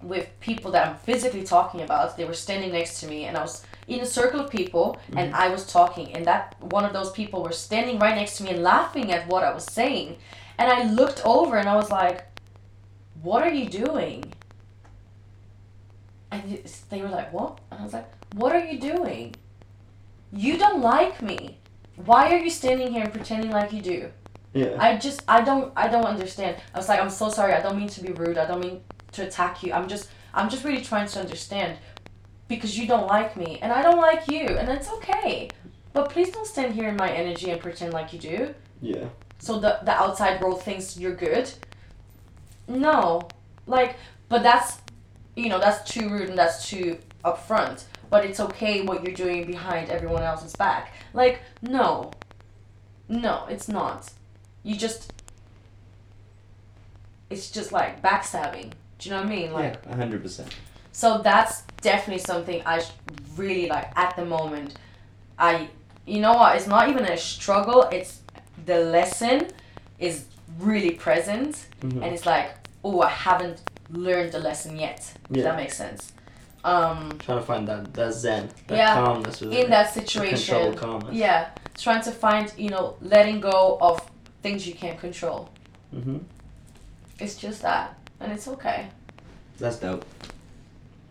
[0.01, 3.41] with people that I'm physically talking about, they were standing next to me and I
[3.41, 5.41] was in a circle of people and mm-hmm.
[5.41, 8.49] I was talking and that one of those people were standing right next to me
[8.49, 10.17] and laughing at what I was saying.
[10.57, 12.25] And I looked over and I was like,
[13.21, 14.33] What are you doing?
[16.31, 17.59] And they were like, What?
[17.71, 19.35] And I was like, What are you doing?
[20.31, 21.57] You don't like me.
[21.95, 24.11] Why are you standing here and pretending like you do?
[24.53, 24.75] Yeah.
[24.79, 26.57] I just I don't I don't understand.
[26.73, 27.53] I was like, I'm so sorry.
[27.53, 28.37] I don't mean to be rude.
[28.37, 28.81] I don't mean
[29.13, 29.73] to attack you.
[29.73, 31.77] I'm just I'm just really trying to understand
[32.47, 35.49] because you don't like me and I don't like you and that's okay.
[35.93, 38.55] But please don't stand here in my energy and pretend like you do.
[38.81, 39.05] Yeah.
[39.39, 41.51] So the the outside world thinks you're good.
[42.67, 43.21] No.
[43.67, 43.97] Like
[44.29, 44.79] but that's
[45.35, 47.83] you know, that's too rude and that's too upfront.
[48.09, 50.93] But it's okay what you're doing behind everyone else's back.
[51.13, 52.11] Like, no.
[53.07, 54.11] No, it's not.
[54.63, 55.13] You just
[57.29, 58.71] it's just like backstabbing.
[58.97, 59.53] Do you know what I mean?
[59.53, 59.95] Like Yeah.
[59.95, 60.53] hundred percent.
[60.91, 62.83] so that's definitely something I
[63.37, 64.75] really like at the moment.
[65.37, 65.69] I,
[66.05, 66.55] you know what?
[66.57, 67.83] It's not even a struggle.
[67.91, 68.19] It's
[68.65, 69.47] the lesson
[69.99, 70.25] is
[70.59, 72.03] really present, Mhm.
[72.03, 72.49] and it's like,
[72.83, 73.61] oh, I haven't
[73.91, 75.13] learned the lesson yet.
[75.33, 76.11] If that makes sense.
[76.63, 79.69] Um, Trying to find that that zen, that Yeah, calmness within in it.
[79.69, 81.13] that situation, calmness.
[81.13, 84.01] yeah, trying to find, you know, letting go of
[84.43, 85.49] things you can't control.
[85.95, 86.17] Mm-hmm.
[87.19, 88.87] It's just that, and it's okay.
[89.57, 90.05] That's dope.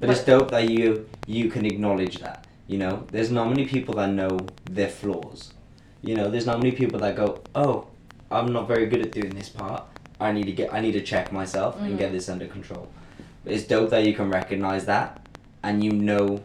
[0.00, 2.46] But it's dope that you you can acknowledge that.
[2.66, 4.38] You know, there's not many people that know
[4.70, 5.54] their flaws.
[6.02, 7.86] You know, there's not many people that go, "Oh,
[8.30, 9.82] I'm not very good at doing this part.
[10.20, 12.88] I need to get I need to check myself and get this under control."
[13.44, 15.20] But it's dope that you can recognize that
[15.62, 16.42] and you know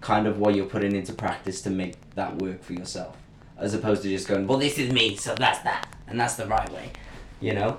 [0.00, 3.16] kind of what you're putting into practice to make that work for yourself
[3.56, 6.46] as opposed to just going, "Well, this is me, so that's that." And that's the
[6.46, 6.90] right way.
[7.40, 7.78] You know?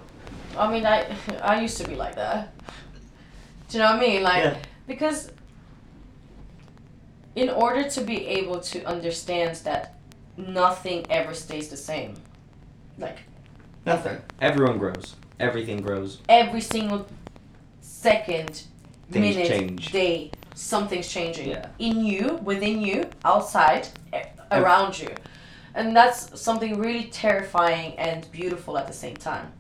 [0.58, 1.06] I mean, I
[1.42, 2.54] I used to be like that.
[3.70, 4.24] Do you know what I mean?
[4.24, 4.58] Like, Yeah.
[4.88, 5.32] because
[7.36, 9.96] in order to be able to understand that
[10.38, 12.16] nothing ever stays the same,
[12.98, 13.20] like
[13.86, 14.18] Nothing.
[14.42, 15.16] Everyone grows.
[15.40, 16.20] Everything grows.
[16.30, 17.06] every single
[17.82, 18.64] second,
[19.12, 19.92] Things minute, change.
[19.92, 21.68] day, something's changing Yeah.
[21.80, 23.88] in you, within you, outside,
[24.52, 25.10] around you,
[25.76, 29.52] and that's something really terrifying and beautiful at the same time.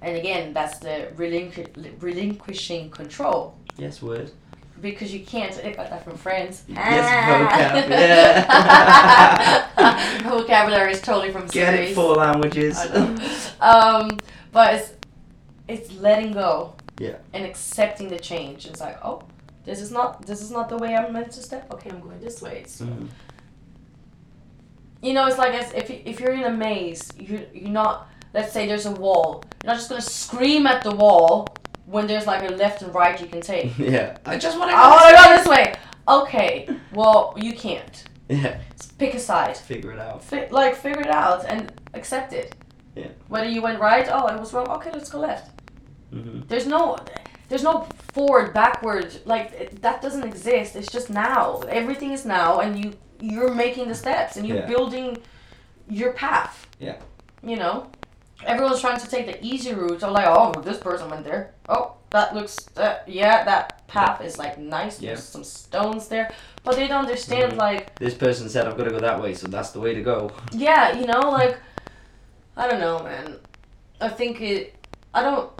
[0.00, 4.30] And again, that's the relinqu- relinquishing control Yes, word.
[4.80, 5.52] because you can't.
[5.64, 6.62] I got that from friends.
[6.68, 7.88] Yes, vocab,
[9.78, 10.22] yeah.
[10.30, 11.90] Vocabulary is totally from Get series.
[11.90, 12.78] it, four languages.
[13.60, 14.18] Um,
[14.52, 14.92] but it's
[15.66, 16.74] it's letting go.
[17.00, 17.16] Yeah.
[17.32, 18.66] And accepting the change.
[18.66, 19.22] It's like, oh,
[19.68, 21.62] this is not this is not the way I'm meant to step.
[21.74, 22.54] Okay, I'm going this way.
[22.64, 23.08] It's, Mhm.
[25.00, 27.94] You know, it's like as if you- if you're in a maze, you you're not.
[28.34, 29.30] Let's say there's a wall.
[29.62, 31.46] You're not just gonna scream at the wall
[31.86, 33.68] when there's like a left and right you can take.
[33.94, 34.16] yeah.
[34.26, 35.66] I just want to Oh I want to go this way.
[36.18, 36.50] Okay,
[36.98, 37.96] well you can't.
[38.28, 38.56] Yeah.
[38.98, 39.56] Pick a side.
[39.56, 40.18] Figure it out.
[40.24, 41.62] Fi- like figure it out and
[41.94, 42.48] accept it.
[42.96, 43.10] Yeah.
[43.28, 44.68] Whether you went right, oh, it was wrong.
[44.76, 45.46] Okay, let's go left.
[46.50, 46.96] There's no
[47.48, 49.20] there's no forward, backward.
[49.24, 50.76] Like it, that doesn't exist.
[50.76, 51.60] It's just now.
[51.68, 54.66] Everything is now, and you you're making the steps and you're Yeah.
[54.66, 55.18] building
[55.88, 56.66] your path.
[56.78, 56.96] Yeah.
[57.42, 57.90] You know,
[58.44, 60.02] everyone's trying to take the easy route.
[60.04, 61.54] I'm like, oh, this person went there.
[61.68, 62.56] Oh, that looks.
[62.76, 65.00] Uh, yeah, that path is like nice.
[65.00, 65.10] Yeah.
[65.10, 67.56] There's some stones there, but they don't understand Mhm.
[67.58, 70.02] like This person said I've got to go that way, so that's the way to
[70.02, 70.30] go.
[70.52, 71.56] yeah, you know, like
[72.56, 73.36] I don't know, man.
[74.00, 74.74] I think it.
[75.14, 75.50] I don't.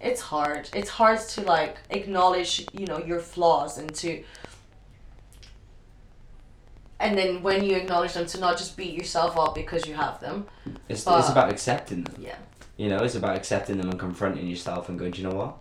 [0.00, 0.68] It's hard.
[0.74, 4.22] It's hard to like acknowledge, you know, your flaws and to.
[6.98, 10.18] And then when you acknowledge them, to not just beat yourself up because you have
[10.20, 10.46] them.
[10.88, 12.14] It's, But- it's about accepting them.
[12.18, 12.36] Yeah.
[12.78, 15.56] You know, it's about accepting them and confronting yourself and going, Do you know what?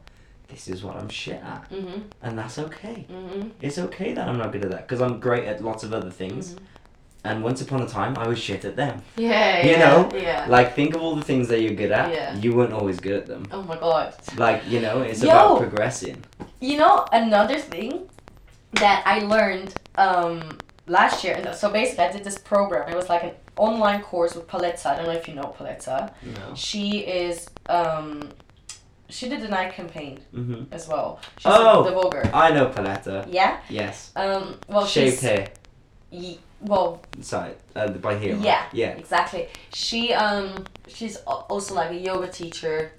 [0.48, 1.70] This is what I'm shit at.
[1.72, 2.04] Mhm.
[2.22, 3.06] And that's okay.
[3.10, 3.52] Mhm.
[3.62, 6.12] It's okay that I'm not good at that because I'm great at lots of other
[6.12, 6.54] things.
[6.54, 6.60] Mhm.
[7.26, 9.02] And once upon a time, I was shit at them.
[9.18, 9.66] Yeah.
[9.66, 10.10] You yeah, know?
[10.14, 10.46] Yeah.
[10.48, 12.12] Like, think of all the things that you're good at.
[12.14, 12.36] Yeah.
[12.36, 13.48] You weren't always good at them.
[13.52, 14.14] oh my god.
[14.38, 15.30] Like, you know, it's Yo!
[15.30, 16.24] about progressing.
[16.62, 18.08] You know, another thing
[18.74, 20.58] that I learned um,
[20.88, 22.88] last year, and so basically I did this program.
[22.90, 24.86] It was like an online course with Paletta.
[24.86, 26.12] I don't know if you know Paletta.
[26.24, 26.54] No.
[26.56, 28.30] She is, um,
[29.10, 31.20] she did the night campaign hmm as well.
[31.38, 31.84] She's Oh!
[31.84, 32.16] the Vogue.
[32.34, 33.26] I know Paletta.
[33.32, 33.60] Yeah.
[33.70, 34.12] Yes.
[34.16, 34.60] Um.
[34.68, 35.22] Well, Shaved she's.
[35.22, 35.48] hair.
[36.12, 38.36] Ye- well, Sorry, uh, by here.
[38.36, 38.44] right?
[38.46, 38.66] Yeah.
[38.74, 38.90] Yeah.
[38.92, 39.48] exactly.
[39.74, 40.66] She um.
[40.88, 42.92] She's also like a yoga teacher.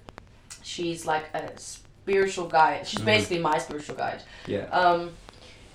[0.63, 2.87] She's like a spiritual guide.
[2.87, 3.05] She's Mhm.
[3.07, 4.23] basically my spiritual guide.
[4.47, 4.65] Yeah.
[4.71, 5.13] Um,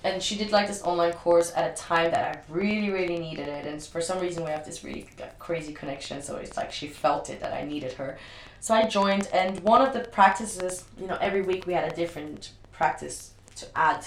[0.04, 3.46] and she did like this online course at a time that I really, really needed
[3.48, 3.66] it.
[3.66, 5.08] And for some reason, we have this really
[5.38, 6.22] crazy connection.
[6.22, 8.18] So it's like she felt it that I needed her.
[8.60, 11.94] So I joined, and one of the practices, you know, every week we had a
[11.94, 14.04] different practice to add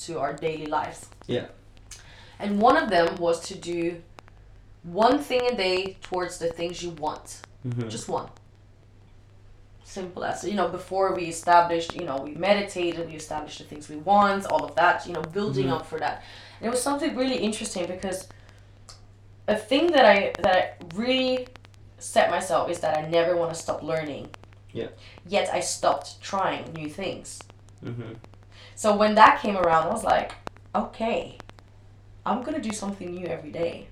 [0.00, 1.06] to our daily lives.
[1.26, 1.46] Yeah.
[2.38, 4.02] And one of them was to do
[4.82, 7.40] one thing a day towards the things you want.
[7.62, 8.28] hmm Just one.
[9.84, 10.68] Simple as you know.
[10.68, 14.74] Before we established, you know, we meditated, we established the things we want, all of
[14.76, 15.06] that.
[15.06, 15.72] You know, building Mhm.
[15.76, 16.22] up for that.
[16.58, 18.28] And it was something really interesting because
[19.46, 21.46] a thing that I that I really
[21.98, 24.28] set myself is that I never want to stop learning.
[24.72, 24.88] Yeah.
[25.26, 27.38] Yet I stopped trying new things.
[27.82, 28.14] hmm
[28.74, 30.32] So when that came around, I was like,
[30.74, 31.38] okay,
[32.26, 33.88] I'm gonna do something new every day.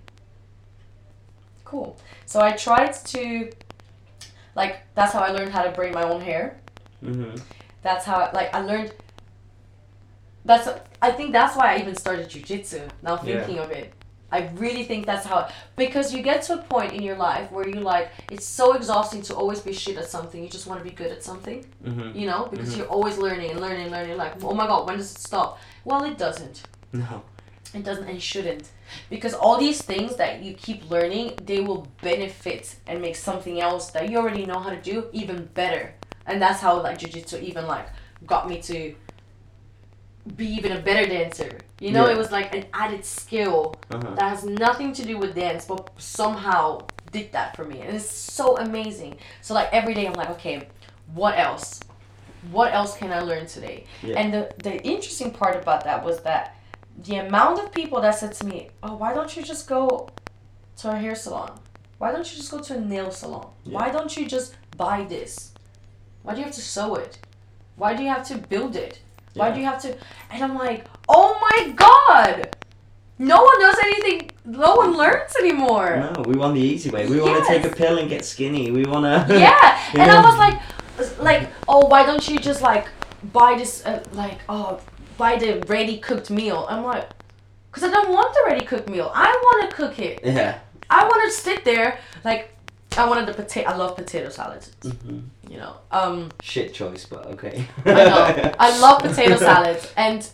[1.65, 1.97] Cool.
[2.27, 3.51] So I tried to,
[4.55, 6.59] like, that's how I learned how to braid my own hair.
[7.01, 7.35] hmm
[7.83, 8.93] That's how, like, I learned.
[10.45, 10.69] That's
[11.01, 12.89] I think that's why I even started jujitsu.
[13.03, 13.21] Now Yeah.
[13.43, 13.93] thinking of it,
[14.31, 17.69] I really think that's how because you get to a point in your life where
[17.69, 20.43] you like it's so exhausting to always be shit at something.
[20.43, 22.79] You just want to be good at something hmm you know because Mhm.
[22.79, 25.59] you're always learning and learning and learning like oh my god when does it stop
[25.85, 27.23] well it doesn't No.
[27.75, 28.69] It doesn't and shouldn't
[29.09, 33.91] because all these things that you keep learning they will benefit and make something else
[33.91, 35.95] that you already know how to do even better
[36.27, 37.87] and that's how like jiu-jitsu even like
[38.27, 38.95] got me to
[40.37, 42.13] be even a better dancer you know Yeah.
[42.15, 44.15] it was like an added skill Uh-huh.
[44.15, 46.65] that has nothing to do with dance, but somehow
[47.11, 47.81] did that for me.
[47.81, 49.17] And it's so amazing.
[49.43, 50.57] So like every day I'm like, okay,
[51.13, 51.81] what else?
[52.51, 53.85] What else can I learn today?
[54.03, 54.19] Yeah.
[54.21, 56.45] And the the interesting part about that was that
[56.99, 60.09] the amount of people that said to me, Oh, why don't you just go
[60.79, 61.59] to a hair salon?
[61.99, 63.49] Why don't you just go to a nail salon?
[63.65, 63.79] Yeah.
[63.79, 65.53] Why don't you just buy this?
[66.23, 67.19] Why do you have to sew it?
[67.77, 69.01] Why do you have to build it?
[69.35, 69.55] Why Yeah.
[69.55, 69.97] do you have to?
[70.31, 72.57] And I'm like, oh my god!
[73.19, 74.31] No one does anything.
[74.45, 76.13] No one learns anymore.
[76.17, 77.07] No, we want the easy way.
[77.07, 78.71] We want to take a pill and get skinny.
[78.71, 79.39] We want to.
[79.39, 82.87] Yeah, and I was like, like, oh, why don't you just like
[83.33, 84.81] buy this, uh, like, oh,
[85.17, 86.67] buy the ready cooked meal?
[86.69, 87.09] I'm like,
[87.73, 89.11] cause I don't want the ready cooked meal.
[89.15, 90.21] I want to cook it.
[90.25, 90.59] Yeah.
[90.91, 92.51] I want to sit there, like,
[92.99, 93.71] I wanted the potato.
[93.71, 94.67] I love potato salad.
[94.83, 97.67] hmm You know, um, Shit choice, but okay.
[97.87, 98.53] I know.
[98.59, 100.29] I love potato salad, and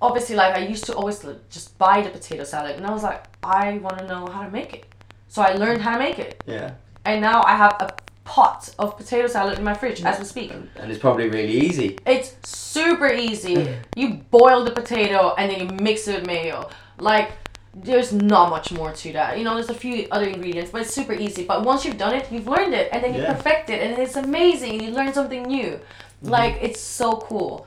[0.00, 3.24] obviously, like I used to always just buy the potato salad, and I was like,
[3.42, 4.84] I want to know how to make it.
[5.28, 6.74] So I learned how to make it, Yeah.
[7.04, 7.88] and now I have a
[8.26, 10.50] pot of potato salad in my fridge as we speak.
[10.52, 11.96] And, it's probably really easy.
[12.06, 13.74] It's super easy.
[13.94, 16.68] You boil the potato and then you mix it with mayo.
[16.98, 17.30] Like,
[17.74, 19.38] there's not much more to that.
[19.38, 21.44] You know, there's a few other ingredients, but it's super easy.
[21.44, 23.34] But once you've done it, you've learned it, and then you Yeah.
[23.34, 24.82] perfect it, and it's amazing.
[24.82, 25.78] You learn something new.
[26.22, 27.66] Like, it's so cool.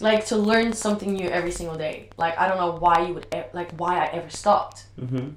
[0.00, 2.08] Like to learn something new every single day.
[2.16, 4.84] Like I don't know why you would e- like why I ever stopped.
[4.98, 5.28] hmm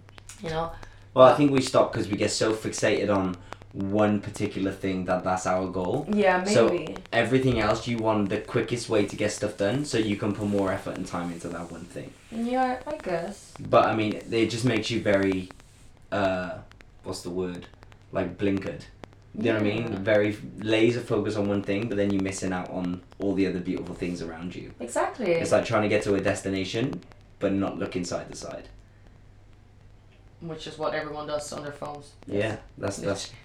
[0.42, 0.72] You know.
[1.14, 3.36] Well, I think we stop because we get so fixated on
[3.74, 6.06] one particular thing that that's our goal.
[6.14, 6.54] Yeah, maybe.
[6.54, 10.34] So- Everything else, you want the quickest way to get stuff done so you can
[10.34, 12.14] put more effort and time into that one thing.
[12.32, 13.54] yeah, I guess.
[13.60, 15.50] But I mean, it just makes you very,
[16.12, 16.60] uh,
[17.04, 17.66] what's the word?
[18.12, 18.82] Like blinkered.
[19.36, 19.96] You know what I mean?
[20.04, 23.60] Very laser focus on one thing, but then you're missing out on all the other
[23.60, 24.72] beautiful things around you.
[24.80, 25.32] Exactly.
[25.32, 27.02] It's like trying to get to a destination,
[27.40, 28.70] but not looking side to side.
[30.42, 32.12] Which is what everyone does on their phones.
[32.28, 33.32] Yeah, that's that's.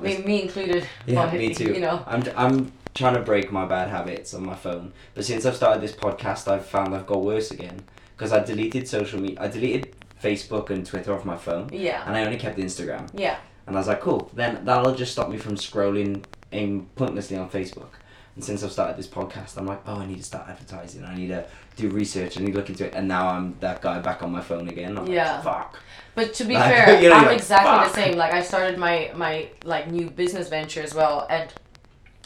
[0.00, 0.86] Mean, me included.
[1.06, 1.72] Yeah, but, me too.
[1.74, 2.04] You know.
[2.06, 5.82] I'm, I'm trying to break my bad habits on my phone, but since I've started
[5.82, 7.80] this podcast, I've found I've got worse again
[8.16, 9.38] because I deleted social media.
[9.40, 12.02] I deleted Facebook and Twitter off my phone, Yeah.
[12.06, 13.08] and I only kept Instagram.
[13.14, 13.36] Yeah.
[13.66, 17.48] And I was like, cool, then that'll just stop me from scrolling aim pointlessly on
[17.48, 17.90] Facebook.
[18.34, 21.04] And since I've started this podcast, I'm like, oh, I need to start advertising.
[21.04, 21.44] I need to
[21.76, 22.38] do research.
[22.38, 22.94] I need to look into it.
[22.94, 24.96] And now I'm that guy back on my phone again.
[24.96, 25.34] I'm Yeah.
[25.34, 25.78] like, fuck.
[26.14, 28.16] But to be Like, fair, you know, I'm like, exactly the same.
[28.18, 31.50] Like I started my my like new business venture as well, and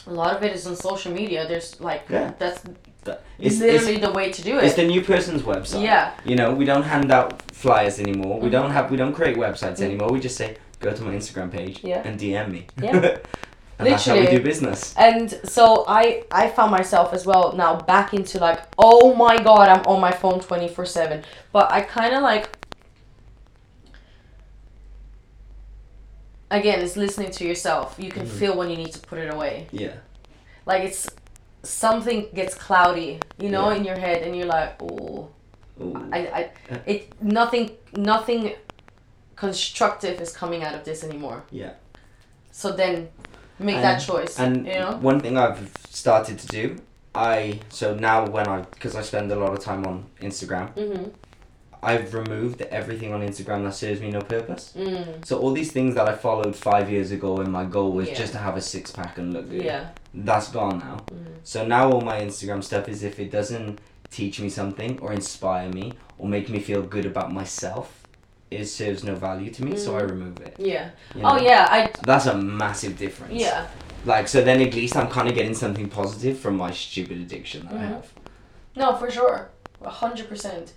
[0.07, 1.47] a lot of it is on social media.
[1.47, 2.33] There's like Yeah.
[2.39, 2.61] that's
[3.05, 4.65] That- It's, it's, literally the way to do it.
[4.65, 5.83] it's the new person's website.
[5.83, 6.11] Yeah.
[6.25, 8.37] You know, we don't hand out flyers anymore.
[8.41, 8.51] We Mhm.
[8.57, 9.85] don't have we don't create websites Mm.
[9.89, 10.09] anymore.
[10.11, 12.01] We just say go to my Instagram page Yeah.
[12.07, 12.61] and DM me.
[12.81, 12.91] Yeah.
[13.79, 14.37] and that's how we Literally.
[14.37, 14.93] do business.
[14.97, 19.65] And so I I found myself as well now back into like oh my god
[19.73, 21.23] I'm on my phone twenty four seven.
[21.53, 22.45] But I kind of like
[26.51, 27.95] again it's listening to yourself.
[27.97, 28.39] You can Mhm.
[28.39, 29.67] feel when you need to put it away.
[29.71, 29.93] Yeah.
[30.65, 31.07] Like it's
[31.63, 33.77] something gets cloudy, you know, Yeah.
[33.77, 35.29] in your head, and you're like oh.
[36.11, 36.49] I, I
[36.87, 38.55] it nothing nothing
[39.35, 41.43] constructive is coming out of this anymore.
[41.51, 41.73] Yeah.
[42.51, 43.09] So then
[43.59, 44.39] make that choice.
[44.39, 44.97] And you know?
[45.01, 46.77] one thing I've started to do,
[47.13, 51.09] I so now when I because I spend a lot of time on Instagram, Mm-hmm.
[51.83, 54.73] I've removed everything on Instagram that serves me no purpose.
[54.75, 55.25] Mm.
[55.25, 58.15] So all these things that I followed five years ago, and my goal was Yeah.
[58.15, 59.63] just to have a six pack and look good.
[59.63, 59.89] Yeah.
[60.13, 60.97] That's gone now.
[61.11, 61.25] Mhm.
[61.43, 63.79] So now all my Instagram stuff is if it doesn't
[64.09, 68.03] teach me something or inspire me or make me feel good about myself,
[68.49, 69.77] it serves no value to me.
[69.77, 70.09] So I Mhm.
[70.09, 70.55] remove it.
[70.57, 70.89] Yeah.
[71.15, 71.67] you Oh yeah.
[71.69, 71.91] I.
[72.03, 73.33] That's a massive difference.
[73.33, 73.67] Yeah.
[74.05, 77.65] Like so, then at least I'm kind of getting something positive from my stupid addiction
[77.65, 77.87] that I Mhm.
[77.89, 78.13] have.
[78.75, 79.49] No, for sure.
[79.83, 80.73] A hundred percent.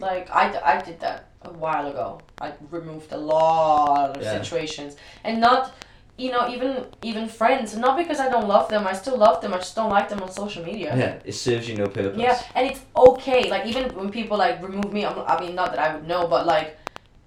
[0.00, 2.20] Like I, I did that a while ago.
[2.40, 4.40] I removed a lot of Yeah.
[4.42, 5.72] situations, and not,
[6.16, 7.76] you know, even even friends.
[7.76, 8.86] Not because I don't love them.
[8.86, 9.52] I still love them.
[9.54, 10.90] I just don't like them on social media.
[10.96, 12.18] Yeah, it serves you no purpose.
[12.18, 13.50] Yeah, and it's okay.
[13.50, 16.26] Like even when people like remove me, I'm, I mean, not that I would know,
[16.26, 16.76] but like,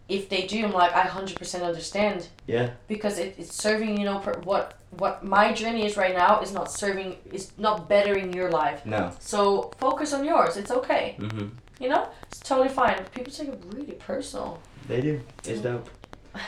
[0.09, 2.69] if they do, I'm like, I hundred percent understand Yeah.
[2.87, 3.97] because it, it's serving.
[3.99, 4.65] You know, per, what
[5.01, 7.17] what my journey is right now is not serving.
[7.31, 8.85] Is not bettering your life.
[8.85, 9.11] No.
[9.19, 10.55] So focus on yours.
[10.57, 11.15] It's okay.
[11.19, 11.49] Mhm.
[11.79, 13.03] You know, it's totally fine.
[13.13, 14.59] People take it really personal.
[14.87, 15.21] They do.
[15.45, 15.89] It's dope.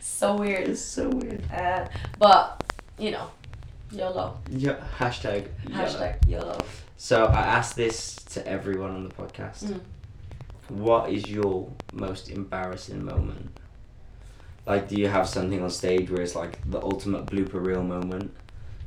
[0.00, 0.66] So weird.
[0.68, 1.44] It's so weird.
[1.52, 1.86] Uh,
[2.18, 2.64] but
[2.98, 3.30] you know,
[3.92, 4.36] YOLO.
[4.50, 4.76] Yeah.
[4.98, 5.46] Hashtag.
[5.66, 6.58] Hashtag YOLO.
[6.96, 9.64] So I asked this to everyone on the podcast.
[9.64, 9.80] Mm.
[10.70, 13.56] What is your most embarrassing moment?
[14.66, 18.34] Like, do you have something on stage where it's like the ultimate blooper reel moment?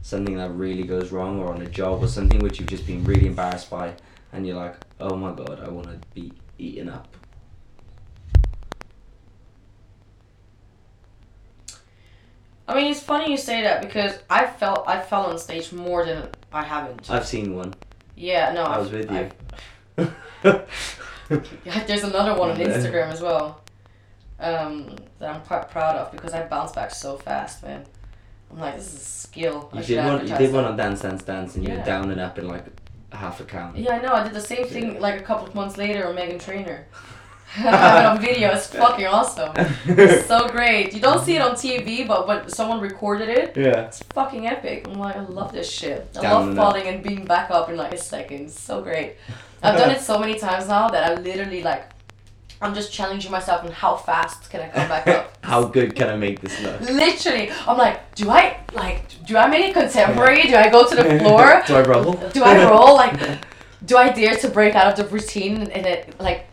[0.03, 3.03] Something that really goes wrong, or on a job, or something which you've just been
[3.03, 3.93] really embarrassed by,
[4.33, 7.07] and you're like, oh my god, I want to be eaten up.
[12.67, 16.05] I mean, it's funny you say that because I felt I fell on stage more
[16.05, 17.09] than I haven't.
[17.09, 17.73] I've seen one.
[18.15, 19.29] Yeah, no, I was with you.
[21.63, 23.61] Yeah, there's another one on Instagram as well.
[24.37, 27.85] Um, that I'm quite proud of because I bounce back so fast, man.
[28.51, 29.69] I'm like, this is a skill.
[29.73, 30.27] You should did one.
[30.27, 31.79] You did one on Dance Dance Dance, and you Yeah.
[31.79, 32.65] were down and up in like
[33.11, 33.77] half a count.
[33.77, 34.13] Yeah, I know.
[34.13, 36.85] I did the same thing like a couple of months later on Meghan Trainor.
[37.57, 38.51] I have it on video.
[38.51, 39.51] It's fucking awesome.
[39.85, 40.93] It's so great.
[40.93, 43.87] You don't see it on TV, but when someone recorded it, yeah.
[43.87, 44.87] it's fucking epic.
[44.87, 46.07] I'm like, I love this shit.
[46.17, 46.55] I Down love up.
[46.55, 48.45] falling and being back up in like a second.
[48.45, 49.15] It's so great.
[49.63, 51.89] I've done it so many times now that I literally like,
[52.61, 55.37] I'm just challenging myself on how fast can I come back up.
[55.43, 56.79] How good can I make this look?
[56.81, 60.43] Literally, I'm like, do I like, do I make it contemporary?
[60.43, 61.63] Do I go to the floor?
[61.67, 62.13] Do I roll?
[62.31, 62.93] Do I roll?
[62.93, 63.19] Like,
[63.85, 66.45] do I dare to break out of the routine and it like,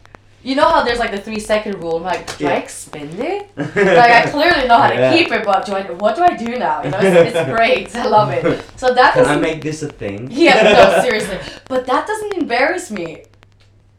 [0.43, 1.99] you know how there's like the three second rule?
[1.99, 2.59] I'm like, do I Yeah.
[2.59, 3.51] expend it?
[3.57, 3.77] Like
[4.11, 5.13] I clearly know how to Yeah.
[5.13, 5.83] keep it, but do I?
[5.91, 6.83] What do I do now?
[6.83, 7.95] You know, it's, it's great.
[7.95, 8.65] I love it.
[8.77, 10.29] So that Can I make this a thing?
[10.33, 11.39] Yeah, no, seriously.
[11.69, 13.25] But that doesn't embarrass me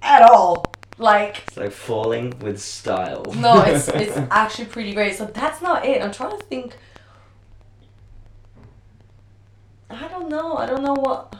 [0.02, 0.65] at all.
[0.99, 3.23] Like, It's like falling with style.
[3.35, 5.15] no, it's it's actually pretty great.
[5.15, 6.03] So that's not it.
[6.03, 6.76] I'm trying to think.
[9.89, 10.57] I don't know.
[10.57, 11.35] I don't know what.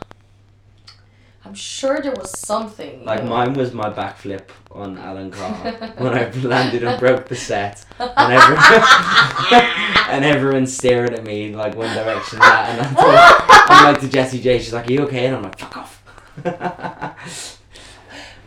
[1.44, 3.04] I'm sure there was something.
[3.04, 3.30] Like know.
[3.32, 5.54] mine was my backflip on Alan Carr
[5.98, 8.64] when I landed and broke the set, and everyone,
[10.10, 14.40] and everyone's staring at me like one direction that, and I'm, I'm like to Jessie
[14.40, 16.04] J, she's like, "Are you okay?" And I'm like, "Fuck off."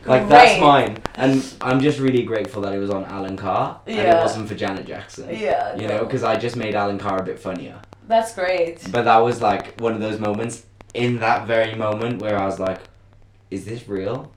[0.05, 0.61] Like that's Great.
[0.61, 4.21] mine, and I'm just really grateful that it was on Alan Carr and it Yeah.
[4.23, 5.29] wasn't for Janet Jackson.
[5.31, 5.77] Yeah.
[5.77, 6.05] You know, no.
[6.05, 7.81] because I just made Alan Carr a bit funnier.
[8.09, 8.91] That's great.
[8.91, 10.65] But that was like one of those moments
[10.95, 12.81] in that very moment where I was like,
[13.51, 14.33] is this real?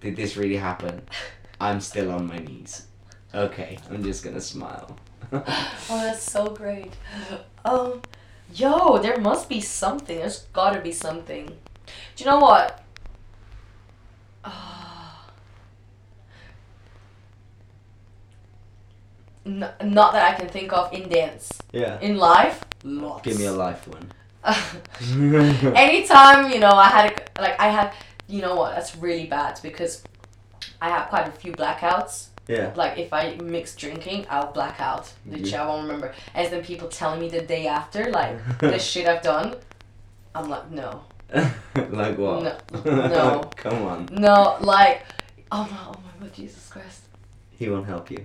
[0.00, 1.02] Did this really happen?
[1.60, 2.86] I'm still on my knees.
[3.34, 4.96] Okay, I'm just gonna smile.
[5.32, 6.92] Oh, that's so great.
[7.64, 8.00] Um,
[8.54, 10.18] yo, there must be something.
[10.18, 11.46] There's gotta be something.
[12.16, 12.82] Do you know what?
[14.44, 14.87] Ah.
[19.48, 21.58] N- not that I can think of in dance.
[21.72, 21.98] yeah.
[22.00, 23.22] In life, lots.
[23.24, 24.06] Give me a life one.
[25.74, 27.06] Anytime, you know, I had
[27.36, 27.92] a, like I had,
[28.28, 28.74] you know what?
[28.74, 30.04] That's really bad because
[30.82, 32.28] I have quite a few blackouts.
[32.46, 32.72] yeah.
[32.76, 35.12] Like if I mix drinking, I'll black out.
[35.26, 36.14] Literally, I won't remember.
[36.34, 39.56] And then people telling me the day after, like the shit I've done.
[40.34, 41.02] I'm like, no,
[41.90, 42.42] like what?
[42.84, 43.08] No.
[43.08, 43.50] No.
[43.56, 44.08] Come on.
[44.12, 45.02] no, like,
[45.50, 47.02] oh my, oh my God, Jesus Christ!
[47.58, 48.24] He won't help you.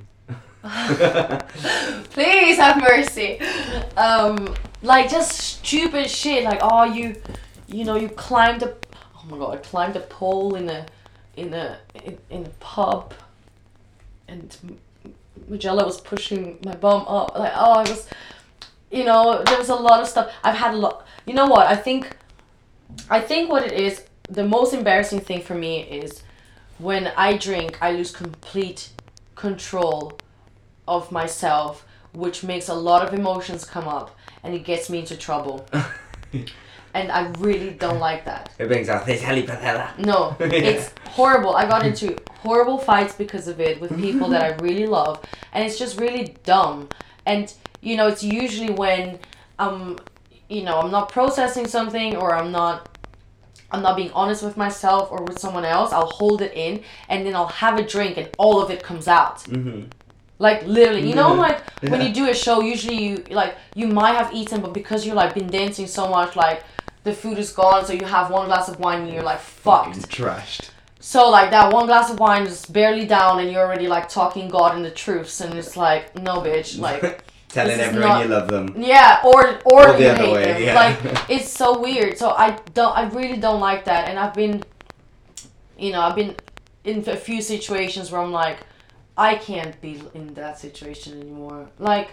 [2.11, 3.37] Please have mercy.
[3.97, 6.45] Um, like just stupid shit.
[6.45, 7.21] Like, oh, you,
[7.67, 8.73] you know, you climbed a,
[9.15, 10.85] oh my God, I climbed a pole in a,
[11.35, 13.13] in a, in, in a pub,
[14.29, 14.79] and
[15.49, 17.37] Magella was pushing my bum up.
[17.37, 18.07] Like, oh, I was,
[18.89, 20.31] you know, there was a lot of stuff.
[20.45, 21.05] I've had a lot.
[21.25, 21.67] You know what?
[21.67, 22.15] I think,
[23.09, 24.05] I think what it is.
[24.29, 26.23] The most embarrassing thing for me is
[26.77, 28.91] when I drink, I lose complete
[29.35, 30.17] control
[30.87, 35.17] of myself, which makes a lot of emotions come up, and it gets me into
[35.17, 35.65] trouble.
[36.93, 38.51] and I really don't like that.
[38.59, 39.97] It brings out this helipatella.
[39.97, 41.55] No, it's horrible.
[41.55, 45.65] I got into horrible fights because of it with people that I really love, and
[45.65, 46.89] it's just really dumb.
[47.25, 49.19] And you know, it's usually when
[49.59, 49.97] um,
[50.49, 52.89] you know, I'm not processing something or I'm not
[53.71, 55.91] I'm not being honest with myself or with someone else.
[55.91, 59.07] I'll hold it in, and then I'll have a drink, and all of it comes
[59.07, 59.39] out.
[59.45, 59.89] Mm-hmm.
[60.47, 61.57] Like literally, you know, like
[61.91, 65.15] when you do a show, usually you like you might have eaten, but because you're
[65.23, 66.59] like been dancing so much, like
[67.07, 70.01] the food is gone, so you have one glass of wine and you're like fucked.
[70.17, 70.69] Trashed.
[70.99, 74.49] So like that one glass of wine is barely down, and you're already like talking
[74.49, 78.47] God and the truths, and it's like no, bitch, like Telling everyone not- you love
[78.55, 78.65] them.
[78.95, 79.39] yeah, or
[79.71, 80.61] or, Or the you other hate way, them.
[80.67, 80.75] yeah.
[80.83, 82.17] Like it's so weird.
[82.17, 84.55] So I don't, I really don't like that, and I've been,
[85.77, 86.35] you know, I've been
[86.83, 88.57] in a few situations where I'm like,
[89.17, 91.69] I can't be in that situation anymore.
[91.79, 92.09] Like,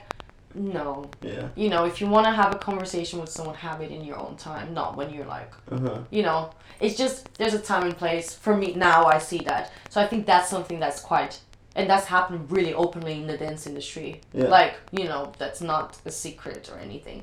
[0.55, 1.49] no, Yeah.
[1.55, 4.19] you know, if you want to have a conversation with someone, have it in your
[4.19, 5.99] own time, not when you're like Uh-huh.
[6.11, 6.51] you know
[6.81, 10.07] it's just there's a time and place for me now i see that so i
[10.07, 11.39] think that's something that's quite
[11.77, 14.49] and that's happened really openly in the dance industry Yeah.
[14.49, 17.23] like you know that's not a secret or anything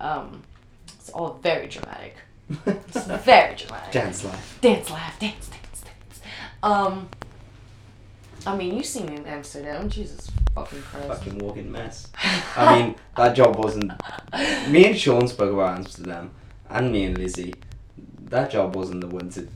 [0.00, 0.42] um
[0.98, 2.14] it's all very dramatic
[2.66, 4.58] it's very dramatic Dance life.
[4.62, 5.16] dance life.
[5.18, 6.20] dance dance dance
[6.62, 7.08] um
[8.46, 12.08] i mean you seen me in amsterdam jesus fucking christ Fucking walking mess.
[12.56, 13.92] I mean, that job wasn't.
[14.68, 16.30] Me and Sean spoke about Amsterdam,
[16.68, 17.54] and me and Lizzie.
[18.28, 19.48] That job wasn't the one to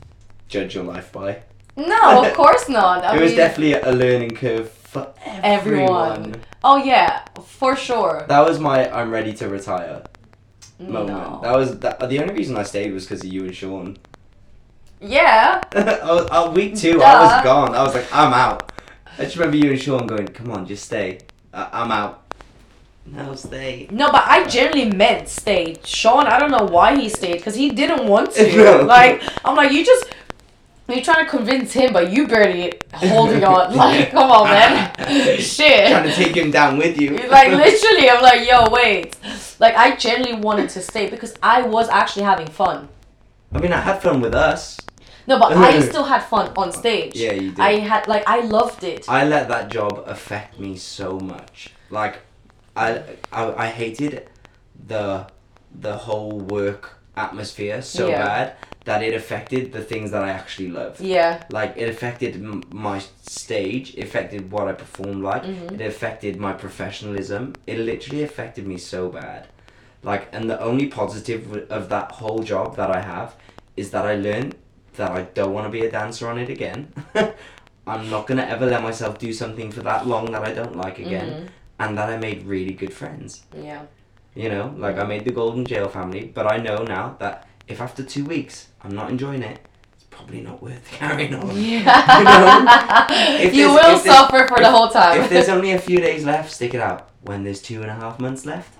[0.47, 1.43] judge your life by.
[1.75, 6.11] no of course not I it was mean, definitely a learning curve for everyone.
[6.11, 6.41] Everyone.
[6.63, 10.03] oh yeah for sure That was my I'm ready to retire
[10.79, 11.07] moment.
[11.09, 11.39] no.
[11.43, 13.97] That was that, the only reason I stayed was because of you and Sean.
[14.99, 17.75] yeah I was, uh, week two, I was gone.
[17.75, 18.71] I was like, I'm out.
[19.19, 21.19] I just remember you and Sean going, "Come on, just stay."
[21.53, 22.23] Uh, I'm out.
[23.05, 23.87] No, stay.
[23.89, 25.77] No, but I generally meant stay.
[25.83, 28.47] Sean, I don't know why he stayed because he didn't want to.
[28.57, 28.81] No.
[28.83, 30.13] Like, I'm like, you just.
[30.89, 33.75] You're trying to convince him, but you barely holding on.
[33.75, 34.95] Like, come on, man.
[35.37, 35.89] Shit.
[35.91, 37.17] Trying to take him down with you.
[37.27, 39.17] like, literally, I'm like, yo, wait.
[39.59, 42.87] Like, I genuinely wanted to stay because I was actually having fun.
[43.51, 44.79] I mean, I had fun with us.
[45.27, 47.15] No, but I still had fun on stage.
[47.15, 47.59] Yeah, you did.
[47.59, 49.05] I had, like, I loved it.
[49.09, 51.69] I let that job affect me so much.
[51.89, 52.19] Like,
[52.75, 54.29] I, I, I hated
[54.87, 55.27] the
[55.81, 58.23] the whole work atmosphere so Yeah.
[58.25, 58.55] bad
[58.85, 61.01] that it affected the things that I actually loved.
[61.01, 61.43] yeah.
[61.51, 65.73] Like it affected m- my stage, it affected what I performed like, Mhm.
[65.73, 67.53] it affected my professionalism.
[67.67, 69.47] It literally affected me so bad.
[70.03, 73.35] Like, and the only positive of that whole job that I have
[73.75, 74.55] is that I learned
[74.97, 76.91] that I don't want to be a dancer on it again.
[77.87, 80.99] I'm not gonna ever let myself do something for that long that I don't like
[80.99, 81.47] again, Mhm.
[81.79, 83.43] and that I made really good friends.
[83.55, 83.83] Yeah.
[84.35, 87.79] You know, like I made the Golden Jail family, but I know now that if
[87.81, 89.59] after two weeks I'm not enjoying it,
[89.95, 91.49] it's probably not worth carrying on.
[91.55, 93.07] Yeah.
[93.41, 95.21] If you will suffer for the whole time.
[95.21, 97.09] if there's only a few days left, stick it out.
[97.23, 98.73] When there's two and a half months left,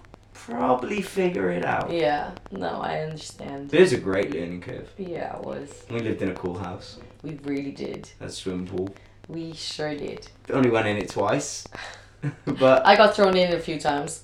[0.51, 1.91] probably figure it out.
[1.91, 2.31] Yeah.
[2.51, 3.73] No, I understand.
[3.73, 4.89] It is a great learning curve.
[4.97, 5.85] Yeah, it was.
[5.89, 8.09] We lived in a cool house, We really did.
[8.19, 8.89] a swimming pool.
[9.27, 10.27] We sure did.
[10.51, 11.67] Only went in it twice,
[12.45, 14.23] but I got thrown in a few times.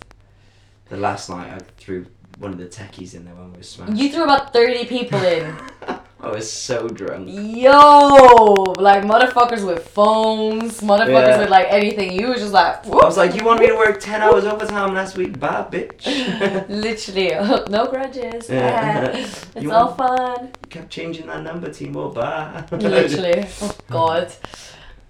[0.90, 2.06] the last night I threw
[2.40, 3.94] one of the techies in there when we were smashed.
[3.98, 5.56] You threw about 30 people in.
[6.24, 7.28] I was so drunk.
[7.30, 7.74] Yo!
[8.80, 11.40] Like motherfuckers with phones, motherfuckers Yeah.
[11.40, 12.14] with like anything.
[12.18, 14.94] You was just like, I was like, you want me to work 10 hours overtime
[14.94, 15.38] last week?
[15.38, 16.06] Bad bitch.
[16.70, 17.32] literally,
[17.70, 18.50] no grudges.
[18.50, 19.12] Yeah.
[19.14, 19.18] Ah,
[19.56, 20.52] it's You all fun.
[20.70, 22.14] Kept changing that number, Timo.
[22.14, 22.64] Bye.
[22.72, 23.46] Literally.
[23.62, 24.32] Oh god.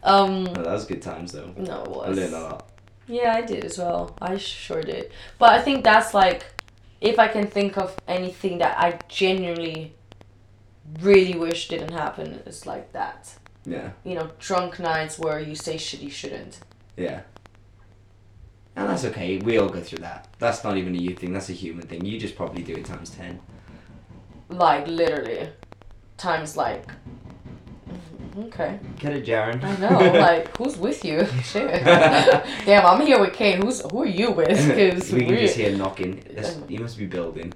[0.03, 1.53] Um, that was good times though.
[1.55, 2.17] no, it was.
[2.17, 2.69] I learned a lot.
[3.07, 4.15] Yeah, I did as well.
[4.19, 5.11] I sure did.
[5.37, 6.45] But I think that's like,
[7.01, 9.93] if I can think of anything that I genuinely
[11.01, 13.33] really wish didn't happen, it's like that.
[13.65, 16.59] Yeah, You know, drunk nights where you say shit you shouldn't.
[16.97, 17.21] yeah.
[18.75, 19.37] And that's okay.
[19.37, 20.27] We all go through that.
[20.39, 21.31] That's not even a you thing.
[21.31, 22.03] That's a human thing.
[22.05, 23.39] You just probably do it times ten.
[24.49, 25.49] Like, literally.
[26.17, 26.83] Times like.
[28.35, 28.79] Okay.
[28.97, 29.63] Get it, Jaren.
[29.63, 30.19] I know.
[30.19, 31.23] Like, who's with you?
[31.43, 31.83] Shit.
[31.85, 33.61] Damn, I'm here with Kane.
[33.61, 34.47] Who's who are you with?
[34.49, 36.23] Because we can just hear knocking.
[36.31, 37.53] That's, you must be building.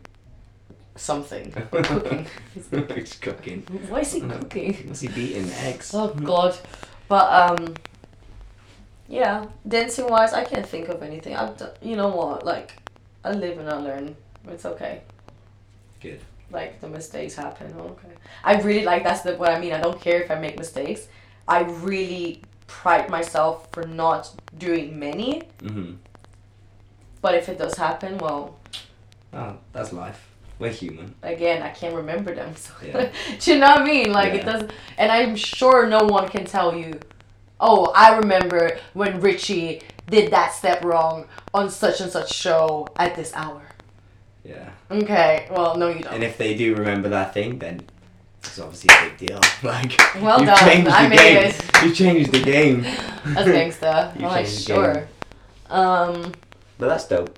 [0.97, 1.51] Something.
[1.71, 2.27] Cooking.
[2.53, 3.61] He's cooking.
[3.89, 4.85] Why is he cooking?
[4.87, 5.91] Must he beating eggs?
[5.93, 6.55] Oh god.
[7.07, 7.75] But um
[9.07, 11.35] yeah, dancing wise I can't think of anything.
[11.35, 12.45] I've done, you know what?
[12.45, 12.73] Like
[13.23, 14.15] I live and I learn.
[14.49, 15.01] It's okay.
[16.01, 16.19] Good.
[16.51, 17.73] Like the mistakes happen.
[17.79, 18.09] Okay.
[18.43, 19.73] I really like that's the what I mean.
[19.73, 21.07] I don't care if I make mistakes.
[21.47, 25.43] I really pride myself for not doing many.
[25.59, 25.93] Mm-hmm.
[27.21, 28.57] But if it does happen, well,
[29.33, 30.26] Oh, that's life.
[30.59, 31.13] We're human.
[31.21, 32.55] again, I can't remember them.
[32.55, 33.09] So Yeah.
[33.39, 34.11] do you know what I mean?
[34.11, 36.99] Like it doesn't, and I'm sure no one can tell you,
[37.59, 43.15] oh, I remember when Rithy did that step wrong on such and such show at
[43.15, 43.61] this hour.
[44.43, 44.69] Yeah.
[44.89, 46.13] Okay, well, no, you don't.
[46.13, 47.81] And if they do remember that thing, then
[48.41, 49.41] it's obviously a big deal.
[49.63, 50.57] Like, Well done.
[50.57, 51.43] changed the I made game.
[51.51, 51.83] it.
[51.83, 52.81] You changed the game.
[52.81, 54.15] That's gangsta.
[54.19, 55.07] You I'm like, sure.
[55.69, 56.31] Um,
[56.77, 57.37] But that's dope.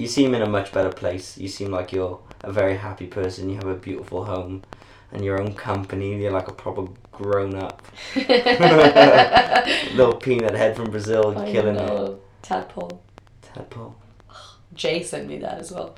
[0.00, 1.38] You seem in a much better place.
[1.38, 3.48] You seem like you're a very happy person.
[3.48, 4.62] You have a beautiful home
[5.12, 6.20] and your own company.
[6.20, 7.82] You're like a proper grown up
[8.14, 12.20] little peanut head from Brazil, oh, I killing it.
[12.42, 13.02] Tadpole.
[13.42, 13.96] Tadpole.
[14.74, 15.96] Jay sent me that as well.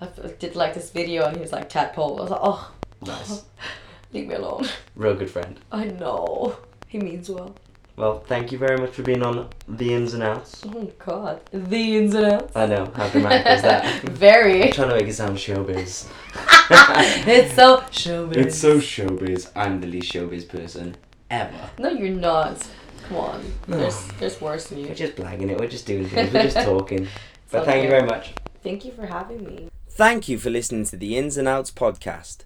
[0.00, 0.06] I
[0.38, 2.18] did like this video and he was like tadpole.
[2.18, 2.72] I was like, oh,
[3.02, 3.44] Nice.
[4.12, 4.66] leave me alone.
[4.94, 5.58] Real good friend.
[5.72, 6.56] I know.
[6.86, 7.54] He means well.
[8.00, 10.62] Well, thank you very much for being on the ins and outs.
[10.66, 11.42] Oh god.
[11.52, 12.56] The ins and outs.
[12.56, 13.84] I know, how dramatic is that?
[14.04, 14.72] I'm Very.
[14.72, 16.08] trying to make it sound showbiz.
[17.28, 18.36] it's so showbiz.
[18.38, 19.50] It's so showbiz.
[19.54, 20.96] I'm the least showbiz person
[21.30, 21.70] ever.
[21.78, 22.66] No, you're not.
[23.06, 23.52] Come on.
[23.68, 23.76] No.
[23.76, 24.88] There's there's worse than you.
[24.88, 25.60] We're just blagging it.
[25.60, 26.32] We're just doing things.
[26.32, 27.06] We're just talking.
[27.50, 28.32] But Sounds thank you very much.
[28.62, 29.68] Thank you for having me.
[29.90, 32.44] Thank you for listening to the Ins and Outs podcast.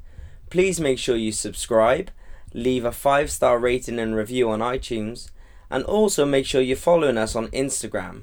[0.51, 2.11] Please make sure you subscribe,
[2.53, 5.31] leave a five star rating and review on iTunes,
[5.71, 8.23] and also make sure you're following us on Instagram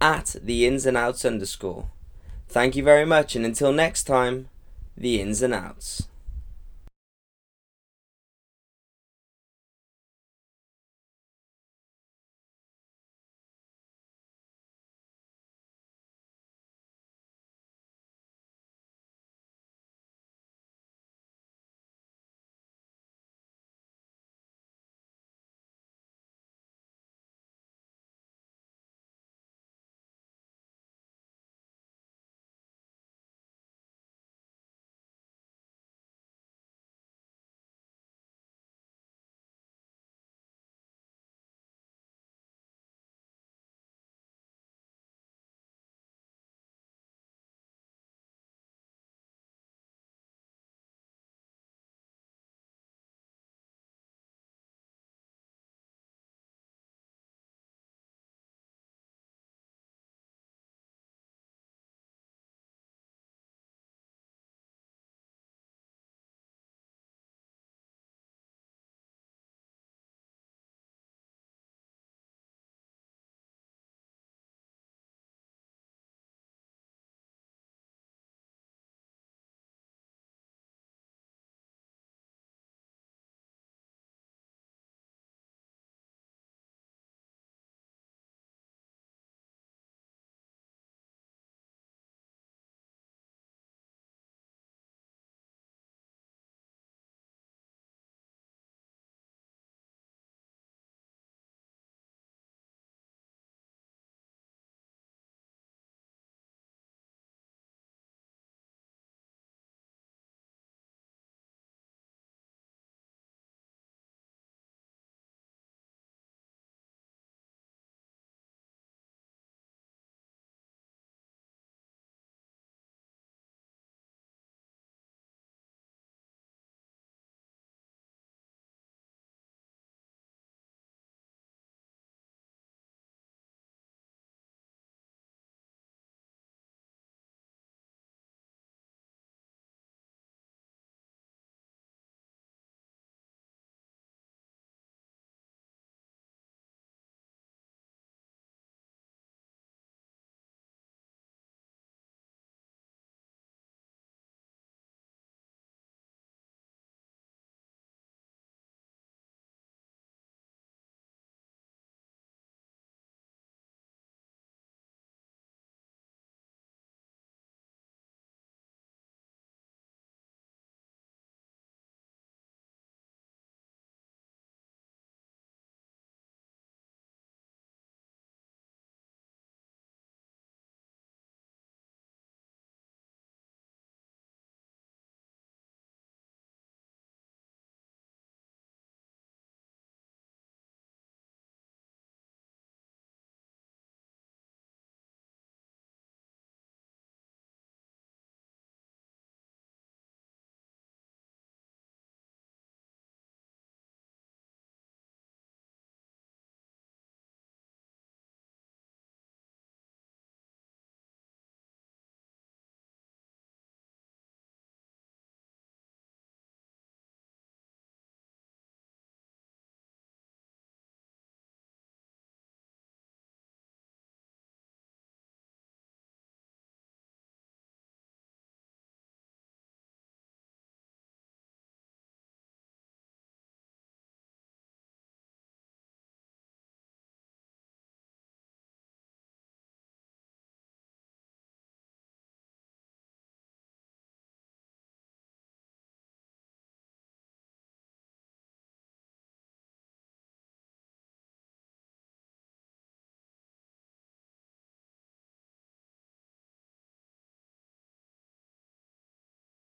[0.00, 1.88] at the ins and outs underscore.
[2.48, 4.48] Thank you very much, and until next time,
[4.96, 6.08] the ins and outs.